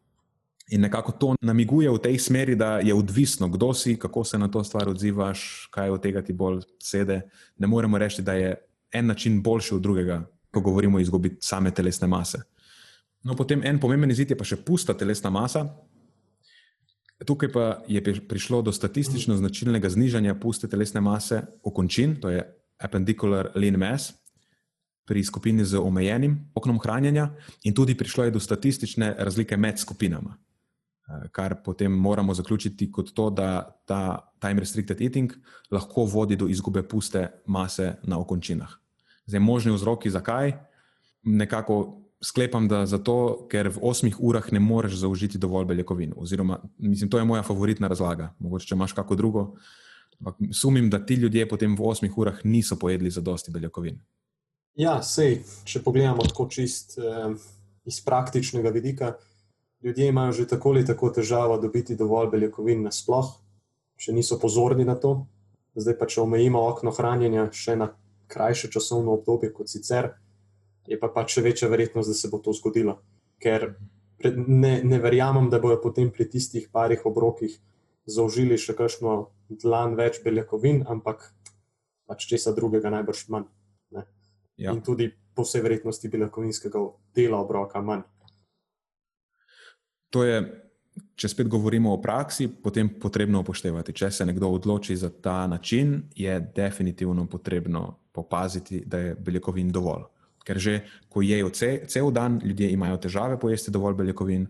In 0.70 0.80
nekako 0.80 1.12
to 1.12 1.34
namiguje 1.40 1.90
v 1.90 1.98
tej 1.98 2.18
smeri, 2.18 2.56
da 2.58 2.78
je 2.78 2.94
odvisno, 2.94 3.48
kdo 3.48 3.74
si, 3.74 3.96
kako 3.98 4.24
se 4.24 4.38
na 4.38 4.48
to 4.48 4.64
stvar 4.64 4.88
odzivaš, 4.88 5.68
kaj 5.70 5.90
od 5.90 6.02
tega 6.02 6.22
ti 6.22 6.32
bolj 6.32 6.64
sede. 6.82 7.20
Ne 7.58 7.66
moremo 7.66 7.98
reči, 7.98 8.22
da 8.22 8.32
je 8.32 8.56
en 8.98 9.06
način 9.06 9.42
boljši 9.42 9.74
od 9.74 9.82
drugega, 9.82 10.22
ko 10.50 10.60
govorimo 10.60 10.98
o 10.98 11.00
izgubi 11.00 11.36
same 11.40 11.70
telesne 11.70 12.08
mase. 12.08 12.42
No, 13.24 13.34
potem 13.36 13.64
en 13.64 13.80
pomemben 13.80 14.10
izid 14.10 14.30
je 14.30 14.38
pa 14.38 14.44
še 14.46 14.56
pusta 14.62 14.94
telesna 14.94 15.30
masa. 15.30 15.66
Tukaj 17.26 17.50
pa 17.52 17.64
je 17.88 18.02
prišlo 18.28 18.60
do 18.62 18.72
statistično 18.72 19.36
značilnega 19.36 19.88
znižanja 19.88 20.36
puste 20.38 20.68
telesne 20.68 21.00
mase 21.00 21.40
okončin, 21.64 22.18
to 22.20 22.30
je 22.30 22.44
appendicular 22.78 23.50
lean 23.56 23.78
mass, 23.80 24.12
pri 25.06 25.22
skupini 25.24 25.64
z 25.64 25.78
omejenim 25.78 26.34
oknom 26.54 26.78
hranjenja, 26.82 27.30
in 27.64 27.74
tudi 27.74 27.94
prišlo 27.94 28.26
je 28.26 28.34
do 28.34 28.40
statistične 28.42 29.14
razlike 29.18 29.56
med 29.56 29.78
skupinama. 29.78 30.34
Kar 31.32 31.54
potem 31.64 31.92
moramo 31.92 32.34
zaključiti 32.34 32.90
kot 32.92 33.12
to, 33.14 33.30
da 33.30 33.62
ta 33.86 34.32
time 34.42 34.60
restricted 34.60 35.00
eating 35.00 35.32
lahko 35.70 36.04
vodi 36.04 36.36
do 36.36 36.48
izgube 36.50 36.82
puste 36.82 37.28
mase 37.46 37.94
na 38.02 38.18
okončinah. 38.18 38.74
Zdaj, 39.26 39.40
možni 39.40 39.72
vzroki, 39.74 40.10
zakaj, 40.10 40.52
nekako 41.22 42.06
sklepam, 42.22 42.68
da 42.68 42.86
zato, 42.86 43.46
ker 43.50 43.68
v 43.68 43.82
osmih 43.82 44.16
urah 44.22 44.46
ne 44.52 44.60
moreš 44.60 45.00
zaužiti 45.02 45.38
dovolj 45.38 45.66
beljakovin. 45.66 46.14
Oziroma, 46.16 46.60
mislim, 46.78 47.10
to 47.10 47.18
je 47.18 47.24
moja 47.24 47.42
favoritna 47.42 47.88
razlaga. 47.88 48.32
Mogoče 48.38 48.74
imaš 48.74 48.92
kako 48.92 49.14
drugo. 49.14 49.54
Ampak 50.20 50.36
sumim, 50.52 50.90
da 50.90 51.06
ti 51.06 51.14
ljudje 51.14 51.48
potem 51.48 51.76
v 51.76 51.84
osmih 51.84 52.18
urah 52.18 52.38
niso 52.44 52.76
pojedli 52.76 53.10
za 53.10 53.20
dosti 53.20 53.50
beljakovin. 53.50 53.98
Ja, 54.76 55.02
sej, 55.02 55.40
če 55.64 55.82
pogledamo 55.82 56.24
tako 56.24 56.48
čist 56.52 56.98
eh, 56.98 57.34
iz 57.84 58.00
praktičnega 58.04 58.70
vidika, 58.70 59.14
ljudje 59.82 60.08
imajo 60.08 60.32
že 60.32 60.46
tako 60.48 60.70
ali 60.70 60.86
tako 60.86 61.10
težavo 61.10 61.58
dobiti 61.58 61.96
dovolj 61.96 62.30
beljakovin 62.32 62.82
nasploh, 62.82 63.34
še 63.96 64.12
niso 64.12 64.38
pozorni 64.40 64.84
na 64.84 64.94
to. 64.94 65.26
Zdaj 65.76 65.98
pa, 65.98 66.06
če 66.08 66.20
omejimo 66.20 66.60
okno 66.68 66.92
hranjenja 66.96 67.50
še 67.52 67.76
na 67.76 67.90
krajše 68.28 68.70
časovno 68.72 69.14
obdobje 69.18 69.52
kot 69.54 69.70
sicer, 69.70 70.10
je 70.86 70.98
pa 71.00 71.10
pač 71.12 71.36
še 71.36 71.42
večja 71.42 71.68
verjetnost, 71.68 72.10
da 72.10 72.14
se 72.14 72.30
bo 72.30 72.38
to 72.42 72.54
zgodilo. 72.54 72.98
Ker 73.42 73.74
ne, 74.46 74.80
ne 74.84 74.98
verjamem, 75.02 75.50
da 75.50 75.60
bojo 75.62 75.80
potem 75.82 76.10
pri 76.10 76.28
tistih 76.30 76.68
parih 76.72 77.02
obrokih 77.06 77.58
zaužili 78.06 78.58
še 78.58 78.76
kakšno 78.78 79.16
dlan 79.62 79.96
več 79.98 80.20
beljakovin, 80.24 80.84
ampak 80.86 81.28
pač 82.06 82.26
česa 82.30 82.54
drugega 82.54 82.92
najbrž 82.94 83.26
manj. 83.34 83.50
Ja. 84.56 84.72
In 84.72 84.80
tudi 84.80 85.10
po 85.36 85.44
vsej 85.44 85.60
verjetnosti 85.60 86.08
beljakovinskega 86.08 86.80
dela 87.14 87.42
obroka 87.44 87.82
manj. 87.84 88.06
To 90.14 90.22
je, 90.24 90.38
če 91.16 91.28
spet 91.28 91.48
govorimo 91.48 91.92
o 91.94 92.00
praksi, 92.02 92.48
potem 92.62 92.90
potrebno 93.00 93.40
upoštevati. 93.40 93.94
Če 93.96 94.10
se 94.12 94.26
nekdo 94.28 94.50
odloči 94.52 94.96
za 94.96 95.10
ta 95.10 95.46
način, 95.46 96.02
je 96.16 96.36
definitivno 96.56 97.26
potrebno 97.26 97.88
popaziti, 98.12 98.82
da 98.86 98.98
je 98.98 99.14
beljakovin 99.14 99.72
dovolj. 99.72 100.06
Ker 100.46 100.60
že 100.62 100.76
ko 101.10 101.24
jejo 101.26 101.50
ce, 101.50 101.80
cel 101.90 102.12
dan, 102.14 102.38
ljudje 102.44 102.70
imajo 102.72 103.00
težave 103.02 103.38
pojesti 103.40 103.72
dovolj 103.74 103.96
beljakovin. 103.98 104.46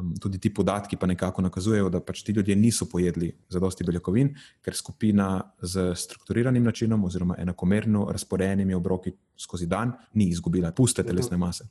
Um, 0.00 0.12
tudi 0.20 0.38
ti 0.38 0.52
podatki 0.54 0.96
pa 0.96 1.06
nekako 1.06 1.42
nakazujejo, 1.42 1.88
da 1.90 2.00
pač 2.00 2.22
ti 2.24 2.32
ljudje 2.32 2.56
niso 2.56 2.86
pojedli 2.88 3.30
zadosti 3.48 3.84
beljakovin, 3.84 4.34
ker 4.64 4.76
skupina 4.76 5.40
z 5.62 5.94
strukturiranim 5.96 6.64
načinom 6.64 7.04
oziroma 7.04 7.36
enakomerno 7.38 8.06
razporejenimi 8.12 8.74
obroki 8.74 9.12
skozi 9.36 9.66
dan 9.66 9.92
ni 10.14 10.28
izgubila 10.28 10.72
puste 10.72 11.04
telesne 11.04 11.36
mase. 11.36 11.68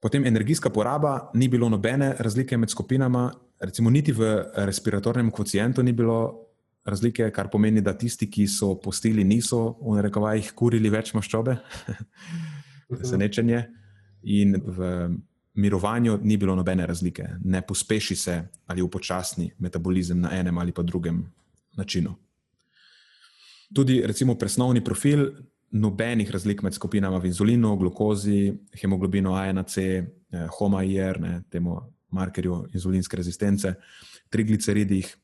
Potem 0.00 0.24
energijska 0.24 0.70
poraba, 0.70 1.30
ni 1.34 1.48
bilo 1.48 1.68
nobene 1.68 2.14
razlike 2.18 2.56
med 2.56 2.70
skupinama, 2.70 3.30
recimo 3.60 3.90
niti 3.90 4.12
v 4.12 4.44
respiratornem 4.54 5.30
kocientu 5.30 5.82
ni 5.82 5.92
bilo 5.92 6.46
razlike, 6.84 7.30
kar 7.30 7.50
pomeni, 7.52 7.80
da 7.80 7.92
tisti, 7.92 8.30
ki 8.30 8.46
so 8.48 8.74
postili, 8.80 9.24
niso 9.24 9.76
v 9.84 10.00
rekovajih 10.06 10.52
kurili 10.56 10.90
več 10.90 11.12
maščobe, 11.14 11.56
presenečenje. 12.96 13.60
In 14.32 14.56
v 14.56 14.88
mirovanju 15.60 16.18
ni 16.22 16.36
bilo 16.36 16.54
nobene 16.56 16.86
razlike, 16.86 17.26
ne 17.44 17.62
pospeši 17.62 18.16
se 18.16 18.40
ali 18.66 18.82
upočasni 18.82 19.50
metabolizem 19.58 20.20
na 20.20 20.32
enem 20.36 20.58
ali 20.58 20.72
pa 20.72 20.82
drugem 20.82 21.22
načinu. 21.76 22.14
Tudi, 23.74 24.00
recimo, 24.06 24.34
presnovni 24.34 24.84
profil, 24.84 25.28
nobenih 25.70 26.30
razlik 26.30 26.62
med 26.62 26.74
skupinama 26.74 27.18
v 27.18 27.30
inzulinu, 27.30 27.76
glukozi, 27.76 28.52
hemoglobinu 28.82 29.30
A1C, 29.30 29.76
eh, 29.78 30.46
HOMA-IR, 30.58 31.20
temu 31.50 31.80
markerju 32.10 32.66
inzulinske 32.74 33.16
rezistence, 33.16 33.74
trigliceridih, 34.30 35.16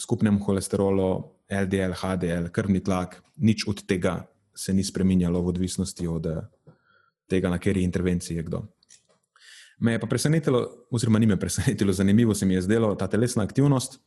skupnem 0.00 0.38
holesterolu, 0.38 1.24
LDL, 1.50 1.94
HDL, 1.96 2.50
krvni 2.52 2.80
tlak, 2.80 3.22
nič 3.36 3.68
od 3.68 3.84
tega 3.86 4.24
se 4.54 4.72
ni 4.72 4.84
spremenjalo 4.84 5.42
v 5.42 5.48
odvisnosti 5.48 6.06
od 6.06 6.26
eh, 6.26 6.40
tega, 7.28 7.50
na 7.50 7.58
kateri 7.58 7.82
intervenciji 7.82 8.36
je 8.36 8.42
kdo. 8.42 8.64
Me 9.78 9.92
je 9.92 10.00
pa 10.00 10.06
presenetilo, 10.06 10.86
oziroma 10.90 11.18
ni 11.18 11.26
me 11.26 11.40
presenetilo, 11.40 11.92
zanimivo 12.00 12.34
se 12.34 12.46
mi 12.46 12.54
je 12.54 12.62
zdelo 12.62 12.94
ta 12.94 13.08
telesna 13.08 13.42
aktivnost. 13.42 14.00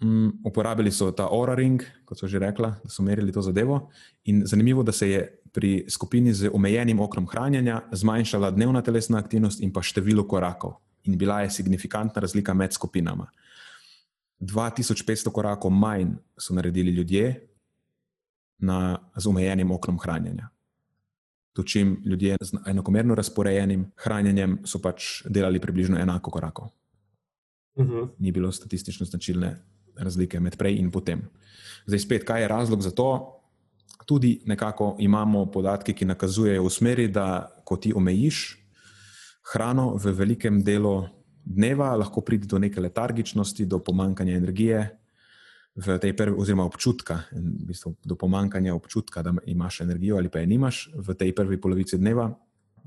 Um, 0.00 0.40
uporabili 0.44 0.92
so 0.92 1.10
ta 1.10 1.26
Aura 1.26 1.54
Ring, 1.54 1.82
kot 2.04 2.18
so 2.18 2.28
že 2.30 2.38
rekla, 2.38 2.76
da 2.84 2.90
so 2.90 3.02
merili 3.02 3.32
to 3.32 3.42
zadevo. 3.42 3.90
In 4.24 4.46
zanimivo, 4.46 4.82
da 4.82 4.92
se 4.92 5.10
je 5.10 5.38
pri 5.52 5.84
skupini 5.90 6.32
z 6.32 6.50
omejenim 6.54 7.00
okrom 7.00 7.26
hranjenja 7.26 7.80
zmanjšala 7.92 8.50
dnevna 8.50 8.82
telesna 8.82 9.18
aktivnost 9.18 9.60
in 9.60 9.72
pa 9.72 9.82
število 9.82 10.22
korakov. 10.28 10.76
In 11.04 11.18
bila 11.18 11.40
je 11.40 11.50
signifikantna 11.50 12.20
razlika 12.20 12.54
med 12.54 12.72
skupinama. 12.72 13.26
2500 14.40 15.32
korakov 15.32 15.70
manj 15.70 16.14
so 16.38 16.54
naredili 16.54 16.90
ljudje 16.90 17.48
na, 18.58 18.98
z 19.16 19.26
omejenim 19.26 19.70
oknom 19.70 19.98
hranjenja. 19.98 20.48
Točim 21.52 22.02
ljudje 22.04 22.36
z 22.40 22.54
enakomerno 22.66 23.14
razporejenim 23.14 23.90
hranjenjem 23.96 24.60
so 24.64 24.78
pač 24.78 25.24
delali 25.26 25.58
približno 25.60 25.98
enako 25.98 26.30
korakov. 26.30 26.68
Uh 27.74 27.84
mhm. 27.84 27.94
-huh. 27.94 28.08
Ni 28.18 28.32
bilo 28.32 28.52
statistično 28.52 29.06
značilne 29.06 29.56
razlike 29.98 30.40
med 30.40 30.56
prej 30.56 30.78
in 30.78 30.90
potem. 30.90 31.22
Zdaj, 31.86 31.98
spet, 31.98 32.24
kaj 32.24 32.42
je 32.42 32.48
razlog 32.48 32.82
za 32.82 32.90
to? 32.90 33.34
Tudi 34.06 34.40
nekako 34.46 34.96
imamo 34.98 35.46
podatke, 35.52 35.92
ki 35.92 36.08
nakazujejo 36.08 36.64
v 36.64 36.70
smeri, 36.72 37.08
da 37.08 37.48
ko 37.64 37.76
ti 37.76 37.92
omejiš 37.92 38.56
hrano 39.52 39.94
v 39.96 40.12
velikem 40.12 40.62
delu 40.64 41.06
dneva, 41.44 41.94
lahko 41.96 42.20
pride 42.20 42.46
do 42.46 42.58
neke 42.58 42.80
letargičnosti, 42.80 43.66
do 43.66 43.78
pomankanja 43.84 44.36
energije, 44.36 44.82
prvi, 45.78 46.34
oziroma 46.36 46.64
občutka, 46.64 47.22
v 47.32 47.66
bistvu 47.70 47.94
do 48.04 48.16
pomankanja 48.16 48.74
občutka, 48.74 49.22
da 49.22 49.32
imaš 49.46 49.80
energijo 49.80 50.16
ali 50.16 50.28
pa 50.28 50.38
je 50.38 50.46
nimaš 50.46 50.90
v 50.94 51.14
tej 51.14 51.34
prvi 51.34 51.60
polovici 51.60 51.98
dneva. 51.98 52.30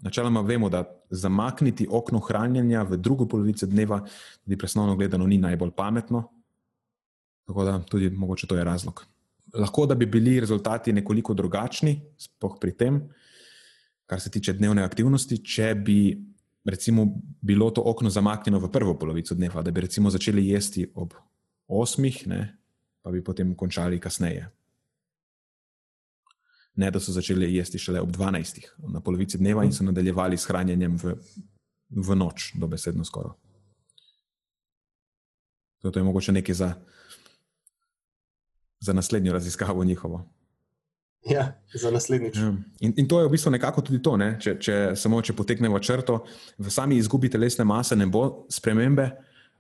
Načeloma 0.02 0.42
vemo, 0.42 0.70
da 0.70 0.84
zamakniti 1.10 1.88
okno 1.90 2.20
hranjenja 2.20 2.84
v 2.84 2.98
drugo 2.98 3.28
polovico 3.28 3.66
dneva, 3.66 4.02
tudi 4.44 4.58
presnovno 4.58 4.96
gledano, 4.96 5.28
ni 5.28 5.38
najbolj 5.38 5.72
pametno. 5.78 6.24
Tako 7.48 7.66
da 7.66 7.80
tudi 7.84 8.10
mogoče 8.10 8.48
to 8.48 8.56
je 8.56 8.64
razlog. 8.64 9.06
Lahko 9.54 9.86
da 9.86 9.96
bi 9.96 10.06
bili 10.06 10.40
rezultati 10.40 10.94
nekoliko 10.94 11.34
drugačni, 11.34 12.00
spoh 12.18 12.56
pri 12.62 12.72
tem, 12.78 13.02
kar 14.06 14.22
se 14.22 14.32
tiče 14.32 14.54
dnevne 14.54 14.84
aktivnosti, 14.84 15.38
če 15.44 15.74
bi 15.76 16.32
recimo, 16.66 17.08
bilo 17.42 17.70
to 17.72 17.82
okno 17.86 18.10
zamaknjeno 18.10 18.60
v 18.60 18.72
prvo 18.72 19.00
polovico 19.00 19.36
dneva, 19.36 19.62
da 19.62 19.72
bi 19.72 19.82
recimo 19.82 20.10
začeli 20.10 20.48
jesti 20.48 20.92
ob 20.96 21.14
osmih, 21.68 22.28
ne, 22.28 22.58
pa 23.02 23.12
bi 23.12 23.24
potem 23.24 23.56
končali 23.56 24.00
kasneje. 24.00 24.50
Ne, 26.76 26.92
da 26.92 27.00
so 27.00 27.12
začeli 27.12 27.50
jesti 27.56 27.80
šele 27.80 28.02
ob 28.02 28.12
dvanajstih, 28.12 28.76
na 28.94 29.02
polovici 29.02 29.38
dneva 29.38 29.66
in 29.66 29.74
so 29.74 29.84
nadaljevali 29.84 30.38
s 30.38 30.48
hranjenjem 30.48 30.96
v, 31.02 31.16
v 31.90 32.16
noč, 32.16 32.54
dobesedno 32.56 33.04
skoraj. 33.06 33.36
To 35.82 35.92
je 35.96 36.04
mogoče 36.04 36.32
nekaj 36.32 36.56
za, 36.56 36.70
za 38.82 38.94
naslednjo 38.94 39.34
raziskavo 39.34 39.84
njihovo. 39.84 40.26
Ja, 41.30 41.62
za 41.74 41.92
naslednjič. 41.92 42.38
Ja. 42.38 42.54
In, 42.80 42.94
in 42.98 43.08
to 43.08 43.20
je 43.22 43.28
v 43.28 43.32
bistvu 43.32 43.52
nekako 43.54 43.82
tudi 43.86 44.02
to. 44.02 44.16
Ne? 44.18 44.34
Če, 44.42 44.56
če 44.58 44.78
samo 44.98 45.22
če 45.22 45.36
poteknemo 45.38 45.80
črto, 45.80 46.24
v 46.58 46.74
sami 46.74 46.98
izgubi 46.98 47.30
telesne 47.30 47.66
mase 47.66 47.96
ne 47.96 48.08
bo 48.10 48.48
spremembe, 48.50 49.12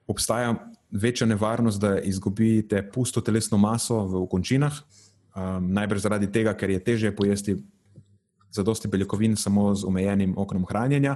obstaja 0.10 0.56
večja 0.92 1.28
nevarnost, 1.30 1.80
da 1.80 2.00
izgubite 2.00 2.82
pusto 2.94 3.22
telesno 3.22 3.62
maso 3.62 4.02
v 4.10 4.26
končinah. 4.32 4.82
Um, 5.32 5.70
najbrž 5.72 6.02
zaradi 6.04 6.28
tega, 6.28 6.56
ker 6.58 6.74
je 6.74 6.82
teže 6.84 7.14
pojesti 7.16 7.56
za 8.52 8.66
dosti 8.68 8.90
beljakovin 8.92 9.38
samo 9.40 9.70
z 9.76 9.86
omejenim 9.88 10.34
oknom 10.38 10.66
hranjenja. 10.68 11.16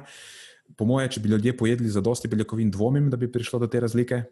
Po 0.78 0.86
moje, 0.86 1.10
če 1.16 1.20
bi 1.26 1.34
ljudje 1.34 1.58
pojedli 1.58 1.90
za 1.90 2.02
dosti 2.02 2.30
beljakovin, 2.32 2.72
dvomim, 2.72 3.10
da 3.10 3.18
bi 3.18 3.32
prišlo 3.32 3.60
do 3.66 3.68
te 3.68 3.82
razlike. 3.82 4.24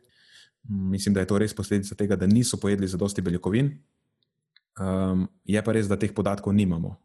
Mislim, 0.69 1.13
da 1.13 1.23
je 1.23 1.27
to 1.27 1.37
res 1.37 1.53
posledica 1.53 1.95
tega, 1.95 2.15
da 2.15 2.27
niso 2.27 2.57
pojedli 2.57 2.87
za 2.87 2.97
dosti 2.97 3.21
beljakovin. 3.21 3.71
Um, 4.79 5.27
je 5.45 5.63
pa 5.63 5.73
res, 5.75 5.89
da 5.91 5.99
teh 5.99 6.13
podatkov 6.15 6.55
nimamo. 6.55 6.95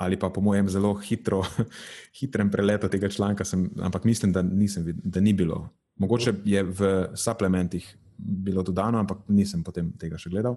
Ali 0.00 0.16
pa 0.16 0.30
po 0.30 0.40
mojem 0.40 0.68
zelo 0.68 0.94
hitro, 1.02 1.42
hitrem 2.20 2.50
preletu 2.50 2.88
tega 2.88 3.08
članka, 3.08 3.44
sem, 3.44 3.66
ampak 3.82 4.04
mislim, 4.04 4.32
da, 4.32 4.42
nisem, 4.42 4.86
da 5.04 5.20
ni 5.20 5.32
bilo. 5.32 5.68
Mogoče 6.00 6.34
je 6.44 6.62
v 6.62 6.92
suplementih 7.14 7.84
bilo 8.16 8.62
dodano, 8.62 8.98
ampak 8.98 9.26
nisem 9.28 9.64
potem 9.64 9.92
tega 9.98 10.18
še 10.18 10.30
gledal. 10.30 10.56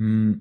Um, 0.00 0.40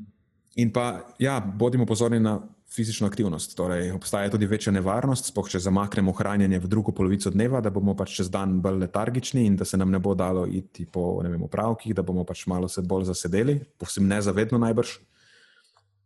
in 0.56 0.72
pa, 0.74 1.14
ja, 1.20 1.40
bodimo 1.40 1.86
pozorni 1.86 2.20
na 2.20 2.40
fizično 2.76 3.08
aktivnost. 3.08 3.58
Torej, 3.58 3.92
obstaja 3.92 4.30
tudi 4.30 4.46
večja 4.46 4.74
nevarnost, 4.74 5.32
spoh, 5.32 5.50
če 5.50 5.62
zamaknemo 5.64 6.14
hranjenje 6.14 6.60
v 6.60 6.70
drugo 6.70 6.94
polovico 6.96 7.32
dneva, 7.34 7.62
da 7.62 7.72
bomo 7.74 7.96
pač 7.98 8.14
čez 8.20 8.30
dan 8.30 8.60
bolj 8.62 8.84
letargični 8.86 9.46
in 9.46 9.56
da 9.58 9.66
se 9.66 9.78
nam 9.78 9.92
ne 9.92 10.00
bo 10.00 10.14
dalo 10.16 10.46
iti 10.46 10.86
po 10.86 11.20
vem, 11.24 11.42
upravkih, 11.44 11.96
da 11.98 12.06
bomo 12.06 12.24
pač 12.24 12.46
malo 12.48 12.70
se 12.70 12.82
bolj 12.82 13.10
zasedeli, 13.10 13.60
povsem 13.78 14.08
nezavedno 14.08 14.62
najbrž. 14.62 15.00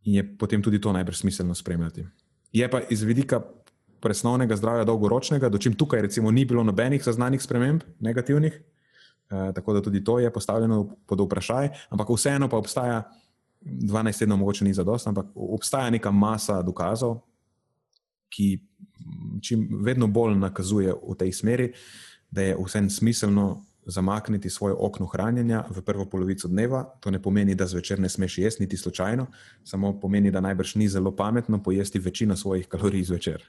In 0.08 0.20
je 0.20 0.24
potem 0.38 0.64
tudi 0.64 0.80
to 0.82 0.92
najbrž 0.92 1.24
smiselno 1.24 1.56
spremljati. 1.56 2.06
Je 2.54 2.68
pa 2.70 2.82
iz 2.92 3.04
vidika 3.04 3.42
presnovnega 4.04 4.56
zdravja 4.60 4.84
dolgoročnega, 4.84 5.50
dočim 5.50 5.76
tukaj 5.80 6.02
recimo 6.04 6.32
ni 6.32 6.44
bilo 6.46 6.64
nobenih 6.64 7.04
zaznanih 7.04 7.42
sprememb, 7.42 7.84
negativnih, 8.04 8.54
eh, 8.54 9.52
tako 9.56 9.74
da 9.74 9.82
tudi 9.82 10.04
to 10.04 10.20
je 10.20 10.32
postavljeno 10.34 10.84
pod 11.08 11.24
vprašaj, 11.24 11.70
ampak 11.90 12.10
vseeno 12.10 12.50
pa 12.50 12.58
obstaja. 12.58 13.04
12 13.66 14.20
tednov 14.20 14.38
mogoče 14.38 14.66
ni 14.66 14.74
za 14.74 14.84
dost, 14.84 15.08
ampak 15.08 15.26
obstaja 15.36 15.90
neka 15.90 16.12
masa 16.12 16.62
dokazov, 16.62 17.22
ki 18.30 18.60
čim 19.42 19.68
vedno 19.84 20.08
bolj 20.08 20.36
nakazuje 20.36 20.94
v 20.94 21.16
tej 21.18 21.32
smeri, 21.32 21.72
da 22.32 22.42
je 22.42 22.58
vsem 22.66 22.90
smiselno 22.90 23.64
zamakniti 23.86 24.50
svoje 24.50 24.76
okno 24.80 25.06
hranjenja 25.06 25.66
v 25.70 25.82
prvo 25.82 26.06
polovico 26.06 26.48
dneva. 26.48 26.84
To 27.00 27.12
ne 27.12 27.22
pomeni, 27.22 27.56
da 27.56 27.68
zvečer 27.68 28.00
ne 28.00 28.10
smeš 28.10 28.38
jesti, 28.38 28.64
niti 28.64 28.78
slučajno, 28.78 29.28
samo 29.64 30.00
pomeni, 30.00 30.32
da 30.32 30.42
najbrž 30.42 30.76
ni 30.76 30.88
zelo 30.90 31.16
pametno 31.16 31.64
pojesti 31.64 32.00
večino 32.00 32.36
svojih 32.36 32.68
kalorij 32.68 33.04
zvečer. 33.04 33.44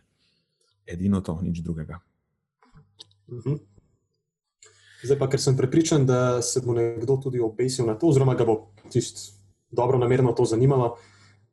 Edino 0.87 1.21
to, 1.21 1.39
nič 1.43 1.59
drugega. 1.59 2.01
Mhm. 3.31 3.55
Zdaj 5.05 5.19
pa, 5.19 5.29
ker 5.31 5.41
sem 5.41 5.57
prepričan, 5.57 6.07
da 6.07 6.43
se 6.43 6.61
bo 6.65 6.75
nekdo 6.75 7.17
tudi 7.23 7.41
obesil 7.41 7.87
na 7.87 7.95
to, 7.95 8.09
oziroma 8.09 8.35
ga 8.35 8.45
bo 8.45 8.73
tisto 8.91 9.44
dobro 9.75 9.99
namerno 9.99 10.33
to 10.33 10.45
zanimalo, 10.45 10.95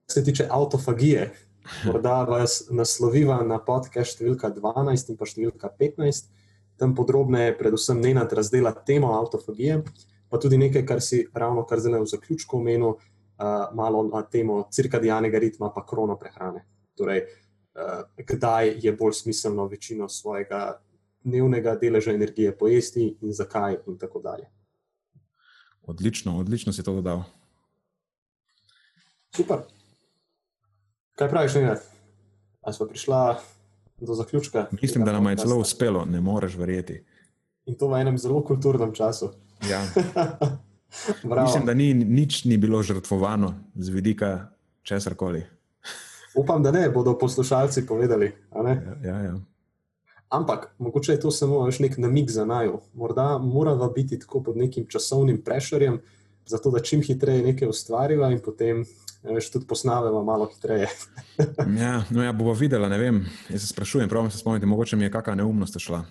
kar 0.06 0.14
se 0.14 0.24
tiče 0.24 0.48
avtofagije. 0.50 1.32
Morda 1.86 2.24
vas 2.26 2.64
nasloviva 2.74 3.44
na 3.46 3.60
podcast 3.62 4.18
številka 4.18 4.50
12 4.56 5.12
in 5.14 5.18
pa 5.18 5.28
številka 5.30 5.70
15, 5.78 6.32
tam 6.82 6.96
podrobneje, 6.98 7.54
predvsem 7.60 8.00
ne 8.02 8.16
nad 8.18 8.32
razdela 8.34 8.74
temo 8.74 9.12
avtofagije, 9.20 9.84
pa 10.32 10.40
tudi 10.42 10.58
nekaj, 10.58 10.86
kar 10.90 11.04
si 11.06 11.28
ravno 11.38 11.68
kar 11.70 11.84
zdaj 11.84 12.02
v 12.02 12.10
zaključku 12.10 12.58
omenil, 12.58 12.96
uh, 12.96 13.68
malo 13.78 14.02
na 14.10 14.24
temo 14.26 14.64
cirkadijanega 14.74 15.42
ritma, 15.44 15.70
pa 15.76 15.86
krono 15.86 16.18
prehrane. 16.18 16.64
Torej, 16.98 17.28
uh, 17.78 18.08
kdaj 18.18 18.74
je 18.82 18.96
bolj 18.98 19.20
smiselno 19.22 19.68
večino 19.70 20.10
svojega 20.10 20.80
dnevnega 21.24 21.76
deleža 21.78 22.16
energije 22.18 22.56
pojesti 22.58 23.12
in 23.22 23.34
zakaj, 23.38 23.78
in 23.88 23.98
tako 24.02 24.24
dalje. 24.26 24.50
Odlično, 25.82 26.40
odlično 26.40 26.74
si 26.74 26.84
to 26.84 26.94
dodal. 26.94 27.24
Super. 29.36 29.58
Kaj 31.16 31.30
praviš, 31.30 31.54
ne? 31.54 31.76
Ali 32.62 32.74
smo 32.74 32.86
prišla 32.88 33.40
do 34.02 34.14
zaključka? 34.14 34.66
Mislim, 34.82 35.06
da 35.06 35.12
nam 35.12 35.28
je 35.28 35.38
celo 35.38 35.58
uspelo, 35.58 36.06
ne 36.06 36.22
moreš 36.22 36.56
verjeti. 36.56 37.04
In 37.66 37.78
to 37.78 37.88
v 37.88 38.02
enem 38.02 38.18
zelo 38.18 38.44
kulturnem 38.44 38.94
času. 38.94 39.30
Ja. 39.70 39.82
Mislim, 41.44 41.66
da 41.66 41.74
ni, 41.74 41.94
nič 41.94 42.46
ni 42.46 42.58
bilo 42.58 42.84
žrtvovano 42.84 43.54
z 43.76 43.90
vidika 43.90 44.48
česar 44.84 45.16
koli. 45.16 45.44
Upam, 46.36 46.64
da 46.64 46.72
ne 46.72 46.90
bodo 46.90 47.18
poslušalci 47.18 47.86
povedali. 47.88 48.36
Ja, 48.56 48.78
ja, 49.04 49.20
ja. 49.20 49.36
Ampak 50.30 50.76
mogoče 50.78 51.12
je 51.12 51.20
to 51.20 51.32
samo 51.32 51.70
nek 51.80 51.98
namig 51.98 52.30
za 52.30 52.46
naju. 52.46 52.80
Morda 52.94 53.38
moramo 53.38 53.90
biti 53.90 54.20
tako 54.20 54.44
pod 54.44 54.58
nekim 54.58 54.88
časovnim 54.88 55.42
prešerjem, 55.44 56.02
zato 56.46 56.72
da 56.72 56.80
čim 56.80 57.02
hitreje 57.02 57.44
nekaj 57.44 57.68
ustvarjamo 57.68 58.32
in 58.32 58.40
potem 58.40 58.86
veš, 59.24 59.52
tudi 59.52 59.68
posnavemo 59.68 60.24
malo 60.24 60.46
hitreje. 60.46 60.88
ja, 61.84 62.04
no, 62.10 62.24
ja, 62.24 62.34
bomo 62.34 62.54
videli, 62.54 62.90
ne 62.90 62.98
vem. 62.98 63.22
Jaz 63.50 63.62
se 63.62 63.68
sprašujem, 63.68 64.10
pravim 64.10 64.32
se 64.32 64.38
spomniti, 64.38 64.66
mogoče 64.66 64.96
mi 64.96 65.04
je 65.04 65.12
kakšna 65.12 65.36
neumnost 65.36 65.80
šla. 65.80 66.04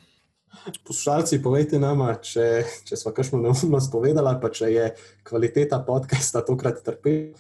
Poslušalci, 0.87 1.39
povejte 1.43 1.79
nam, 1.79 2.03
če, 2.23 2.65
če 2.85 2.99
smo 2.99 3.13
kakšno 3.17 3.41
neumnost 3.41 3.93
povedali, 3.93 4.35
pa 4.43 4.51
če 4.51 4.73
je 4.73 4.89
kvaliteta 5.27 5.81
podcasta 5.87 6.45
tokrat 6.47 6.83
trpela. 6.85 7.39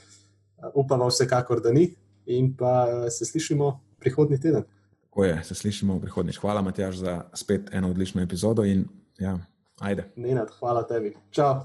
Upamo 0.77 1.07
vsekakor, 1.09 1.63
da 1.65 1.73
ni. 1.73 1.87
In 2.31 2.53
pa 2.57 3.09
se 3.11 3.25
slišimo 3.25 3.73
prihodnji 4.01 4.39
teden. 4.41 4.67
Tako 5.09 5.25
je, 5.25 5.39
se 5.45 5.55
slišimo 5.55 5.97
prihodnjič. 6.01 6.39
Hvala, 6.39 6.63
Matjaž, 6.63 7.01
za 7.01 7.15
spet 7.35 7.73
eno 7.73 7.91
odlično 7.91 8.23
epizodo. 8.23 8.65
In, 8.65 8.85
ja, 9.19 9.39
ajde. 9.81 10.11
Nenad, 10.17 10.53
hvala 10.61 10.85
tebi. 10.87 11.17
Čau. 11.35 11.65